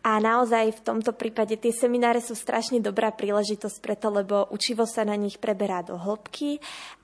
A 0.00 0.16
naozaj 0.16 0.80
v 0.80 0.84
tomto 0.84 1.12
prípade 1.12 1.60
tie 1.60 1.76
semináre 1.76 2.24
sú 2.24 2.32
strašne 2.32 2.80
dobrá 2.80 3.12
príležitosť 3.12 3.84
preto, 3.84 4.08
lebo 4.08 4.48
učivo 4.48 4.88
sa 4.88 5.04
na 5.04 5.12
nich 5.12 5.36
preberá 5.36 5.84
do 5.84 5.92
hĺbky 6.00 6.56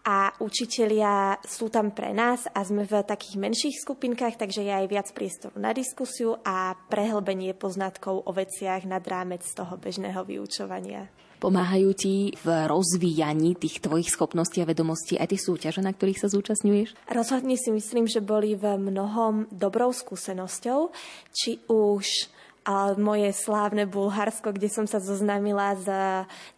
a 0.08 0.32
učitelia 0.40 1.36
sú 1.44 1.68
tam 1.68 1.92
pre 1.92 2.16
nás 2.16 2.48
a 2.56 2.64
sme 2.64 2.88
v 2.88 3.04
takých 3.04 3.36
menších 3.36 3.84
skupinkách, 3.84 4.40
takže 4.40 4.64
je 4.64 4.72
aj 4.72 4.86
viac 4.88 5.08
priestoru 5.12 5.60
na 5.60 5.76
diskusiu 5.76 6.40
a 6.40 6.72
prehlbenie 6.88 7.52
poznatkov 7.52 8.24
o 8.24 8.32
veciach 8.32 8.88
nad 8.88 9.04
rámec 9.04 9.44
toho 9.44 9.76
bežného 9.76 10.24
vyučovania. 10.24 11.12
Pomáhajú 11.36 11.92
ti 11.92 12.32
v 12.40 12.46
rozvíjaní 12.64 13.56
tých 13.56 13.84
tvojich 13.84 14.08
schopností 14.08 14.64
a 14.64 14.68
vedomostí 14.68 15.20
aj 15.20 15.36
tých 15.36 15.44
súťaže, 15.44 15.84
na 15.84 15.92
ktorých 15.92 16.20
sa 16.20 16.32
zúčastňuješ? 16.32 16.96
Rozhodne 17.12 17.60
si 17.60 17.68
myslím, 17.72 18.08
že 18.08 18.24
boli 18.24 18.56
v 18.56 18.80
mnohom 18.80 19.48
dobrou 19.52 19.92
skúsenosťou, 19.92 20.90
či 21.36 21.60
už 21.68 22.32
a 22.66 22.98
moje 22.98 23.30
slávne 23.30 23.86
Bulharsko, 23.86 24.50
kde 24.50 24.66
som 24.66 24.90
sa 24.90 24.98
zoznámila 24.98 25.78
s 25.78 25.86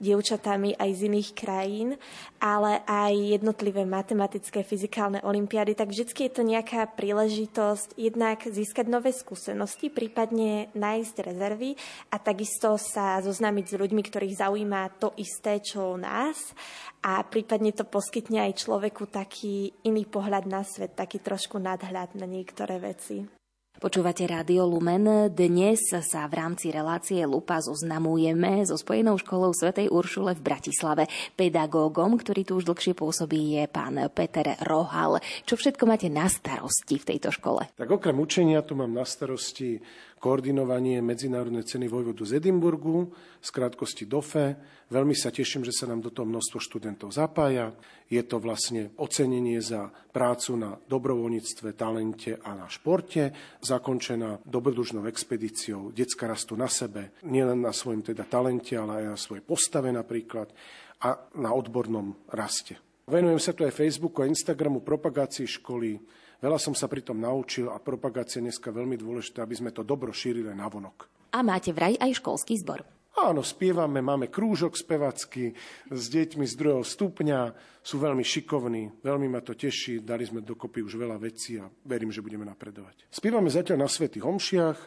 dievčatami 0.01 0.73
aj 0.81 0.91
z 0.97 1.01
iných 1.13 1.31
krajín, 1.37 2.01
ale 2.41 2.81
aj 2.89 3.13
jednotlivé 3.13 3.85
matematické, 3.85 4.65
fyzikálne 4.65 5.21
olimpiády, 5.21 5.77
tak 5.77 5.93
vždy 5.93 6.09
je 6.09 6.33
to 6.33 6.41
nejaká 6.41 6.89
príležitosť 6.97 8.01
jednak 8.01 8.41
získať 8.49 8.89
nové 8.89 9.13
skúsenosti, 9.13 9.93
prípadne 9.93 10.73
nájsť 10.73 11.15
rezervy 11.29 11.77
a 12.09 12.17
takisto 12.17 12.81
sa 12.81 13.21
zoznámiť 13.21 13.65
s 13.69 13.75
ľuďmi, 13.77 14.03
ktorých 14.09 14.41
zaujíma 14.41 14.97
to 14.97 15.13
isté, 15.21 15.61
čo 15.61 16.01
nás 16.01 16.57
a 17.05 17.21
prípadne 17.21 17.77
to 17.77 17.85
poskytne 17.85 18.49
aj 18.49 18.65
človeku 18.65 19.13
taký 19.13 19.77
iný 19.85 20.09
pohľad 20.09 20.49
na 20.49 20.65
svet, 20.65 20.97
taký 20.97 21.21
trošku 21.21 21.61
nadhľad 21.61 22.17
na 22.17 22.25
niektoré 22.25 22.81
veci. 22.81 23.38
Počúvate 23.79 24.27
Rádio 24.27 24.67
Lumen. 24.67 25.31
Dnes 25.31 25.79
sa 25.87 26.27
v 26.27 26.35
rámci 26.35 26.75
relácie 26.75 27.23
Lupa 27.23 27.63
zoznamujeme 27.63 28.67
so 28.67 28.75
Spojenou 28.75 29.15
školou 29.23 29.55
Svetej 29.55 29.87
Uršule 29.95 30.35
v 30.35 30.43
Bratislave. 30.43 31.07
Pedagógom, 31.39 32.19
ktorý 32.19 32.43
tu 32.43 32.59
už 32.59 32.67
dlhšie 32.67 32.99
pôsobí, 32.99 33.55
je 33.55 33.71
pán 33.71 33.95
Peter 34.11 34.59
Rohal. 34.67 35.23
Čo 35.47 35.55
všetko 35.55 35.87
máte 35.87 36.11
na 36.11 36.27
starosti 36.27 36.99
v 36.99 37.07
tejto 37.07 37.31
škole? 37.31 37.71
Tak 37.79 37.87
okrem 37.87 38.19
učenia 38.19 38.67
tu 38.67 38.75
mám 38.75 38.91
na 38.91 39.07
starosti 39.07 39.79
koordinovanie 40.19 40.99
medzinárodnej 41.01 41.65
ceny 41.65 41.87
vojvodu 41.87 42.27
z 42.27 42.43
Edimburgu, 42.43 43.11
z 43.39 43.49
krátkosti 43.55 44.05
DOFE. 44.05 44.59
Veľmi 44.91 45.15
sa 45.15 45.31
teším, 45.31 45.63
že 45.63 45.75
sa 45.75 45.87
nám 45.87 46.03
do 46.03 46.11
toho 46.11 46.27
množstvo 46.27 46.59
študentov 46.59 47.15
zapája. 47.15 47.73
Je 48.11 48.21
to 48.27 48.43
vlastne 48.43 48.91
ocenenie 48.99 49.63
za 49.63 49.91
prácu 50.11 50.59
na 50.59 50.75
dobrovoľníctve, 50.77 51.79
talente 51.79 52.35
a 52.37 52.59
na 52.59 52.67
športe, 52.67 53.31
zakončená 53.63 54.43
dobrodružnou 54.43 55.07
expedíciou 55.07 55.95
Detská 55.95 56.27
rastu 56.27 56.59
na 56.59 56.67
sebe, 56.67 57.15
nielen 57.25 57.63
na 57.63 57.71
svojom 57.71 58.03
teda 58.03 58.27
talente, 58.27 58.75
ale 58.75 59.05
aj 59.05 59.07
na 59.15 59.19
svojej 59.19 59.45
postave 59.45 59.95
napríklad 59.95 60.51
a 60.99 61.15
na 61.39 61.55
odbornom 61.55 62.17
raste. 62.35 62.75
Venujem 63.09 63.41
sa 63.41 63.57
tu 63.57 63.65
aj 63.65 63.73
Facebooku 63.73 64.21
a 64.21 64.29
Instagramu 64.29 64.85
propagácii 64.85 65.49
školy, 65.49 65.97
Veľa 66.39 66.59
som 66.63 66.71
sa 66.71 66.87
pri 66.87 67.03
tom 67.03 67.19
naučil 67.19 67.67
a 67.67 67.83
propagácia 67.83 68.39
dneska 68.39 68.71
veľmi 68.71 68.95
dôležitá, 68.95 69.43
aby 69.43 69.59
sme 69.59 69.75
to 69.75 69.83
dobro 69.83 70.15
šírili 70.15 70.55
na 70.55 70.71
vonok. 70.71 71.11
A 71.35 71.43
máte 71.43 71.75
vraj 71.75 71.99
aj 71.99 72.23
školský 72.23 72.55
zbor. 72.63 72.87
Áno, 73.19 73.43
spievame, 73.43 73.99
máme 73.99 74.31
krúžok 74.31 74.79
spevacký 74.79 75.51
s 75.91 76.03
deťmi 76.07 76.47
z 76.47 76.55
druhého 76.55 76.87
stupňa, 76.87 77.41
sú 77.83 77.99
veľmi 77.99 78.23
šikovní, 78.23 79.03
veľmi 79.03 79.27
ma 79.27 79.43
to 79.43 79.59
teší, 79.59 80.07
dali 80.07 80.23
sme 80.23 80.47
dokopy 80.47 80.87
už 80.87 80.95
veľa 80.95 81.19
vecí 81.19 81.59
a 81.59 81.67
verím, 81.83 82.15
že 82.15 82.23
budeme 82.23 82.47
napredovať. 82.47 83.11
Spievame 83.11 83.51
zatiaľ 83.51 83.83
na 83.83 83.91
Svetých 83.91 84.23
Homšiach 84.23 84.79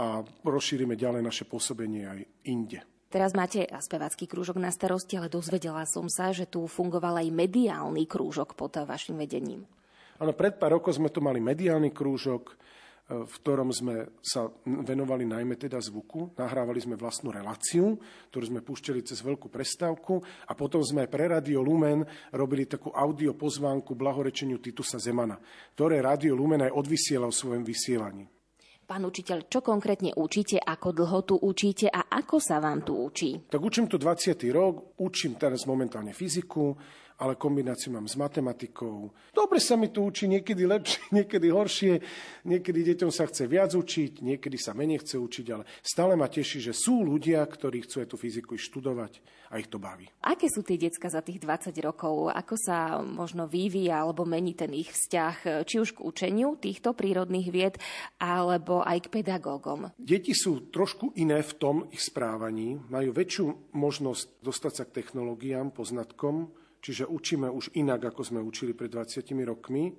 a 0.00 0.24
rozšírime 0.48 0.96
ďalej 0.96 1.20
naše 1.20 1.44
pôsobenie 1.44 2.08
aj 2.08 2.20
inde. 2.48 2.80
Teraz 3.12 3.36
máte 3.36 3.68
spevácky 3.68 4.24
krúžok 4.24 4.56
na 4.56 4.72
starosti, 4.72 5.20
ale 5.20 5.28
dozvedela 5.28 5.84
som 5.84 6.08
sa, 6.08 6.32
že 6.32 6.48
tu 6.48 6.64
fungoval 6.64 7.20
aj 7.20 7.28
mediálny 7.28 8.08
krúžok 8.08 8.56
pod 8.56 8.80
vašim 8.80 9.20
vedením. 9.20 9.68
Áno, 10.16 10.32
pred 10.32 10.56
pár 10.56 10.80
rokov 10.80 10.96
sme 10.96 11.12
tu 11.12 11.20
mali 11.20 11.44
mediálny 11.44 11.92
krúžok, 11.92 12.52
e, 12.52 12.54
v 13.20 13.34
ktorom 13.44 13.68
sme 13.68 14.16
sa 14.24 14.48
venovali 14.64 15.28
najmä 15.28 15.60
teda 15.60 15.76
zvuku. 15.76 16.32
Nahrávali 16.40 16.80
sme 16.80 16.96
vlastnú 16.96 17.28
reláciu, 17.28 18.00
ktorú 18.32 18.44
sme 18.48 18.60
púšťali 18.64 19.04
cez 19.04 19.20
veľkú 19.20 19.52
prestávku 19.52 20.24
a 20.48 20.52
potom 20.56 20.80
sme 20.80 21.04
pre 21.04 21.28
Radio 21.28 21.60
Lumen 21.60 22.00
robili 22.32 22.64
takú 22.64 22.96
audio 22.96 23.36
pozvánku 23.36 23.92
blahorečeniu 23.92 24.56
Titusa 24.56 24.96
Zemana, 24.96 25.36
ktoré 25.76 26.00
Radio 26.00 26.32
Lumen 26.32 26.64
aj 26.64 26.72
odvysielal 26.72 27.28
v 27.28 27.40
svojom 27.44 27.64
vysielaní. 27.68 28.24
Pán 28.86 29.02
učiteľ, 29.02 29.50
čo 29.50 29.66
konkrétne 29.66 30.14
učíte, 30.14 30.62
ako 30.62 30.94
dlho 30.94 31.20
tu 31.26 31.34
učíte 31.34 31.90
a 31.90 32.06
ako 32.06 32.38
sa 32.38 32.62
vám 32.62 32.86
tu 32.86 32.94
učí? 32.94 33.50
Tak 33.50 33.58
učím 33.58 33.90
tu 33.90 33.98
20. 33.98 34.38
rok, 34.54 34.94
učím 35.02 35.34
teraz 35.34 35.66
momentálne 35.66 36.14
fyziku, 36.14 36.78
ale 37.16 37.40
kombináciu 37.40 37.92
mám 37.92 38.04
s 38.04 38.16
matematikou. 38.16 39.08
Dobre 39.32 39.56
sa 39.60 39.76
mi 39.80 39.88
to 39.88 40.04
učí, 40.04 40.28
niekedy 40.28 40.68
lepšie, 40.68 41.00
niekedy 41.18 41.46
horšie, 41.48 41.92
niekedy 42.44 42.80
deťom 42.92 43.10
sa 43.12 43.24
chce 43.24 43.48
viac 43.48 43.72
učiť, 43.72 44.20
niekedy 44.20 44.56
sa 44.60 44.76
menej 44.76 45.00
chce 45.04 45.16
učiť, 45.16 45.46
ale 45.52 45.64
stále 45.80 46.12
ma 46.14 46.28
teší, 46.28 46.60
že 46.60 46.72
sú 46.76 47.00
ľudia, 47.04 47.40
ktorí 47.44 47.88
chcú 47.88 48.04
tú 48.04 48.16
fyziku 48.20 48.60
študovať 48.60 49.20
a 49.50 49.56
ich 49.56 49.70
to 49.72 49.80
baví. 49.80 50.10
Aké 50.20 50.50
sú 50.52 50.60
tie 50.60 50.76
decka 50.76 51.08
za 51.08 51.24
tých 51.24 51.40
20 51.40 51.72
rokov? 51.80 52.28
Ako 52.34 52.54
sa 52.58 53.00
možno 53.00 53.48
vyvíja 53.48 54.04
alebo 54.04 54.28
mení 54.28 54.52
ten 54.52 54.74
ich 54.76 54.92
vzťah 54.92 55.64
či 55.64 55.80
už 55.80 55.96
k 55.96 56.04
učeniu 56.04 56.58
týchto 56.60 56.92
prírodných 56.92 57.48
vied, 57.48 57.74
alebo 58.20 58.82
aj 58.82 59.06
k 59.06 59.12
pedagógom? 59.20 59.94
Deti 59.96 60.36
sú 60.36 60.68
trošku 60.68 61.16
iné 61.16 61.40
v 61.40 61.52
tom 61.56 61.76
ich 61.88 62.02
správaní, 62.02 62.76
majú 62.90 63.14
väčšiu 63.14 63.72
možnosť 63.72 64.42
dostať 64.42 64.72
sa 64.72 64.84
k 64.84 64.94
technológiám, 65.02 65.72
poznatkom, 65.72 66.50
čiže 66.80 67.08
učíme 67.08 67.50
už 67.50 67.76
inak, 67.76 68.12
ako 68.12 68.22
sme 68.22 68.40
učili 68.40 68.72
pred 68.72 68.90
20 68.90 69.22
rokmi, 69.44 69.92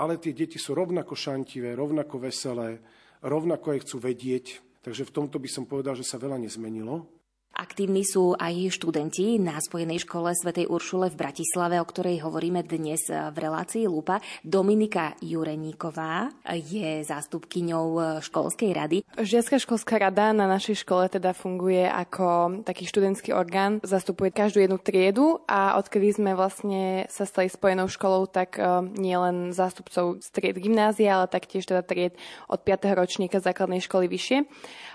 ale 0.00 0.16
tie 0.16 0.32
deti 0.32 0.56
sú 0.56 0.72
rovnako 0.72 1.12
šantivé, 1.12 1.76
rovnako 1.76 2.24
veselé, 2.24 2.80
rovnako 3.20 3.76
aj 3.76 3.80
chcú 3.84 3.96
vedieť, 4.00 4.46
takže 4.80 5.04
v 5.04 5.14
tomto 5.14 5.36
by 5.36 5.48
som 5.50 5.68
povedal, 5.68 5.92
že 5.92 6.08
sa 6.08 6.16
veľa 6.16 6.40
nezmenilo. 6.40 7.19
Aktívni 7.50 8.06
sú 8.06 8.38
aj 8.38 8.72
študenti 8.72 9.36
na 9.42 9.58
Spojenej 9.58 10.02
škole 10.02 10.32
svätej 10.34 10.70
Uršule 10.70 11.10
v 11.10 11.18
Bratislave, 11.18 11.82
o 11.82 11.86
ktorej 11.86 12.22
hovoríme 12.24 12.64
dnes 12.64 13.04
v 13.06 13.36
relácii 13.36 13.84
Lupa. 13.90 14.22
Dominika 14.40 15.18
Jureníková 15.20 16.30
je 16.46 17.04
zástupkyňou 17.04 18.18
školskej 18.24 18.70
rady. 18.72 18.98
Žiacká 19.12 19.60
školská 19.60 20.00
rada 20.00 20.32
na 20.32 20.48
našej 20.48 20.86
škole 20.86 21.12
teda 21.12 21.36
funguje 21.36 21.84
ako 21.84 22.62
taký 22.64 22.88
študentský 22.88 23.36
orgán. 23.36 23.84
Zastupuje 23.84 24.32
každú 24.32 24.64
jednu 24.64 24.80
triedu 24.80 25.44
a 25.44 25.76
odkedy 25.76 26.16
sme 26.16 26.32
vlastne 26.32 27.04
sa 27.12 27.28
stali 27.28 27.52
spojenou 27.52 27.92
školou, 27.92 28.24
tak 28.24 28.56
e, 28.56 28.64
nie 28.96 29.16
len 29.18 29.52
zástupcov 29.52 30.24
z 30.24 30.28
tried 30.32 30.56
gymnázia, 30.56 31.20
ale 31.20 31.26
taktiež 31.28 31.68
teda 31.68 31.84
tried 31.84 32.16
od 32.48 32.62
5. 32.62 32.94
ročníka 32.96 33.42
základnej 33.42 33.84
školy 33.84 34.08
vyššie. 34.08 34.48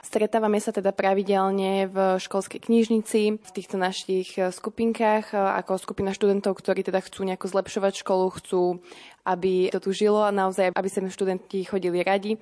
Stretávame 0.05 0.61
sa 0.61 0.69
teda 0.69 0.93
pravidelne 0.93 1.89
v 1.89 1.97
školskej 2.21 2.44
knižnici, 2.47 3.41
v 3.41 3.51
týchto 3.51 3.75
našich 3.77 4.37
eh, 4.37 4.53
skupinkách, 4.53 5.33
eh, 5.33 5.37
ako 5.37 5.81
skupina 5.81 6.13
študentov, 6.13 6.57
ktorí 6.57 6.85
teda 6.85 7.01
chcú 7.01 7.25
nejako 7.25 7.51
zlepšovať 7.51 7.93
školu, 8.01 8.25
chcú, 8.41 8.79
aby 9.25 9.73
to 9.73 9.81
tu 9.81 9.91
žilo 9.91 10.21
a 10.23 10.33
naozaj, 10.33 10.73
aby 10.73 10.89
sem 10.89 11.05
študenti 11.09 11.65
chodili 11.65 12.05
radi 12.05 12.37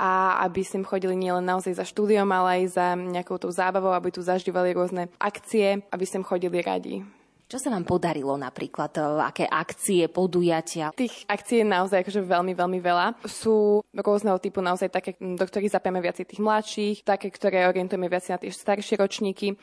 a 0.00 0.40
aby 0.48 0.64
sem 0.64 0.80
chodili 0.80 1.12
nielen 1.12 1.44
naozaj 1.44 1.76
za 1.76 1.84
štúdiom, 1.84 2.24
ale 2.32 2.64
aj 2.64 2.80
za 2.80 2.86
nejakou 2.96 3.36
tou 3.36 3.52
zábavou, 3.52 3.92
aby 3.92 4.08
tu 4.08 4.24
zažívali 4.24 4.72
rôzne 4.72 5.12
akcie, 5.20 5.84
aby 5.92 6.04
sem 6.08 6.24
chodili 6.24 6.64
radi. 6.64 7.04
Čo 7.50 7.58
sa 7.58 7.74
vám 7.74 7.82
podarilo 7.82 8.38
napríklad? 8.38 8.94
E, 8.94 9.02
aké 9.26 9.42
akcie, 9.42 10.06
podujatia? 10.06 10.94
Tých 10.94 11.26
akcií 11.26 11.66
je 11.66 11.66
naozaj 11.66 12.06
akože 12.06 12.22
veľmi, 12.22 12.54
veľmi 12.54 12.78
veľa. 12.78 13.26
Sú 13.26 13.82
rôzneho 13.90 14.38
typu 14.38 14.62
naozaj 14.62 14.86
také, 14.86 15.18
do 15.18 15.42
ktorých 15.42 15.74
zapojíme 15.74 15.98
viac 15.98 16.22
tých 16.22 16.38
mladších, 16.38 17.02
také, 17.02 17.26
ktoré 17.26 17.66
orientujeme 17.66 18.06
viac 18.06 18.22
na 18.30 18.38
tie 18.38 18.54
staršie 18.54 19.02
ročníky. 19.02 19.46
E, 19.50 19.54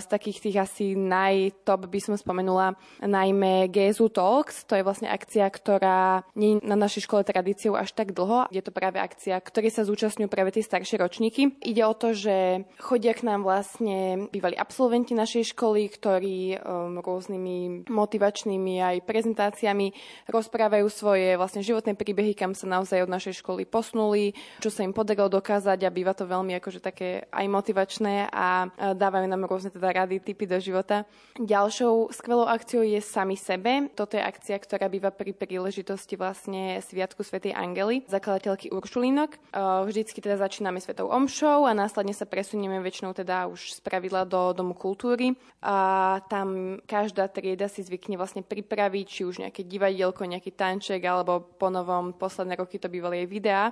z 0.00 0.06
takých 0.08 0.40
tých 0.40 0.56
asi 0.56 0.96
najtop 0.96 1.92
by 1.92 2.00
som 2.00 2.16
spomenula 2.16 2.80
najmä 3.04 3.68
GSU 3.68 4.08
Talks. 4.08 4.64
To 4.64 4.80
je 4.80 4.86
vlastne 4.88 5.12
akcia, 5.12 5.44
ktorá 5.52 6.24
nie 6.32 6.56
je 6.56 6.64
na 6.64 6.80
našej 6.80 7.04
škole 7.04 7.28
tradíciou 7.28 7.76
až 7.76 7.92
tak 7.92 8.16
dlho. 8.16 8.48
Je 8.48 8.64
to 8.64 8.72
práve 8.72 8.96
akcia, 8.96 9.36
ktorej 9.44 9.76
sa 9.76 9.84
zúčastňujú 9.84 10.32
práve 10.32 10.56
tie 10.56 10.64
staršie 10.64 10.96
ročníky. 10.96 11.60
Ide 11.60 11.84
o 11.84 11.92
to, 11.92 12.16
že 12.16 12.64
chodia 12.80 13.12
k 13.12 13.28
nám 13.28 13.44
vlastne 13.44 14.32
bývali 14.32 14.56
absolventi 14.56 15.12
našej 15.12 15.52
školy, 15.52 15.92
ktorí 15.92 16.56
um, 16.56 16.96
rôznymi 17.18 17.90
motivačnými 17.90 18.78
aj 18.78 19.02
prezentáciami, 19.02 19.90
rozprávajú 20.30 20.86
svoje 20.86 21.34
vlastne 21.34 21.66
životné 21.66 21.98
príbehy, 21.98 22.38
kam 22.38 22.54
sa 22.54 22.70
naozaj 22.70 23.02
od 23.02 23.10
našej 23.10 23.42
školy 23.42 23.66
posunuli, 23.66 24.38
čo 24.62 24.70
sa 24.70 24.86
im 24.86 24.94
podarilo 24.94 25.26
dokázať 25.26 25.82
a 25.82 25.90
býva 25.90 26.14
to 26.14 26.30
veľmi 26.30 26.54
akože 26.62 26.78
také 26.78 27.26
aj 27.34 27.46
motivačné 27.50 28.30
a 28.30 28.70
dávajú 28.94 29.26
nám 29.26 29.50
rôzne 29.50 29.74
teda 29.74 29.90
rady, 29.90 30.22
typy 30.22 30.46
do 30.46 30.62
života. 30.62 31.02
Ďalšou 31.42 32.14
skvelou 32.14 32.46
akciou 32.46 32.86
je 32.86 33.02
Sami 33.02 33.34
sebe. 33.34 33.90
Toto 33.98 34.14
je 34.14 34.22
akcia, 34.22 34.60
ktorá 34.60 34.86
býva 34.86 35.08
pri 35.08 35.34
príležitosti 35.34 36.14
vlastne 36.14 36.78
Sviatku 36.84 37.26
Svetej 37.26 37.56
Angely, 37.56 38.04
zakladateľky 38.06 38.70
Uršulínok. 38.70 39.40
Vždycky 39.88 40.20
teda 40.20 40.36
začíname 40.38 40.78
Svetou 40.78 41.08
Omšou 41.08 41.64
a 41.64 41.72
následne 41.72 42.12
sa 42.12 42.28
presunieme 42.28 42.78
väčšinou 42.84 43.16
teda 43.16 43.48
už 43.48 43.74
z 43.74 43.80
pravidla 43.80 44.28
do 44.28 44.52
Domu 44.52 44.76
kultúry. 44.76 45.32
A 45.64 46.20
tam 46.28 46.76
každý 46.84 47.07
každá 47.08 47.24
trieda 47.32 47.72
si 47.72 47.80
zvykne 47.80 48.20
vlastne 48.20 48.44
pripraviť, 48.44 49.06
či 49.08 49.24
už 49.24 49.40
nejaké 49.40 49.64
divadielko, 49.64 50.28
nejaký 50.28 50.52
tanček, 50.52 51.00
alebo 51.08 51.40
po 51.40 51.72
novom 51.72 52.12
posledné 52.12 52.60
roky 52.60 52.76
to 52.76 52.92
bývali 52.92 53.24
aj 53.24 53.28
videá 53.32 53.64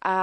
a 0.00 0.16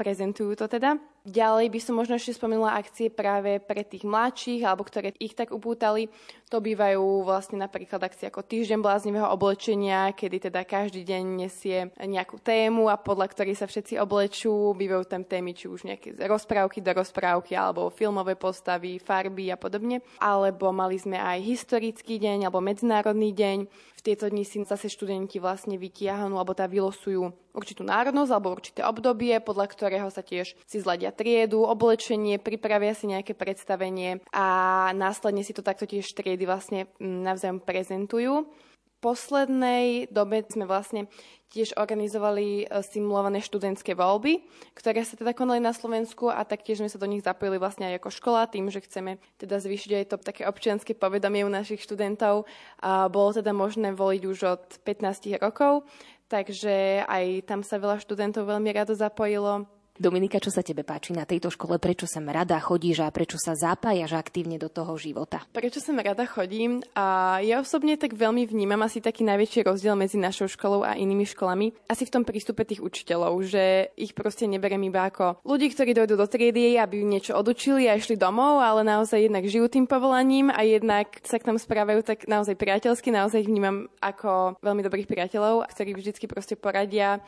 prezentujú 0.00 0.56
to 0.56 0.64
teda. 0.64 0.96
Ďalej 1.28 1.68
by 1.68 1.80
som 1.84 2.00
možno 2.00 2.16
ešte 2.16 2.40
spomenula 2.40 2.80
akcie 2.80 3.12
práve 3.12 3.60
pre 3.60 3.84
tých 3.84 4.08
mladších, 4.08 4.64
alebo 4.64 4.80
ktoré 4.88 5.12
ich 5.20 5.36
tak 5.36 5.52
upútali. 5.52 6.08
To 6.50 6.58
bývajú 6.58 7.22
vlastne 7.22 7.62
napríklad 7.62 8.02
akcie 8.02 8.26
ako 8.26 8.42
Týždeň 8.42 8.82
bláznivého 8.82 9.30
oblečenia, 9.30 10.10
kedy 10.10 10.50
teda 10.50 10.66
každý 10.66 11.06
deň 11.06 11.22
nesie 11.38 11.94
nejakú 11.94 12.42
tému 12.42 12.90
a 12.90 12.98
podľa 12.98 13.30
ktorej 13.30 13.54
sa 13.54 13.70
všetci 13.70 14.02
oblečú. 14.02 14.74
Bývajú 14.74 15.06
tam 15.06 15.22
témy, 15.22 15.54
či 15.54 15.70
už 15.70 15.86
nejaké 15.86 16.18
rozprávky 16.18 16.82
do 16.82 16.90
rozprávky, 16.90 17.54
alebo 17.54 17.86
filmové 17.94 18.34
postavy, 18.34 18.98
farby 18.98 19.54
a 19.54 19.56
podobne. 19.62 20.02
Alebo 20.18 20.74
mali 20.74 20.98
sme 20.98 21.22
aj 21.22 21.38
historický 21.38 22.18
deň, 22.18 22.50
alebo 22.50 22.58
medzinárodný 22.58 23.30
deň. 23.30 23.70
V 23.70 24.00
tieto 24.02 24.26
dni 24.26 24.42
si 24.42 24.58
zase 24.66 24.90
študenti 24.90 25.38
vlastne 25.38 25.78
vytiahnú, 25.78 26.34
alebo 26.34 26.50
tá 26.50 26.66
vylosujú 26.66 27.30
určitú 27.54 27.82
národnosť 27.82 28.30
alebo 28.30 28.54
určité 28.54 28.80
obdobie, 28.86 29.34
podľa 29.42 29.66
ktorého 29.70 30.08
sa 30.10 30.22
tiež 30.22 30.54
si 30.66 30.76
zladia 30.78 31.10
triedu, 31.10 31.66
oblečenie, 31.66 32.38
pripravia 32.38 32.94
si 32.94 33.10
nejaké 33.10 33.34
predstavenie 33.34 34.22
a 34.30 34.46
následne 34.94 35.42
si 35.42 35.50
to 35.54 35.62
takto 35.62 35.86
tiež 35.86 36.06
triedy 36.40 36.48
vlastne 36.48 36.80
mm, 36.96 37.20
navzájom 37.20 37.60
prezentujú. 37.60 38.48
V 38.48 38.96
poslednej 39.04 40.08
dobe 40.12 40.44
sme 40.48 40.64
vlastne 40.68 41.08
tiež 41.52 41.72
organizovali 41.76 42.64
e, 42.64 42.84
simulované 42.84 43.40
študentské 43.40 43.96
voľby, 43.96 44.44
ktoré 44.76 45.04
sa 45.04 45.16
teda 45.16 45.32
konali 45.32 45.60
na 45.60 45.72
Slovensku 45.72 46.28
a 46.28 46.44
taktiež 46.44 46.80
sme 46.80 46.88
sa 46.88 47.00
do 47.00 47.08
nich 47.08 47.24
zapojili 47.24 47.56
vlastne 47.56 47.88
aj 47.92 48.00
ako 48.00 48.08
škola 48.12 48.48
tým, 48.48 48.68
že 48.68 48.84
chceme 48.84 49.16
teda 49.40 49.56
zvýšiť 49.60 49.90
aj 50.00 50.04
to 50.08 50.16
také 50.20 50.44
občianske 50.48 50.92
povedomie 50.96 51.44
u 51.44 51.52
našich 51.52 51.80
študentov. 51.84 52.44
A 52.80 53.08
bolo 53.08 53.32
teda 53.32 53.52
možné 53.56 53.92
voliť 53.96 54.22
už 54.24 54.38
od 54.48 54.64
15 54.84 55.40
rokov, 55.40 55.88
takže 56.28 57.04
aj 57.08 57.48
tam 57.48 57.64
sa 57.64 57.80
veľa 57.80 58.00
študentov 58.04 58.48
veľmi 58.48 58.68
rado 58.72 58.92
zapojilo. 58.92 59.79
Dominika, 60.00 60.40
čo 60.40 60.48
sa 60.48 60.64
tebe 60.64 60.80
páči 60.80 61.12
na 61.12 61.28
tejto 61.28 61.52
škole? 61.52 61.76
Prečo 61.76 62.08
sem 62.08 62.24
rada 62.24 62.56
chodíš 62.56 63.04
a 63.04 63.12
prečo 63.12 63.36
sa 63.36 63.52
zapájaš 63.52 64.16
aktívne 64.16 64.56
do 64.56 64.72
toho 64.72 64.96
života? 64.96 65.44
Prečo 65.52 65.76
sem 65.76 65.92
rada 66.00 66.24
chodím? 66.24 66.80
A 66.96 67.36
ja 67.44 67.60
osobne 67.60 68.00
tak 68.00 68.16
veľmi 68.16 68.48
vnímam 68.48 68.80
asi 68.80 69.04
taký 69.04 69.28
najväčší 69.28 69.68
rozdiel 69.68 70.00
medzi 70.00 70.16
našou 70.16 70.48
školou 70.48 70.88
a 70.88 70.96
inými 70.96 71.28
školami. 71.28 71.76
Asi 71.84 72.08
v 72.08 72.16
tom 72.16 72.24
prístupe 72.24 72.64
tých 72.64 72.80
učiteľov, 72.80 73.44
že 73.44 73.92
ich 73.92 74.16
proste 74.16 74.48
neberiem 74.48 74.88
iba 74.88 75.04
ako 75.04 75.44
ľudí, 75.44 75.68
ktorí 75.68 75.92
dojdú 75.92 76.16
do 76.16 76.24
triedy, 76.24 76.80
aby 76.80 77.04
niečo 77.04 77.36
odučili 77.36 77.84
a 77.84 77.92
išli 77.92 78.16
domov, 78.16 78.64
ale 78.64 78.80
naozaj 78.80 79.28
jednak 79.28 79.44
žijú 79.52 79.68
tým 79.68 79.84
povolaním 79.84 80.48
a 80.48 80.64
jednak 80.64 81.12
sa 81.28 81.36
k 81.36 81.44
nám 81.44 81.60
správajú 81.60 82.00
tak 82.08 82.24
naozaj 82.24 82.56
priateľsky, 82.56 83.12
naozaj 83.12 83.44
ich 83.44 83.52
vnímam 83.52 83.92
ako 84.00 84.56
veľmi 84.64 84.80
dobrých 84.80 85.12
priateľov, 85.12 85.68
ktorí 85.68 85.92
vždycky 85.92 86.24
proste 86.24 86.56
poradia 86.56 87.20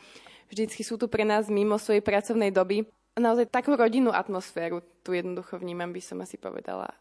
vždycky 0.53 0.85
sú 0.85 1.01
tu 1.01 1.09
pre 1.09 1.25
nás 1.25 1.49
mimo 1.49 1.81
svojej 1.81 2.05
pracovnej 2.05 2.53
doby. 2.53 2.85
Naozaj 3.17 3.49
takú 3.49 3.73
rodinnú 3.73 4.13
atmosféru 4.13 4.85
tu 5.01 5.17
jednoducho 5.17 5.57
vnímam, 5.57 5.89
by 5.89 6.01
som 6.01 6.21
asi 6.21 6.37
povedala. 6.37 6.93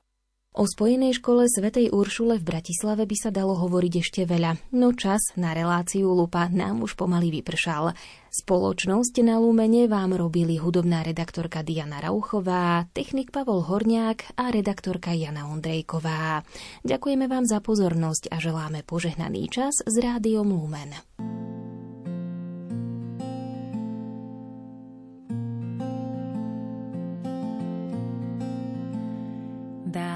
O 0.53 0.69
spojenej 0.69 1.17
škole 1.17 1.49
Svetej 1.49 1.97
Uršule 1.97 2.37
v 2.37 2.45
Bratislave 2.45 3.09
by 3.09 3.17
sa 3.17 3.33
dalo 3.33 3.57
hovoriť 3.57 3.95
ešte 4.05 4.21
veľa, 4.29 4.77
no 4.77 4.93
čas 4.93 5.33
na 5.41 5.57
reláciu 5.57 6.13
Lupa 6.13 6.45
nám 6.53 6.85
už 6.85 6.93
pomaly 6.93 7.33
vypršal. 7.41 7.97
Spoločnosť 8.29 9.25
na 9.25 9.41
Lumene 9.41 9.89
vám 9.89 10.13
robili 10.13 10.61
hudobná 10.61 11.09
redaktorka 11.09 11.65
Diana 11.65 12.05
Rauchová, 12.05 12.85
technik 12.93 13.33
Pavol 13.33 13.65
Horniák 13.65 14.37
a 14.37 14.53
redaktorka 14.53 15.17
Jana 15.17 15.49
Ondrejková. 15.49 16.45
Ďakujeme 16.85 17.33
vám 17.33 17.49
za 17.49 17.65
pozornosť 17.65 18.29
a 18.29 18.37
želáme 18.37 18.85
požehnaný 18.85 19.49
čas 19.49 19.81
s 19.81 19.95
rádiom 19.97 20.53
Lumen. 20.53 20.93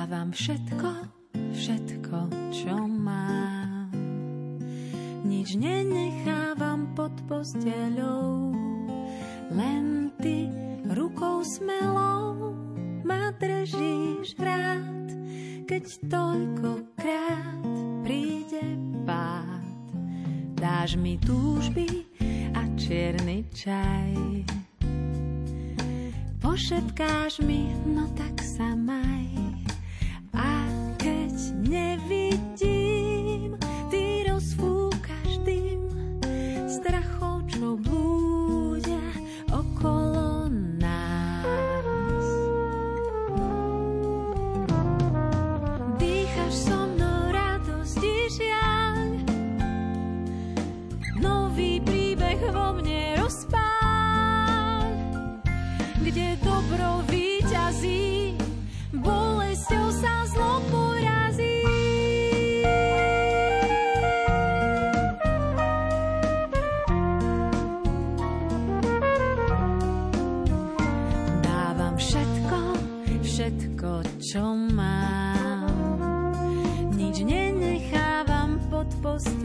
Dávam 0.06 0.30
všetko, 0.30 0.90
všetko, 1.34 2.18
čo 2.54 2.78
mám. 2.78 3.90
Nič 5.26 5.58
nenechávam 5.58 6.94
pod 6.94 7.10
posteľou, 7.26 8.54
len 9.50 10.14
ty 10.22 10.46
rukou 10.94 11.42
smelou 11.42 12.54
ma 13.02 13.34
držíš 13.34 14.38
rád, 14.38 15.10
keď 15.66 15.84
toľkokrát 16.06 17.66
príde 18.06 18.62
dáš 20.54 20.94
mi 21.02 21.18
túžby 21.18 22.06
a 22.54 22.62
čierny 22.78 23.42
čaj. 23.50 24.14
Pošetkáš 26.38 27.42
mi, 27.42 27.74
no 27.90 28.06
tak 28.14 28.38
sa 28.38 28.70
maj. 28.78 29.45
Keď 31.66 32.75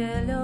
posteľou, 0.02 0.41